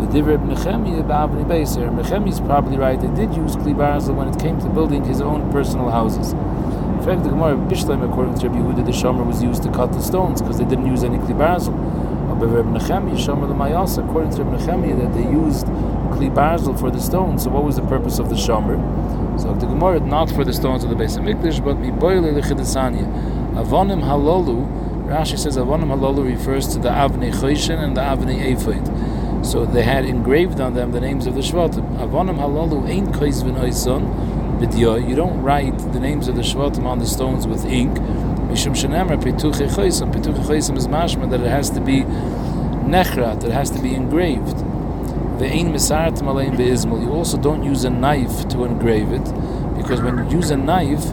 The 0.00 0.06
Divrei 0.06 0.38
Nechemia 0.38 1.02
Ba'avni 1.02 1.44
Beiser. 1.44 1.90
Nechemia 1.94 2.28
is 2.28 2.40
probably 2.40 2.78
right. 2.78 2.98
They 2.98 3.08
did 3.08 3.34
use 3.36 3.54
Kli 3.56 3.74
Barzel 3.74 4.14
when 4.14 4.28
it 4.28 4.38
came 4.38 4.58
to 4.60 4.68
building 4.70 5.04
his 5.04 5.20
own 5.20 5.52
personal 5.52 5.90
houses. 5.90 6.32
In 7.00 7.06
fact, 7.06 7.22
the 7.22 7.30
Gemara 7.30 7.56
Bishleim, 7.56 8.06
according 8.06 8.38
to 8.40 8.50
Rabbi 8.50 8.60
Yehuda, 8.60 8.84
the 8.84 8.92
Shomer 8.92 9.24
was 9.24 9.42
used 9.42 9.62
to 9.62 9.72
cut 9.72 9.90
the 9.94 10.02
stones 10.02 10.42
because 10.42 10.58
they 10.58 10.66
didn't 10.66 10.84
use 10.84 11.02
any 11.02 11.16
Kli 11.16 11.34
Shomer 12.38 13.48
L'mayasa, 13.48 14.06
according 14.06 14.32
to 14.32 14.44
Rabbi 14.44 14.62
Nechemia, 14.62 14.98
that 15.00 15.14
they 15.14 15.22
used 15.22 15.64
Kli 15.64 16.30
Barzel 16.30 16.78
for 16.78 16.90
the 16.90 17.00
stones. 17.00 17.44
So 17.44 17.50
what 17.50 17.64
was 17.64 17.76
the 17.76 17.86
purpose 17.86 18.18
of 18.18 18.28
the 18.28 18.34
Shomer? 18.34 18.76
So 19.40 19.54
the 19.54 19.64
Gemara, 19.64 20.00
not 20.00 20.30
for 20.30 20.44
the 20.44 20.52
stones 20.52 20.84
of 20.84 20.90
the 20.90 20.94
base 20.94 21.16
of 21.16 21.22
Mikdash, 21.22 21.64
but 21.64 21.76
Miboyle 21.76 22.34
L'chidasanya. 22.36 23.06
Avonim 23.54 24.02
Halolu, 24.02 25.06
Rashi 25.08 25.38
says 25.38 25.56
Avonim 25.56 25.86
Halolu 25.86 26.22
refers 26.26 26.68
to 26.68 26.78
the 26.78 26.90
Avnei 26.90 27.32
Choshen 27.32 27.82
and 27.82 27.96
the 27.96 28.02
Avnei 28.02 28.54
Ephod. 28.54 29.46
So 29.46 29.64
they 29.64 29.84
had 29.84 30.04
engraved 30.04 30.60
on 30.60 30.74
them 30.74 30.92
the 30.92 31.00
names 31.00 31.26
of 31.26 31.34
the 31.34 31.40
Shvatim. 31.40 31.96
Avonim 31.96 32.36
halalu 32.36 32.86
ain't 32.86 33.08
kois 33.08 33.42
v'noison 33.42 34.39
You 34.60 35.16
don't 35.16 35.40
write 35.42 35.78
the 35.92 36.00
names 36.00 36.28
of 36.28 36.36
the 36.36 36.42
Shvatim 36.42 36.84
on 36.84 36.98
the 36.98 37.06
stones 37.06 37.46
with 37.46 37.64
ink. 37.64 37.96
Mishum 38.48 38.74
shenemar 38.76 39.18
petuche 39.18 39.66
choisam. 39.68 40.12
Petuche 40.12 40.44
choisam 40.44 40.76
is 40.76 40.86
mashma 40.86 41.30
that 41.30 41.40
it 41.40 41.48
has 41.48 41.70
to 41.70 41.80
be 41.80 42.02
nechrat, 42.02 43.42
it 43.42 43.52
has 43.52 43.70
to 43.70 43.80
be 43.80 43.94
engraved. 43.94 44.56
Ve'ein 45.38 45.70
misaratim 45.72 46.24
alein 46.24 46.56
be'izmul. 46.58 47.00
You 47.02 47.12
also 47.12 47.38
don't 47.38 47.62
use 47.64 47.84
a 47.84 47.90
knife 47.90 48.48
to 48.48 48.64
engrave 48.64 49.12
it, 49.12 49.24
because 49.76 50.02
when 50.02 50.18
you 50.18 50.28
use 50.36 50.50
a 50.50 50.58
knife, 50.58 51.06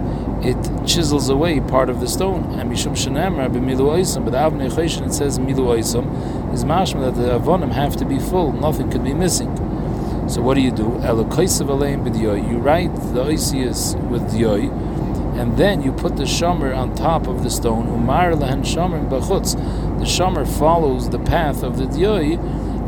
it 0.43 0.57
chisels 0.85 1.29
away 1.29 1.61
part 1.61 1.89
of 1.89 1.99
the 2.01 2.07
stone. 2.07 2.59
And 2.59 2.69
Mishum 2.69 2.95
Shenemar 2.97 3.49
b'milu 3.49 3.97
oisam, 3.97 4.25
but 4.25 4.33
Avnei 4.33 4.67
it 5.05 5.13
says 5.13 5.39
milu 5.39 5.67
oisam, 5.77 6.53
is 6.53 6.65
mashma 6.65 7.13
that 7.13 7.15
the 7.15 7.39
avonim 7.39 7.71
have 7.71 7.95
to 7.95 8.05
be 8.05 8.19
full, 8.19 8.51
nothing 8.51 8.89
could 8.91 9.03
be 9.05 9.13
missing. 9.13 9.55
So 10.27 10.41
what 10.41 10.55
do 10.55 10.61
you 10.61 10.71
do? 10.71 10.99
You 11.01 12.57
write 12.57 12.93
the 12.95 13.23
oisius 13.23 13.95
with 14.09 14.23
diyoy, 14.23 14.69
and 15.39 15.57
then 15.57 15.81
you 15.81 15.91
put 15.93 16.17
the 16.17 16.23
shomer 16.23 16.75
on 16.75 16.95
top 16.95 17.27
of 17.27 17.43
the 17.43 17.49
stone. 17.49 17.87
Umar. 17.87 18.35
The 18.35 18.45
shomer 20.05 20.45
follows 20.59 21.09
the 21.09 21.19
path 21.19 21.63
of 21.63 21.77
the 21.77 21.85
diyoy, 21.85 22.37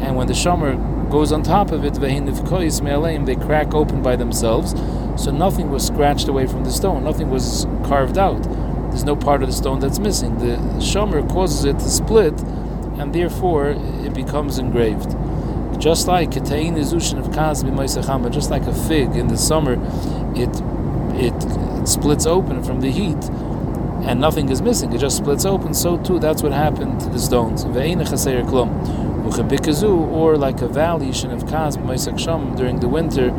and 0.03 0.15
when 0.15 0.27
the 0.27 0.33
shomer 0.33 0.77
goes 1.09 1.31
on 1.31 1.41
top 1.41 1.71
of 1.71 1.83
it, 1.85 1.95
they 1.95 3.35
crack 3.35 3.73
open 3.73 4.01
by 4.03 4.15
themselves, 4.15 4.75
so 5.15 5.31
nothing 5.31 5.71
was 5.71 5.85
scratched 5.87 6.27
away 6.27 6.45
from 6.45 6.63
the 6.63 6.71
stone, 6.71 7.03
nothing 7.03 7.29
was 7.29 7.65
carved 7.83 8.17
out. 8.17 8.43
There's 8.89 9.05
no 9.05 9.15
part 9.15 9.41
of 9.41 9.49
the 9.49 9.55
stone 9.55 9.79
that's 9.79 9.99
missing. 9.99 10.37
The 10.39 10.57
shomer 10.79 11.27
causes 11.29 11.63
it 11.65 11.79
to 11.79 11.89
split, 11.89 12.39
and 12.99 13.13
therefore 13.13 13.69
it 14.03 14.13
becomes 14.13 14.57
engraved. 14.59 15.15
Just 15.79 16.07
like 16.07 16.31
Ketain 16.31 16.75
Izushin 16.75 17.19
of 17.19 17.27
Kaz 17.27 18.31
just 18.31 18.49
like 18.49 18.63
a 18.63 18.73
fig 18.73 19.15
in 19.15 19.27
the 19.27 19.37
summer, 19.37 19.73
it 20.35 20.49
it 21.15 21.87
splits 21.87 22.25
open 22.25 22.63
from 22.63 22.81
the 22.81 22.91
heat 22.91 23.29
and 24.03 24.19
nothing 24.19 24.49
is 24.49 24.61
missing, 24.61 24.93
it 24.93 24.99
just 24.99 25.17
splits 25.17 25.45
open, 25.45 25.73
so 25.73 25.97
too 25.97 26.19
that's 26.19 26.41
what 26.41 26.51
happened 26.51 26.99
to 27.01 27.09
the 27.09 27.19
stones 27.19 27.65
or 27.65 27.69
like 30.37 30.61
a 30.61 30.67
valley 30.67 31.09
of 31.09 31.45
Kaz 31.45 32.57
during 32.57 32.79
the 32.79 32.87
winter, 32.87 33.33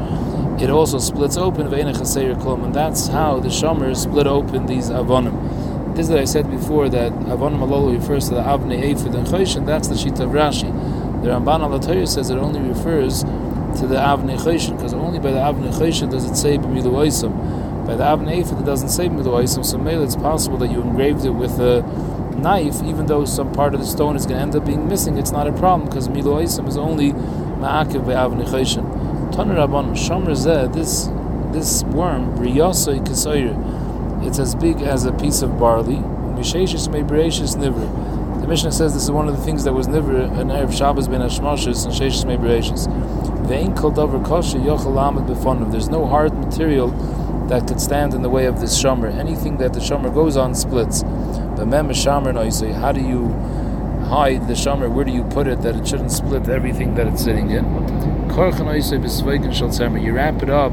it 0.62 0.70
also 0.70 0.98
splits 0.98 1.36
open 1.36 1.72
and 1.72 2.74
that's 2.74 3.08
how 3.08 3.40
the 3.40 3.48
Shomer 3.48 3.96
split 3.96 4.26
open 4.26 4.66
these 4.66 4.90
Avonim. 4.90 5.96
This 5.96 6.08
that 6.08 6.18
I 6.18 6.24
said 6.24 6.50
before 6.50 6.88
that 6.90 7.12
Avonim 7.12 7.58
Alolu 7.58 7.98
refers 7.98 8.28
to 8.28 8.34
the 8.34 8.42
Avnei 8.42 8.92
Ephod 8.92 9.14
and 9.14 9.26
Choshen, 9.26 9.66
that's 9.66 9.88
the 9.88 9.94
Shita 9.94 10.20
of 10.20 10.30
Rashi. 10.30 10.99
The 11.22 11.28
Ramban 11.28 11.60
al 11.60 12.06
says 12.06 12.30
it 12.30 12.38
only 12.38 12.60
refers 12.60 13.22
to 13.22 13.86
the 13.86 13.96
Avnei 13.96 14.38
Choshen, 14.38 14.76
because 14.76 14.94
only 14.94 15.18
by 15.18 15.30
the 15.32 15.38
Avnei 15.38 15.72
Choshen 15.72 16.10
does 16.10 16.24
it 16.24 16.34
say 16.34 16.58
B'milu 16.58 16.92
Oisam. 16.92 17.86
By 17.86 17.96
the 17.96 18.04
Avnei 18.04 18.42
Ephod 18.42 18.60
it 18.60 18.64
doesn't 18.64 18.88
say 18.88 19.08
B'milu 19.08 19.42
Oisam, 19.42 19.64
so 19.64 19.78
maybe 19.78 20.02
it's 20.02 20.16
possible 20.16 20.58
that 20.58 20.70
you 20.70 20.80
engraved 20.80 21.24
it 21.24 21.30
with 21.30 21.60
a 21.60 21.82
knife, 22.40 22.82
even 22.82 23.06
though 23.06 23.24
some 23.24 23.52
part 23.52 23.74
of 23.74 23.80
the 23.80 23.86
stone 23.86 24.16
is 24.16 24.24
going 24.24 24.36
to 24.36 24.42
end 24.42 24.56
up 24.56 24.64
being 24.64 24.88
missing, 24.88 25.18
it's 25.18 25.30
not 25.30 25.46
a 25.46 25.52
problem 25.52 25.88
because 25.88 26.08
Milo 26.08 26.42
Isim 26.42 26.66
is 26.66 26.76
only 26.76 27.12
Ma'akiv 27.12 28.06
Be'avni 28.06 28.46
Choshen. 28.46 28.84
Taner 29.32 29.56
Rabban, 29.56 29.92
Shomer 29.92 30.32
Zeh, 30.32 30.72
this, 30.72 31.08
this 31.52 31.84
worm, 31.84 32.36
Riyosoi 32.38 33.04
Kisoyer, 33.06 34.26
it's 34.26 34.38
as 34.38 34.54
big 34.54 34.80
as 34.82 35.04
a 35.04 35.12
piece 35.12 35.42
of 35.42 35.58
barley. 35.58 35.96
Misheshis 35.96 36.90
Me'Bereishis 36.90 37.56
Nivr. 37.56 38.19
Mishnah 38.50 38.72
says 38.72 38.94
this 38.94 39.04
is 39.04 39.12
one 39.12 39.28
of 39.28 39.36
the 39.36 39.42
things 39.44 39.62
that 39.62 39.72
was 39.72 39.86
never 39.86 40.22
uh, 40.22 40.40
an 40.40 40.48
Erev 40.48 40.76
Shabbos 40.76 41.06
ben 41.06 41.20
Hashmashis 41.20 41.84
and 41.84 41.94
Sheshes 41.94 42.24
Mebereshis. 42.24 42.88
Ve'in 43.46 43.76
kol 43.76 43.92
davar 43.92 44.26
kosher 44.26 44.58
yochel 44.58 44.92
lamed 44.92 45.28
befonim. 45.28 45.70
There's 45.70 45.88
no 45.88 46.04
hard 46.04 46.34
material 46.36 46.88
that 47.46 47.68
could 47.68 47.80
stand 47.80 48.12
in 48.12 48.22
the 48.22 48.28
way 48.28 48.46
of 48.46 48.58
this 48.60 48.76
shomer. 48.76 49.14
Anything 49.16 49.58
that 49.58 49.72
the 49.72 49.78
shomer 49.78 50.12
goes 50.12 50.36
on 50.36 50.56
splits. 50.56 51.02
The 51.02 51.64
mem 51.64 51.90
shomer 51.90 52.32
noisei. 52.32 52.74
How 52.74 52.90
do 52.90 53.00
you 53.00 53.28
hide 54.08 54.48
the 54.48 54.54
shomer? 54.54 54.92
Where 54.92 55.04
do 55.04 55.12
you 55.12 55.22
put 55.22 55.46
it 55.46 55.62
that 55.62 55.76
it 55.76 55.86
shouldn't 55.86 56.10
split 56.10 56.48
everything 56.48 56.96
that 56.96 57.06
it's 57.06 57.22
sitting 57.22 57.50
in? 57.50 57.64
Korchen 58.34 58.66
oisei 58.66 59.00
b'sveiken 59.00 59.52
shaltzamer. 59.52 60.02
You 60.02 60.14
wrap 60.14 60.42
it 60.42 60.50
up 60.50 60.72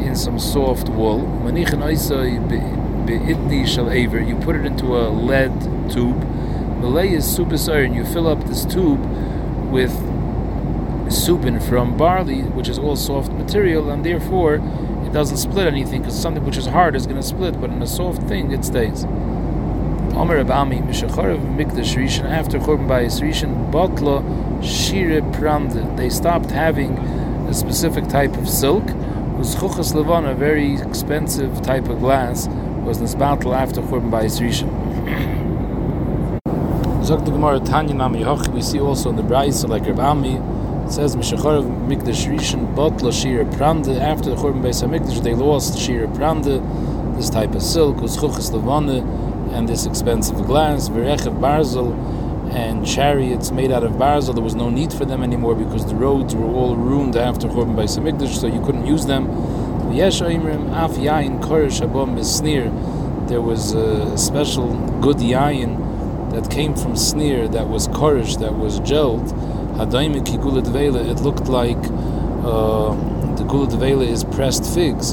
in 0.00 0.16
some 0.16 0.38
soft 0.38 0.88
wool. 0.88 1.18
Manichin 1.44 1.82
oisei 1.82 2.40
be'itni 2.48 3.66
shal 3.66 3.90
aver. 3.90 4.18
You 4.18 4.36
put 4.36 4.56
it 4.56 4.64
into 4.64 4.96
a 4.96 5.10
lead 5.10 5.52
tube. 5.90 6.26
Malay 6.82 7.12
is 7.12 7.24
supus 7.24 7.68
and 7.72 7.94
You 7.94 8.04
fill 8.04 8.26
up 8.26 8.42
this 8.48 8.64
tube 8.64 9.00
with 9.70 9.92
supin 11.06 11.62
from 11.62 11.96
barley, 11.96 12.42
which 12.42 12.68
is 12.68 12.76
all 12.76 12.96
soft 12.96 13.30
material, 13.30 13.88
and 13.88 14.04
therefore 14.04 14.54
it 15.06 15.12
doesn't 15.12 15.36
split 15.36 15.68
anything 15.68 16.00
because 16.00 16.20
something 16.20 16.44
which 16.44 16.56
is 16.56 16.66
hard 16.66 16.96
is 16.96 17.06
going 17.06 17.20
to 17.20 17.22
split, 17.22 17.60
but 17.60 17.70
in 17.70 17.80
a 17.80 17.86
soft 17.86 18.24
thing 18.24 18.50
it 18.50 18.64
stays. 18.64 19.04
Omer 19.04 20.42
Abami 20.44 20.84
Mishacharev 20.84 21.38
Mikdash 21.56 21.94
Rishon 21.96 22.24
after 22.24 22.58
Churban 22.58 22.88
Bayis 22.88 23.20
Rishon 23.22 23.70
Botla 23.70 24.20
Shire 24.60 25.22
Pramde. 25.32 25.96
They 25.96 26.10
stopped 26.10 26.50
having 26.50 26.98
a 26.98 27.54
specific 27.54 28.08
type 28.08 28.36
of 28.36 28.48
silk. 28.48 28.84
Was 29.38 29.54
Chuchas 29.54 29.94
Levon, 29.94 30.28
a 30.28 30.34
very 30.34 30.80
expensive 30.80 31.62
type 31.62 31.88
of 31.88 32.00
glass, 32.00 32.48
was 32.84 32.98
this 32.98 33.14
battle 33.14 33.54
after 33.54 33.80
Churban 33.82 34.10
Bayis 34.10 34.40
Rishon. 34.40 35.38
Gemara 37.20 37.60
Tanya 37.60 37.94
Nami 37.94 38.22
Hoch. 38.22 38.48
We 38.48 38.62
see 38.62 38.80
also 38.80 39.10
in 39.10 39.16
the 39.16 39.22
Brayis 39.22 39.68
like 39.68 39.82
Rabami 39.82 40.62
it 40.84 40.90
says 40.90 41.14
Mishacharev 41.14 41.64
Mikdash 41.86 42.26
Rishon 42.26 42.74
Botla 42.74 43.12
Shira 43.12 43.44
Pranda. 43.44 44.00
After 44.00 44.30
the 44.30 44.36
Churban 44.36 44.62
Beis 44.62 44.82
Hamikdash, 44.82 45.22
they 45.22 45.34
lost 45.34 45.78
Shira 45.78 46.08
Pranda, 46.08 46.60
this 47.16 47.30
type 47.30 47.54
of 47.54 47.62
silk, 47.62 48.00
was 48.00 48.16
Chuchas 48.16 48.50
Levana, 48.52 49.02
and 49.52 49.68
this 49.68 49.86
expensive 49.86 50.36
glass, 50.46 50.88
Verechev 50.88 51.38
Barzel, 51.38 51.92
and 52.52 52.86
chariots 52.86 53.52
made 53.52 53.70
out 53.70 53.84
of 53.84 53.92
Barzel. 53.92 54.34
There 54.34 54.42
was 54.42 54.54
no 54.54 54.70
need 54.70 54.92
for 54.92 55.04
them 55.04 55.22
anymore 55.22 55.54
because 55.54 55.86
the 55.86 55.94
roads 55.94 56.34
were 56.34 56.50
all 56.50 56.76
ruined 56.76 57.16
after 57.16 57.46
Churban 57.46 57.76
Beis 57.76 57.98
Hamikdash, 57.98 58.40
so 58.40 58.46
you 58.46 58.60
couldn't 58.64 58.86
use 58.86 59.06
them. 59.06 59.26
Yesh 59.92 60.20
Oimrim 60.20 60.72
Af 60.72 60.92
Yain 60.92 61.40
Koresh 61.42 61.86
Abom 61.86 62.16
Besnir. 62.16 62.70
There 63.28 63.40
was 63.40 63.72
a 63.72 64.16
special 64.18 64.74
good 65.00 65.18
yain 65.18 65.81
that 66.32 66.50
came 66.50 66.74
from 66.74 66.92
Snir 66.94 67.50
that 67.52 67.68
was 67.68 67.88
Koresh, 67.88 68.38
that 68.40 68.54
was 68.54 68.80
gelled 68.80 69.32
it 69.74 71.20
looked 71.20 71.48
like 71.48 71.76
uh, 71.76 72.94
the 73.36 73.44
gula 73.44 73.66
devela 73.66 74.06
is 74.06 74.24
pressed 74.24 74.74
figs. 74.74 75.12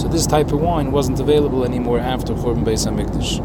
So 0.00 0.08
this 0.08 0.26
type 0.26 0.52
of 0.52 0.60
wine 0.60 0.92
wasn't 0.92 1.20
available 1.20 1.64
anymore 1.64 1.98
after 1.98 2.34
Churban 2.34 2.64
Beis 2.64 2.86
Hamikdash. 2.86 3.38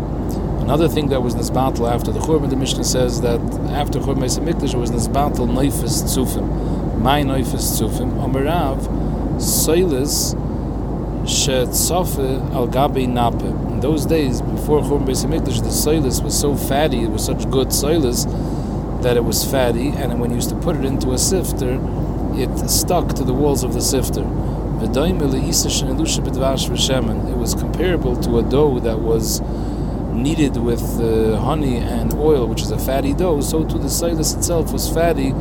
Another 0.62 0.88
thing 0.88 1.10
that 1.10 1.22
was 1.22 1.36
nisbatel 1.36 1.92
after 1.92 2.12
the 2.12 2.20
Churban, 2.20 2.50
the 2.50 2.56
Mishnah 2.56 2.86
says 2.86 3.22
that 3.22 3.42
after 3.72 4.00
Churban 4.00 4.20
Beis 4.20 4.40
Hamikdash 4.40 4.74
it 4.74 4.78
was 4.78 4.92
nisbatel 4.92 5.50
neifis 5.50 6.04
tzufim. 6.04 7.00
My 7.00 7.22
neifis 7.24 7.80
tzufim. 7.80 8.12
Amarav, 8.24 8.88
soilis 9.38 10.36
shetzofe 11.24 12.54
al 12.54 12.68
gabi 12.68 13.08
nape. 13.08 13.44
In 13.72 13.80
those 13.80 14.06
days, 14.06 14.42
before 14.42 14.82
Churban 14.82 15.06
Beis 15.06 15.24
the 15.24 15.70
soilis 15.70 16.22
was 16.24 16.40
so 16.40 16.56
fatty, 16.56 17.04
it 17.04 17.10
was 17.10 17.26
such 17.26 17.50
good 17.50 17.70
soilis, 17.70 18.26
that 19.02 19.18
it 19.18 19.24
was 19.24 19.44
fatty, 19.44 19.90
and 19.90 20.20
when 20.20 20.30
you 20.30 20.38
used 20.38 20.50
to 20.50 20.56
put 20.56 20.76
it 20.76 20.86
into 20.86 21.12
a 21.12 21.18
sifter, 21.18 21.80
it 22.36 22.70
stuck 22.70 23.14
to 23.16 23.24
the 23.24 23.34
walls 23.34 23.64
of 23.64 23.74
the 23.74 23.82
sifter. 23.82 24.26
It 24.82 24.90
was 27.38 27.54
comparable 27.56 28.16
to 28.22 28.40
a 28.40 28.44
dough 28.44 28.80
that 28.80 29.00
was 29.00 29.42
kneaded 30.14 30.58
with 30.58 31.00
uh, 31.00 31.38
honey 31.40 31.78
and 31.78 32.14
oil, 32.16 32.48
which 32.48 32.62
is 32.62 32.72
a 32.72 32.80
fatty 32.80 33.14
dough. 33.14 33.42
So 33.42 33.64
to 33.64 33.78
the 33.78 33.90
silas 33.90 34.34
itself 34.34 34.72
was 34.74 34.90
fatty. 34.90 35.34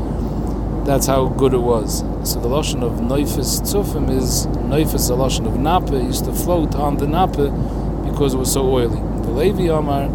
That's 0.85 1.07
how 1.07 1.29
good 1.29 1.55
it 1.55 1.59
was. 1.59 2.01
So 2.25 2.41
the 2.41 2.49
lotion 2.49 2.83
of 2.83 2.93
neifis 2.95 3.63
tzufim 3.63 4.11
is 4.11 4.47
neifis 4.47 5.11
a 5.11 5.15
lotion 5.15 5.47
of 5.47 5.59
napa. 5.59 5.97
used 5.97 6.25
to 6.25 6.33
float 6.33 6.75
on 6.75 6.97
the 6.97 7.07
napa 7.07 7.51
because 8.05 8.35
it 8.35 8.39
was 8.39 8.53
so 8.53 8.69
oily. 8.69 9.01
The 9.23 9.31
Levi 9.31 9.73
Amar 9.73 10.09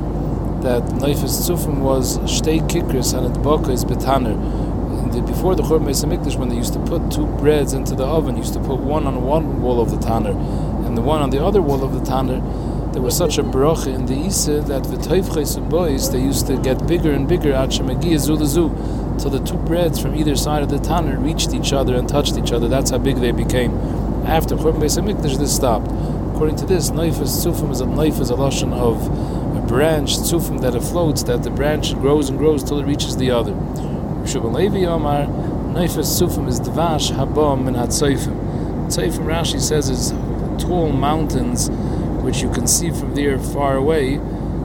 that 0.62 0.84
Neifis 1.00 1.48
Tzufim 1.48 1.80
was 1.80 2.18
Shtei 2.20 2.60
Kikris 2.68 3.14
and 3.18 3.26
is 3.72 3.86
Betaner. 3.86 4.36
Before 5.28 5.56
the 5.56 5.64
Chur 5.64 5.80
Mesa 5.80 6.08
Mikdash, 6.08 6.38
when 6.38 6.50
they 6.50 6.56
used 6.56 6.74
to 6.74 6.80
put 6.80 7.12
two 7.12 7.26
breads 7.26 7.74
into 7.74 7.96
the 7.96 8.06
oven, 8.06 8.38
used 8.38 8.54
to 8.54 8.60
put 8.60 8.80
one 8.80 9.08
on 9.08 9.24
one 9.24 9.62
wall 9.62 9.82
of 9.82 9.92
the 9.92 9.98
Tanner 9.98 10.32
and 10.86 10.98
the 10.98 11.02
one 11.02 11.22
on 11.22 11.30
the 11.30 11.44
other 11.44 11.62
wall 11.62 11.84
of 11.84 11.94
the 11.94 12.04
Tanner. 12.04 12.42
There 12.98 13.04
was 13.04 13.16
such 13.16 13.38
a 13.38 13.44
bracha 13.44 13.94
in 13.94 14.08
the 14.08 14.16
Isa 14.16 14.60
that 14.62 14.86
the 14.86 14.98
Teifches 14.98 15.56
boys 15.70 16.12
they 16.12 16.20
used 16.20 16.48
to 16.48 16.58
get 16.58 16.88
bigger 16.88 17.12
and 17.12 17.30
bigger 17.30 17.54
at 17.54 17.70
Shemagi 17.70 18.16
Zulazu 18.16 19.22
till 19.22 19.30
the 19.30 19.40
two 19.40 19.58
breads 19.58 20.02
from 20.02 20.16
either 20.16 20.36
side 20.36 20.64
of 20.64 20.70
the 20.70 20.80
Tanner 20.80 21.20
reached 21.20 21.54
each 21.54 21.74
other 21.74 21.94
and 21.94 22.10
touched 22.10 22.40
each 22.40 22.52
other. 22.52 22.68
That's 22.68 22.90
how 22.90 22.98
big 22.98 23.18
they 23.18 23.32
became. 23.32 23.78
After 24.26 24.58
Chur 24.58 24.74
Mesa 24.74 25.02
Mikdash, 25.02 25.38
this 25.38 25.56
stopped. 25.56 25.92
According 26.34 26.56
to 26.56 26.66
this, 26.66 26.90
Neifis 26.90 27.46
Tzufim 27.46 27.70
is 27.70 27.82
a 27.82 27.86
is 28.20 28.32
a 28.32 28.34
lashon 28.34 28.74
of 28.74 29.06
a 29.56 29.68
branch 29.68 30.18
tzufim 30.18 30.62
that 30.62 30.74
it 30.74 30.82
floats, 30.82 31.22
that 31.22 31.44
the 31.44 31.52
branch 31.52 31.94
grows 31.98 32.32
and 32.32 32.40
grows 32.40 32.64
till 32.64 32.80
it 32.80 32.88
reaches 32.88 33.16
the 33.18 33.30
other. 33.30 33.52
Rishub 33.54 34.52
Levi 34.52 34.86
Omar, 34.86 35.28
Neifes 35.76 36.20
tzufim 36.20 36.48
is 36.48 36.60
dvash 36.60 37.12
habom 37.12 37.68
and 37.68 37.78
hatzoifim. 37.78 38.88
Tzoifim 38.88 39.26
Rashi 39.26 39.62
says 39.62 39.88
is 39.88 40.10
tall 40.60 40.92
mountains 40.92 41.70
which 42.28 42.42
you 42.42 42.52
can 42.52 42.68
see 42.68 42.92
from 42.92 43.16
there 43.16 43.40
far 43.40 43.78
away. 43.78 44.18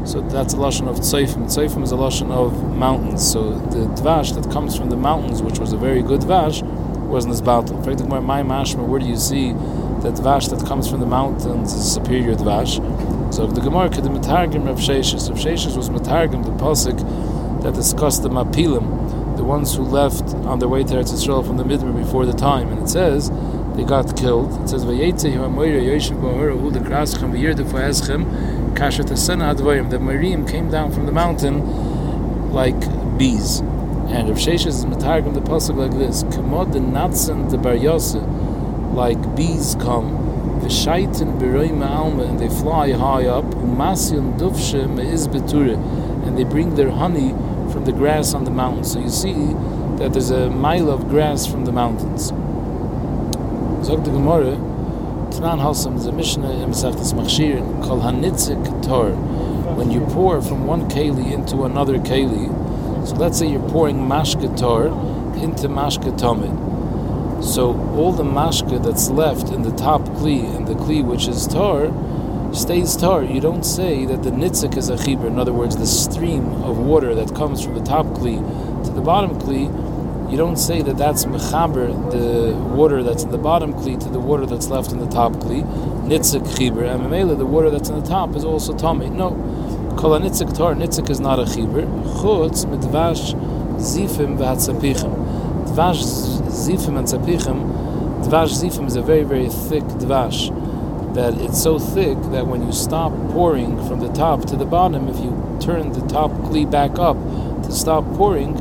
So 0.04 0.20
that's 0.20 0.52
a 0.52 0.56
lashon 0.56 0.88
of 0.88 0.96
tzoifim. 0.96 1.44
Tzoifim 1.44 1.84
is 1.84 1.92
a 1.92 1.96
lashon 1.96 2.32
of 2.32 2.76
mountains. 2.76 3.22
So 3.32 3.50
the 3.74 3.86
dvash 4.02 4.34
that 4.34 4.50
comes 4.50 4.76
from 4.76 4.90
the 4.90 4.96
mountains, 4.96 5.40
which 5.42 5.60
was 5.60 5.72
a 5.72 5.76
very 5.76 6.02
good 6.02 6.22
dvash, 6.22 6.60
was 7.06 7.24
in 7.24 7.30
this 7.30 7.40
battle. 7.40 7.76
My 7.76 8.42
mashma, 8.42 8.84
where 8.84 8.98
do 8.98 9.06
you 9.06 9.16
see 9.16 9.52
that 9.52 10.14
dvash 10.14 10.50
that 10.50 10.66
comes 10.66 10.90
from 10.90 10.98
the 10.98 11.06
mountains 11.06 11.72
is 11.72 11.94
superior 11.94 12.34
dvash? 12.34 12.82
So 13.32 13.46
the 13.46 13.60
Gemara 13.60 13.88
could 13.90 14.02
metargim 14.04 14.68
of 14.68 14.78
Sheshes. 14.78 15.30
Of 15.30 15.36
Sheshes 15.36 15.76
was 15.76 15.88
metargim 15.88 16.44
the 16.44 16.50
pasuk 16.64 16.98
that 17.62 17.74
discussed 17.74 18.24
the 18.24 18.28
mapilim, 18.28 19.36
the 19.36 19.44
ones 19.44 19.76
who 19.76 19.84
left 19.84 20.34
on 20.50 20.58
their 20.58 20.68
way 20.68 20.82
to 20.82 20.94
Eretz 20.94 21.12
Yisrael 21.12 21.46
from 21.46 21.58
the 21.58 21.64
Midbar 21.64 21.94
before 21.96 22.26
the 22.26 22.32
time, 22.32 22.72
and 22.72 22.82
it 22.82 22.88
says 22.88 23.30
they 23.76 23.84
got 23.84 24.16
killed. 24.16 24.62
It 24.62 24.68
says 24.68 24.84
vayetze 24.84 25.32
hamoira 25.32 25.80
yoshev 25.82 26.20
ba'hora 26.20 26.60
hu 26.60 26.70
dekraschem 26.70 27.32
v'yirdu 27.32 27.64
fo'eschem 27.70 28.74
kasher 28.74 29.04
tesena 29.04 29.54
advayim. 29.54 29.90
The 29.90 29.98
Marim 29.98 30.48
came 30.48 30.70
down 30.70 30.92
from 30.92 31.06
the 31.06 31.12
mountain 31.12 32.52
like 32.52 32.80
bees. 33.18 33.60
And 33.60 34.28
Rav 34.28 34.38
Sheshes 34.38 34.66
is 34.66 34.84
metargim 34.84 35.34
the 35.34 35.40
pasuk 35.40 35.76
like 35.76 35.92
this: 35.92 36.22
Kamod 36.24 36.72
the 36.72 36.80
natzen 36.80 37.50
the 37.50 37.58
bar 37.58 37.76
like 38.94 39.34
bees 39.34 39.74
come 39.80 40.18
v'shaitin 40.60 41.40
b'roim 41.40 41.84
alma, 41.84 42.24
and 42.24 42.38
they 42.38 42.48
fly 42.48 42.92
high 42.92 43.26
up, 43.26 43.44
u'masyon 43.44 44.38
duvshe 44.38 44.88
me'iz 44.88 45.26
beture, 45.26 45.74
and 46.24 46.38
they 46.38 46.44
bring 46.44 46.74
their 46.74 46.90
honey 46.90 47.30
from 47.72 47.84
the 47.84 47.92
grass 47.92 48.34
on 48.34 48.44
the 48.44 48.50
mountains. 48.50 48.92
So 48.92 49.00
you 49.00 49.08
see 49.08 49.54
that 49.96 50.12
there's 50.12 50.30
a 50.30 50.50
mile 50.50 50.90
of 50.90 51.08
grass 51.08 51.46
from 51.46 51.64
the 51.64 51.72
mountains. 51.72 52.32
Zog 53.84 54.04
the 54.04 54.12
Gemara, 54.12 54.54
Tanan 55.32 55.58
Halsam 55.58 55.96
is 55.96 56.06
Mishnah 56.06 56.46
Machshir 56.46 57.60
Hanitzik 57.82 58.86
Tor. 58.86 59.10
When 59.74 59.90
you 59.90 60.02
pour 60.02 60.40
from 60.40 60.68
one 60.68 60.88
keli 60.88 61.32
into 61.32 61.64
another 61.64 61.98
keli, 61.98 62.46
so 63.08 63.16
let's 63.16 63.40
say 63.40 63.48
you're 63.48 63.68
pouring 63.70 63.96
mashke 63.96 64.56
tor 64.56 64.86
into 65.42 65.66
mashke 65.66 66.16
tomit. 66.16 67.44
So 67.44 67.76
all 67.96 68.12
the 68.12 68.22
mashka 68.22 68.80
that's 68.80 69.10
left 69.10 69.50
in 69.50 69.62
the 69.62 69.72
top 69.72 70.02
kli 70.02 70.44
and 70.56 70.68
the 70.68 70.74
kli 70.74 71.04
which 71.04 71.26
is 71.26 71.48
tar 71.48 71.90
stays 72.54 72.94
tar. 72.96 73.24
You 73.24 73.40
don't 73.40 73.64
say 73.64 74.04
that 74.06 74.22
the 74.22 74.30
nitzik 74.30 74.76
is 74.76 74.90
a 74.90 74.94
chibur. 74.94 75.26
In 75.26 75.40
other 75.40 75.52
words, 75.52 75.76
the 75.76 75.88
stream 75.88 76.46
of 76.62 76.78
water 76.78 77.16
that 77.16 77.34
comes 77.34 77.64
from 77.64 77.74
the 77.74 77.82
top 77.82 78.06
kli 78.06 78.38
to 78.84 78.92
the 78.92 79.00
bottom 79.00 79.40
kli. 79.40 79.81
You 80.32 80.38
don't 80.38 80.56
say 80.56 80.80
that 80.80 80.96
that's 80.96 81.26
mechaber, 81.26 82.10
the 82.10 82.54
water 82.56 83.02
that's 83.02 83.22
in 83.22 83.30
the 83.30 83.36
bottom 83.36 83.74
kli 83.74 84.00
to 84.02 84.08
the 84.08 84.18
water 84.18 84.46
that's 84.46 84.68
left 84.68 84.90
in 84.90 84.98
the 84.98 85.06
top 85.08 85.32
kli. 85.34 85.62
Nitzik 86.08 86.42
chibur. 86.56 86.88
And 86.90 87.38
the 87.38 87.44
water 87.44 87.68
that's 87.68 87.90
in 87.90 88.00
the 88.00 88.08
top 88.08 88.34
is 88.34 88.42
also 88.42 88.74
tummy. 88.74 89.10
No. 89.10 89.32
Kol 89.98 90.18
nitzik 90.18 90.56
tar. 90.56 90.74
Nitzik 90.74 91.10
is 91.10 91.20
not 91.20 91.38
a 91.38 91.42
chibur. 91.42 91.84
Chutz 92.16 92.64
mitvash 92.64 93.34
zifim 93.76 94.38
v'hatzapichim. 94.38 95.12
Dvash 95.66 96.02
zifim 96.48 96.96
and 96.96 97.06
tzapichim, 97.06 98.24
dvash 98.24 98.52
zifim 98.52 98.86
is 98.86 98.96
a 98.96 99.02
very, 99.02 99.24
very 99.24 99.50
thick 99.50 99.84
dvash. 100.00 100.50
That 101.12 101.38
it's 101.42 101.62
so 101.62 101.78
thick 101.78 102.16
that 102.30 102.46
when 102.46 102.64
you 102.66 102.72
stop 102.72 103.12
pouring 103.32 103.76
from 103.86 104.00
the 104.00 104.10
top 104.14 104.46
to 104.46 104.56
the 104.56 104.64
bottom, 104.64 105.08
if 105.08 105.18
you 105.18 105.58
turn 105.60 105.92
the 105.92 106.06
top 106.08 106.30
kli 106.30 106.70
back 106.70 106.98
up 106.98 107.18
to 107.64 107.70
stop 107.70 108.06
pouring, 108.14 108.54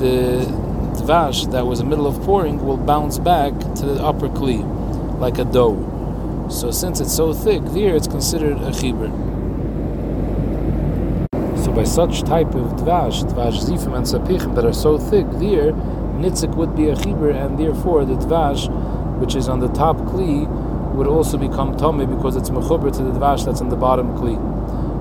the 0.00 0.65
dvash 1.06 1.50
that 1.52 1.66
was 1.66 1.78
in 1.78 1.86
the 1.86 1.90
middle 1.90 2.06
of 2.08 2.20
pouring 2.22 2.64
will 2.66 2.76
bounce 2.76 3.18
back 3.18 3.52
to 3.76 3.86
the 3.86 4.02
upper 4.02 4.28
kli, 4.28 4.64
like 5.20 5.38
a 5.38 5.44
dough. 5.44 5.78
So 6.50 6.70
since 6.70 7.00
it's 7.00 7.14
so 7.14 7.32
thick, 7.32 7.62
there 7.66 7.94
it's 7.94 8.08
considered 8.08 8.56
a 8.58 8.70
chibur. 8.70 9.10
So 11.64 11.70
by 11.72 11.84
such 11.84 12.22
type 12.22 12.54
of 12.54 12.72
dvash, 12.80 13.22
dvash 13.32 13.60
zifim 13.62 13.94
and 13.96 14.04
sapichim 14.04 14.54
that 14.56 14.64
are 14.64 14.72
so 14.72 14.98
thick, 14.98 15.26
there 15.34 15.72
nitzik 16.22 16.54
would 16.56 16.74
be 16.74 16.88
a 16.88 16.96
chibur, 16.96 17.32
and 17.34 17.56
therefore 17.58 18.04
the 18.04 18.14
dvash, 18.14 18.68
which 19.20 19.36
is 19.36 19.48
on 19.48 19.60
the 19.60 19.68
top 19.68 19.96
kli, 19.98 20.46
would 20.94 21.06
also 21.06 21.36
become 21.36 21.76
tummy 21.76 22.06
because 22.06 22.34
it's 22.36 22.50
mechuber 22.50 22.90
to 22.90 23.02
the 23.04 23.12
dvash 23.12 23.44
that's 23.44 23.60
in 23.60 23.68
the 23.68 23.76
bottom 23.76 24.16
kli. 24.16 24.36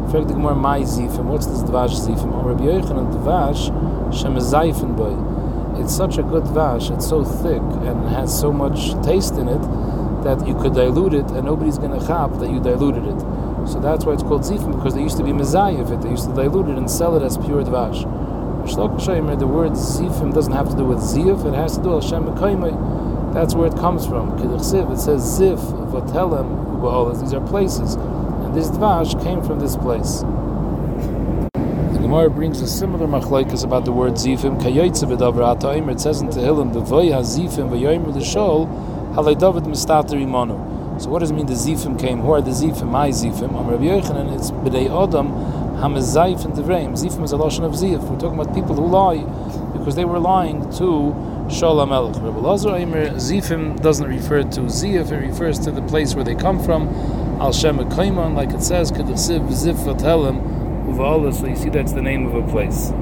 What's 0.06 1.47
this 1.47 1.64
dvash 1.64 1.95
zifim? 1.99 2.32
Rabbi 2.45 2.64
Yochanan 2.64 3.12
dvash 3.12 3.72
shem 4.14 4.36
zayfen 4.36 4.95
boy. 4.95 5.16
It's 5.80 5.96
such 5.96 6.18
a 6.18 6.24
good 6.24 6.44
dvash, 6.44 6.94
it's 6.96 7.08
so 7.08 7.24
thick 7.24 7.62
and 7.62 8.08
has 8.10 8.38
so 8.38 8.52
much 8.52 8.94
taste 9.06 9.36
in 9.36 9.48
it 9.48 9.62
that 10.24 10.46
you 10.48 10.56
could 10.56 10.74
dilute 10.74 11.14
it 11.14 11.30
and 11.32 11.46
nobody's 11.46 11.78
going 11.78 11.98
to 11.98 12.06
chap 12.06 12.32
that 12.40 12.50
you 12.50 12.60
diluted 12.60 13.06
it. 13.06 13.20
So 13.68 13.80
that's 13.80 14.06
why 14.06 14.14
it's 14.14 14.24
called 14.24 14.44
zifim 14.44 14.76
because 14.76 14.94
they 14.94 15.02
used 15.02 15.18
to 15.18 15.24
be 15.24 15.32
mezayif 15.32 15.82
of 15.82 15.92
it. 15.92 16.02
They 16.02 16.10
used 16.10 16.28
to 16.30 16.36
dilute 16.36 16.70
it 16.70 16.78
and 16.78 16.90
sell 16.90 17.16
it 17.16 17.24
as 17.24 17.38
pure 17.38 17.64
dvash. 17.64 18.04
The 18.66 19.48
word 19.48 19.74
zifim 19.74 20.34
doesn't 20.34 20.54
have 20.54 20.70
to 20.70 20.76
do 20.76 20.86
with 20.86 21.00
zif; 21.00 21.46
it 21.46 21.54
has 21.54 21.78
to 21.78 21.84
do 21.84 21.90
with 21.96 22.04
Hashem 22.04 22.26
that's 23.36 23.54
where 23.54 23.68
it 23.68 23.76
comes 23.76 24.08
from. 24.08 24.32
It 24.40 24.64
says 24.64 25.22
Zif, 25.38 25.60
Uba'olas. 25.60 27.20
These 27.20 27.34
are 27.34 27.46
places. 27.46 27.96
And 27.96 28.56
this 28.56 28.70
Dvash 28.70 29.22
came 29.22 29.44
from 29.44 29.60
this 29.60 29.76
place. 29.76 30.24
The 32.16 32.22
Gemara 32.22 32.34
brings 32.34 32.61
a 32.61 32.68
similar 32.68 33.07
machlaikas 33.07 33.66
about 33.66 33.84
the 33.84 33.91
word 33.91 34.13
Zifim. 34.13 34.57
Kayotze 34.61 35.03
v'davar 35.03 35.91
It 35.91 35.99
says 35.99 36.22
in 36.22 36.30
Tehillim, 36.30 36.72
V'voy 36.74 37.11
ha-Zifim 37.11 37.70
v'yoyim 37.70 38.07
l'shol, 38.07 38.68
halay 39.16 39.38
David 39.38 39.63
mistater 39.63 40.16
imanu. 40.16 41.01
So 41.01 41.09
what 41.09 41.20
does 41.20 41.32
it 41.32 41.34
mean 41.34 41.45
the 41.45 41.55
Zifim 41.55 41.99
came? 41.99 42.22
Who 42.22 42.32
are 42.32 42.41
the 42.41 42.51
Zifim? 42.51 42.88
My 42.88 43.09
Zifim. 43.09 43.49
Am 43.59 43.68
Rabbi 43.68 43.84
Yochanan, 43.84 44.34
it's 44.34 44.51
B'dei 44.51 44.86
Adam, 44.86 45.28
Hamazayif 45.82 46.45
and 46.45 46.53
Devreim. 46.53 46.93
Zifim 46.93 47.26
is 47.26 47.34
a 47.34 47.36
Lashon 47.36 47.66
of 47.66 47.74
Zif. 47.74 48.01
We're 48.09 48.18
talking 48.18 48.39
about 48.39 48.55
people 48.55 48.76
who 48.76 48.88
lie 48.88 49.18
because 49.78 49.97
they 49.97 50.05
were 50.05 50.20
lying 50.20 50.61
to 50.78 51.13
Shlomo 51.51 51.89
Melech. 51.89 52.16
Rabbi 52.24 52.39
Lazar 52.39 52.78
Aimer 52.78 53.09
Zifim 53.16 53.82
doesn't 53.82 54.07
refer 54.07 54.43
to 54.43 54.61
Zif, 54.61 55.11
it 55.11 55.18
refers 55.18 55.59
to 55.59 55.70
the 55.70 55.82
place 55.82 56.16
where 56.16 56.24
they 56.24 56.36
come 56.36 56.63
from. 56.63 56.88
Al 57.41 57.51
Shem 57.51 57.78
like 57.78 58.51
it 58.51 58.63
says, 58.63 58.89
Kedesiv 58.93 59.49
Zif 59.49 59.76
Vatelem 59.84 60.55
So 60.98 61.48
you 61.48 61.56
see 61.58 61.70
that's 61.70 61.91
the 61.91 62.02
name 62.02 62.26
of 62.26 62.36
a 62.36 62.52
place. 62.52 62.93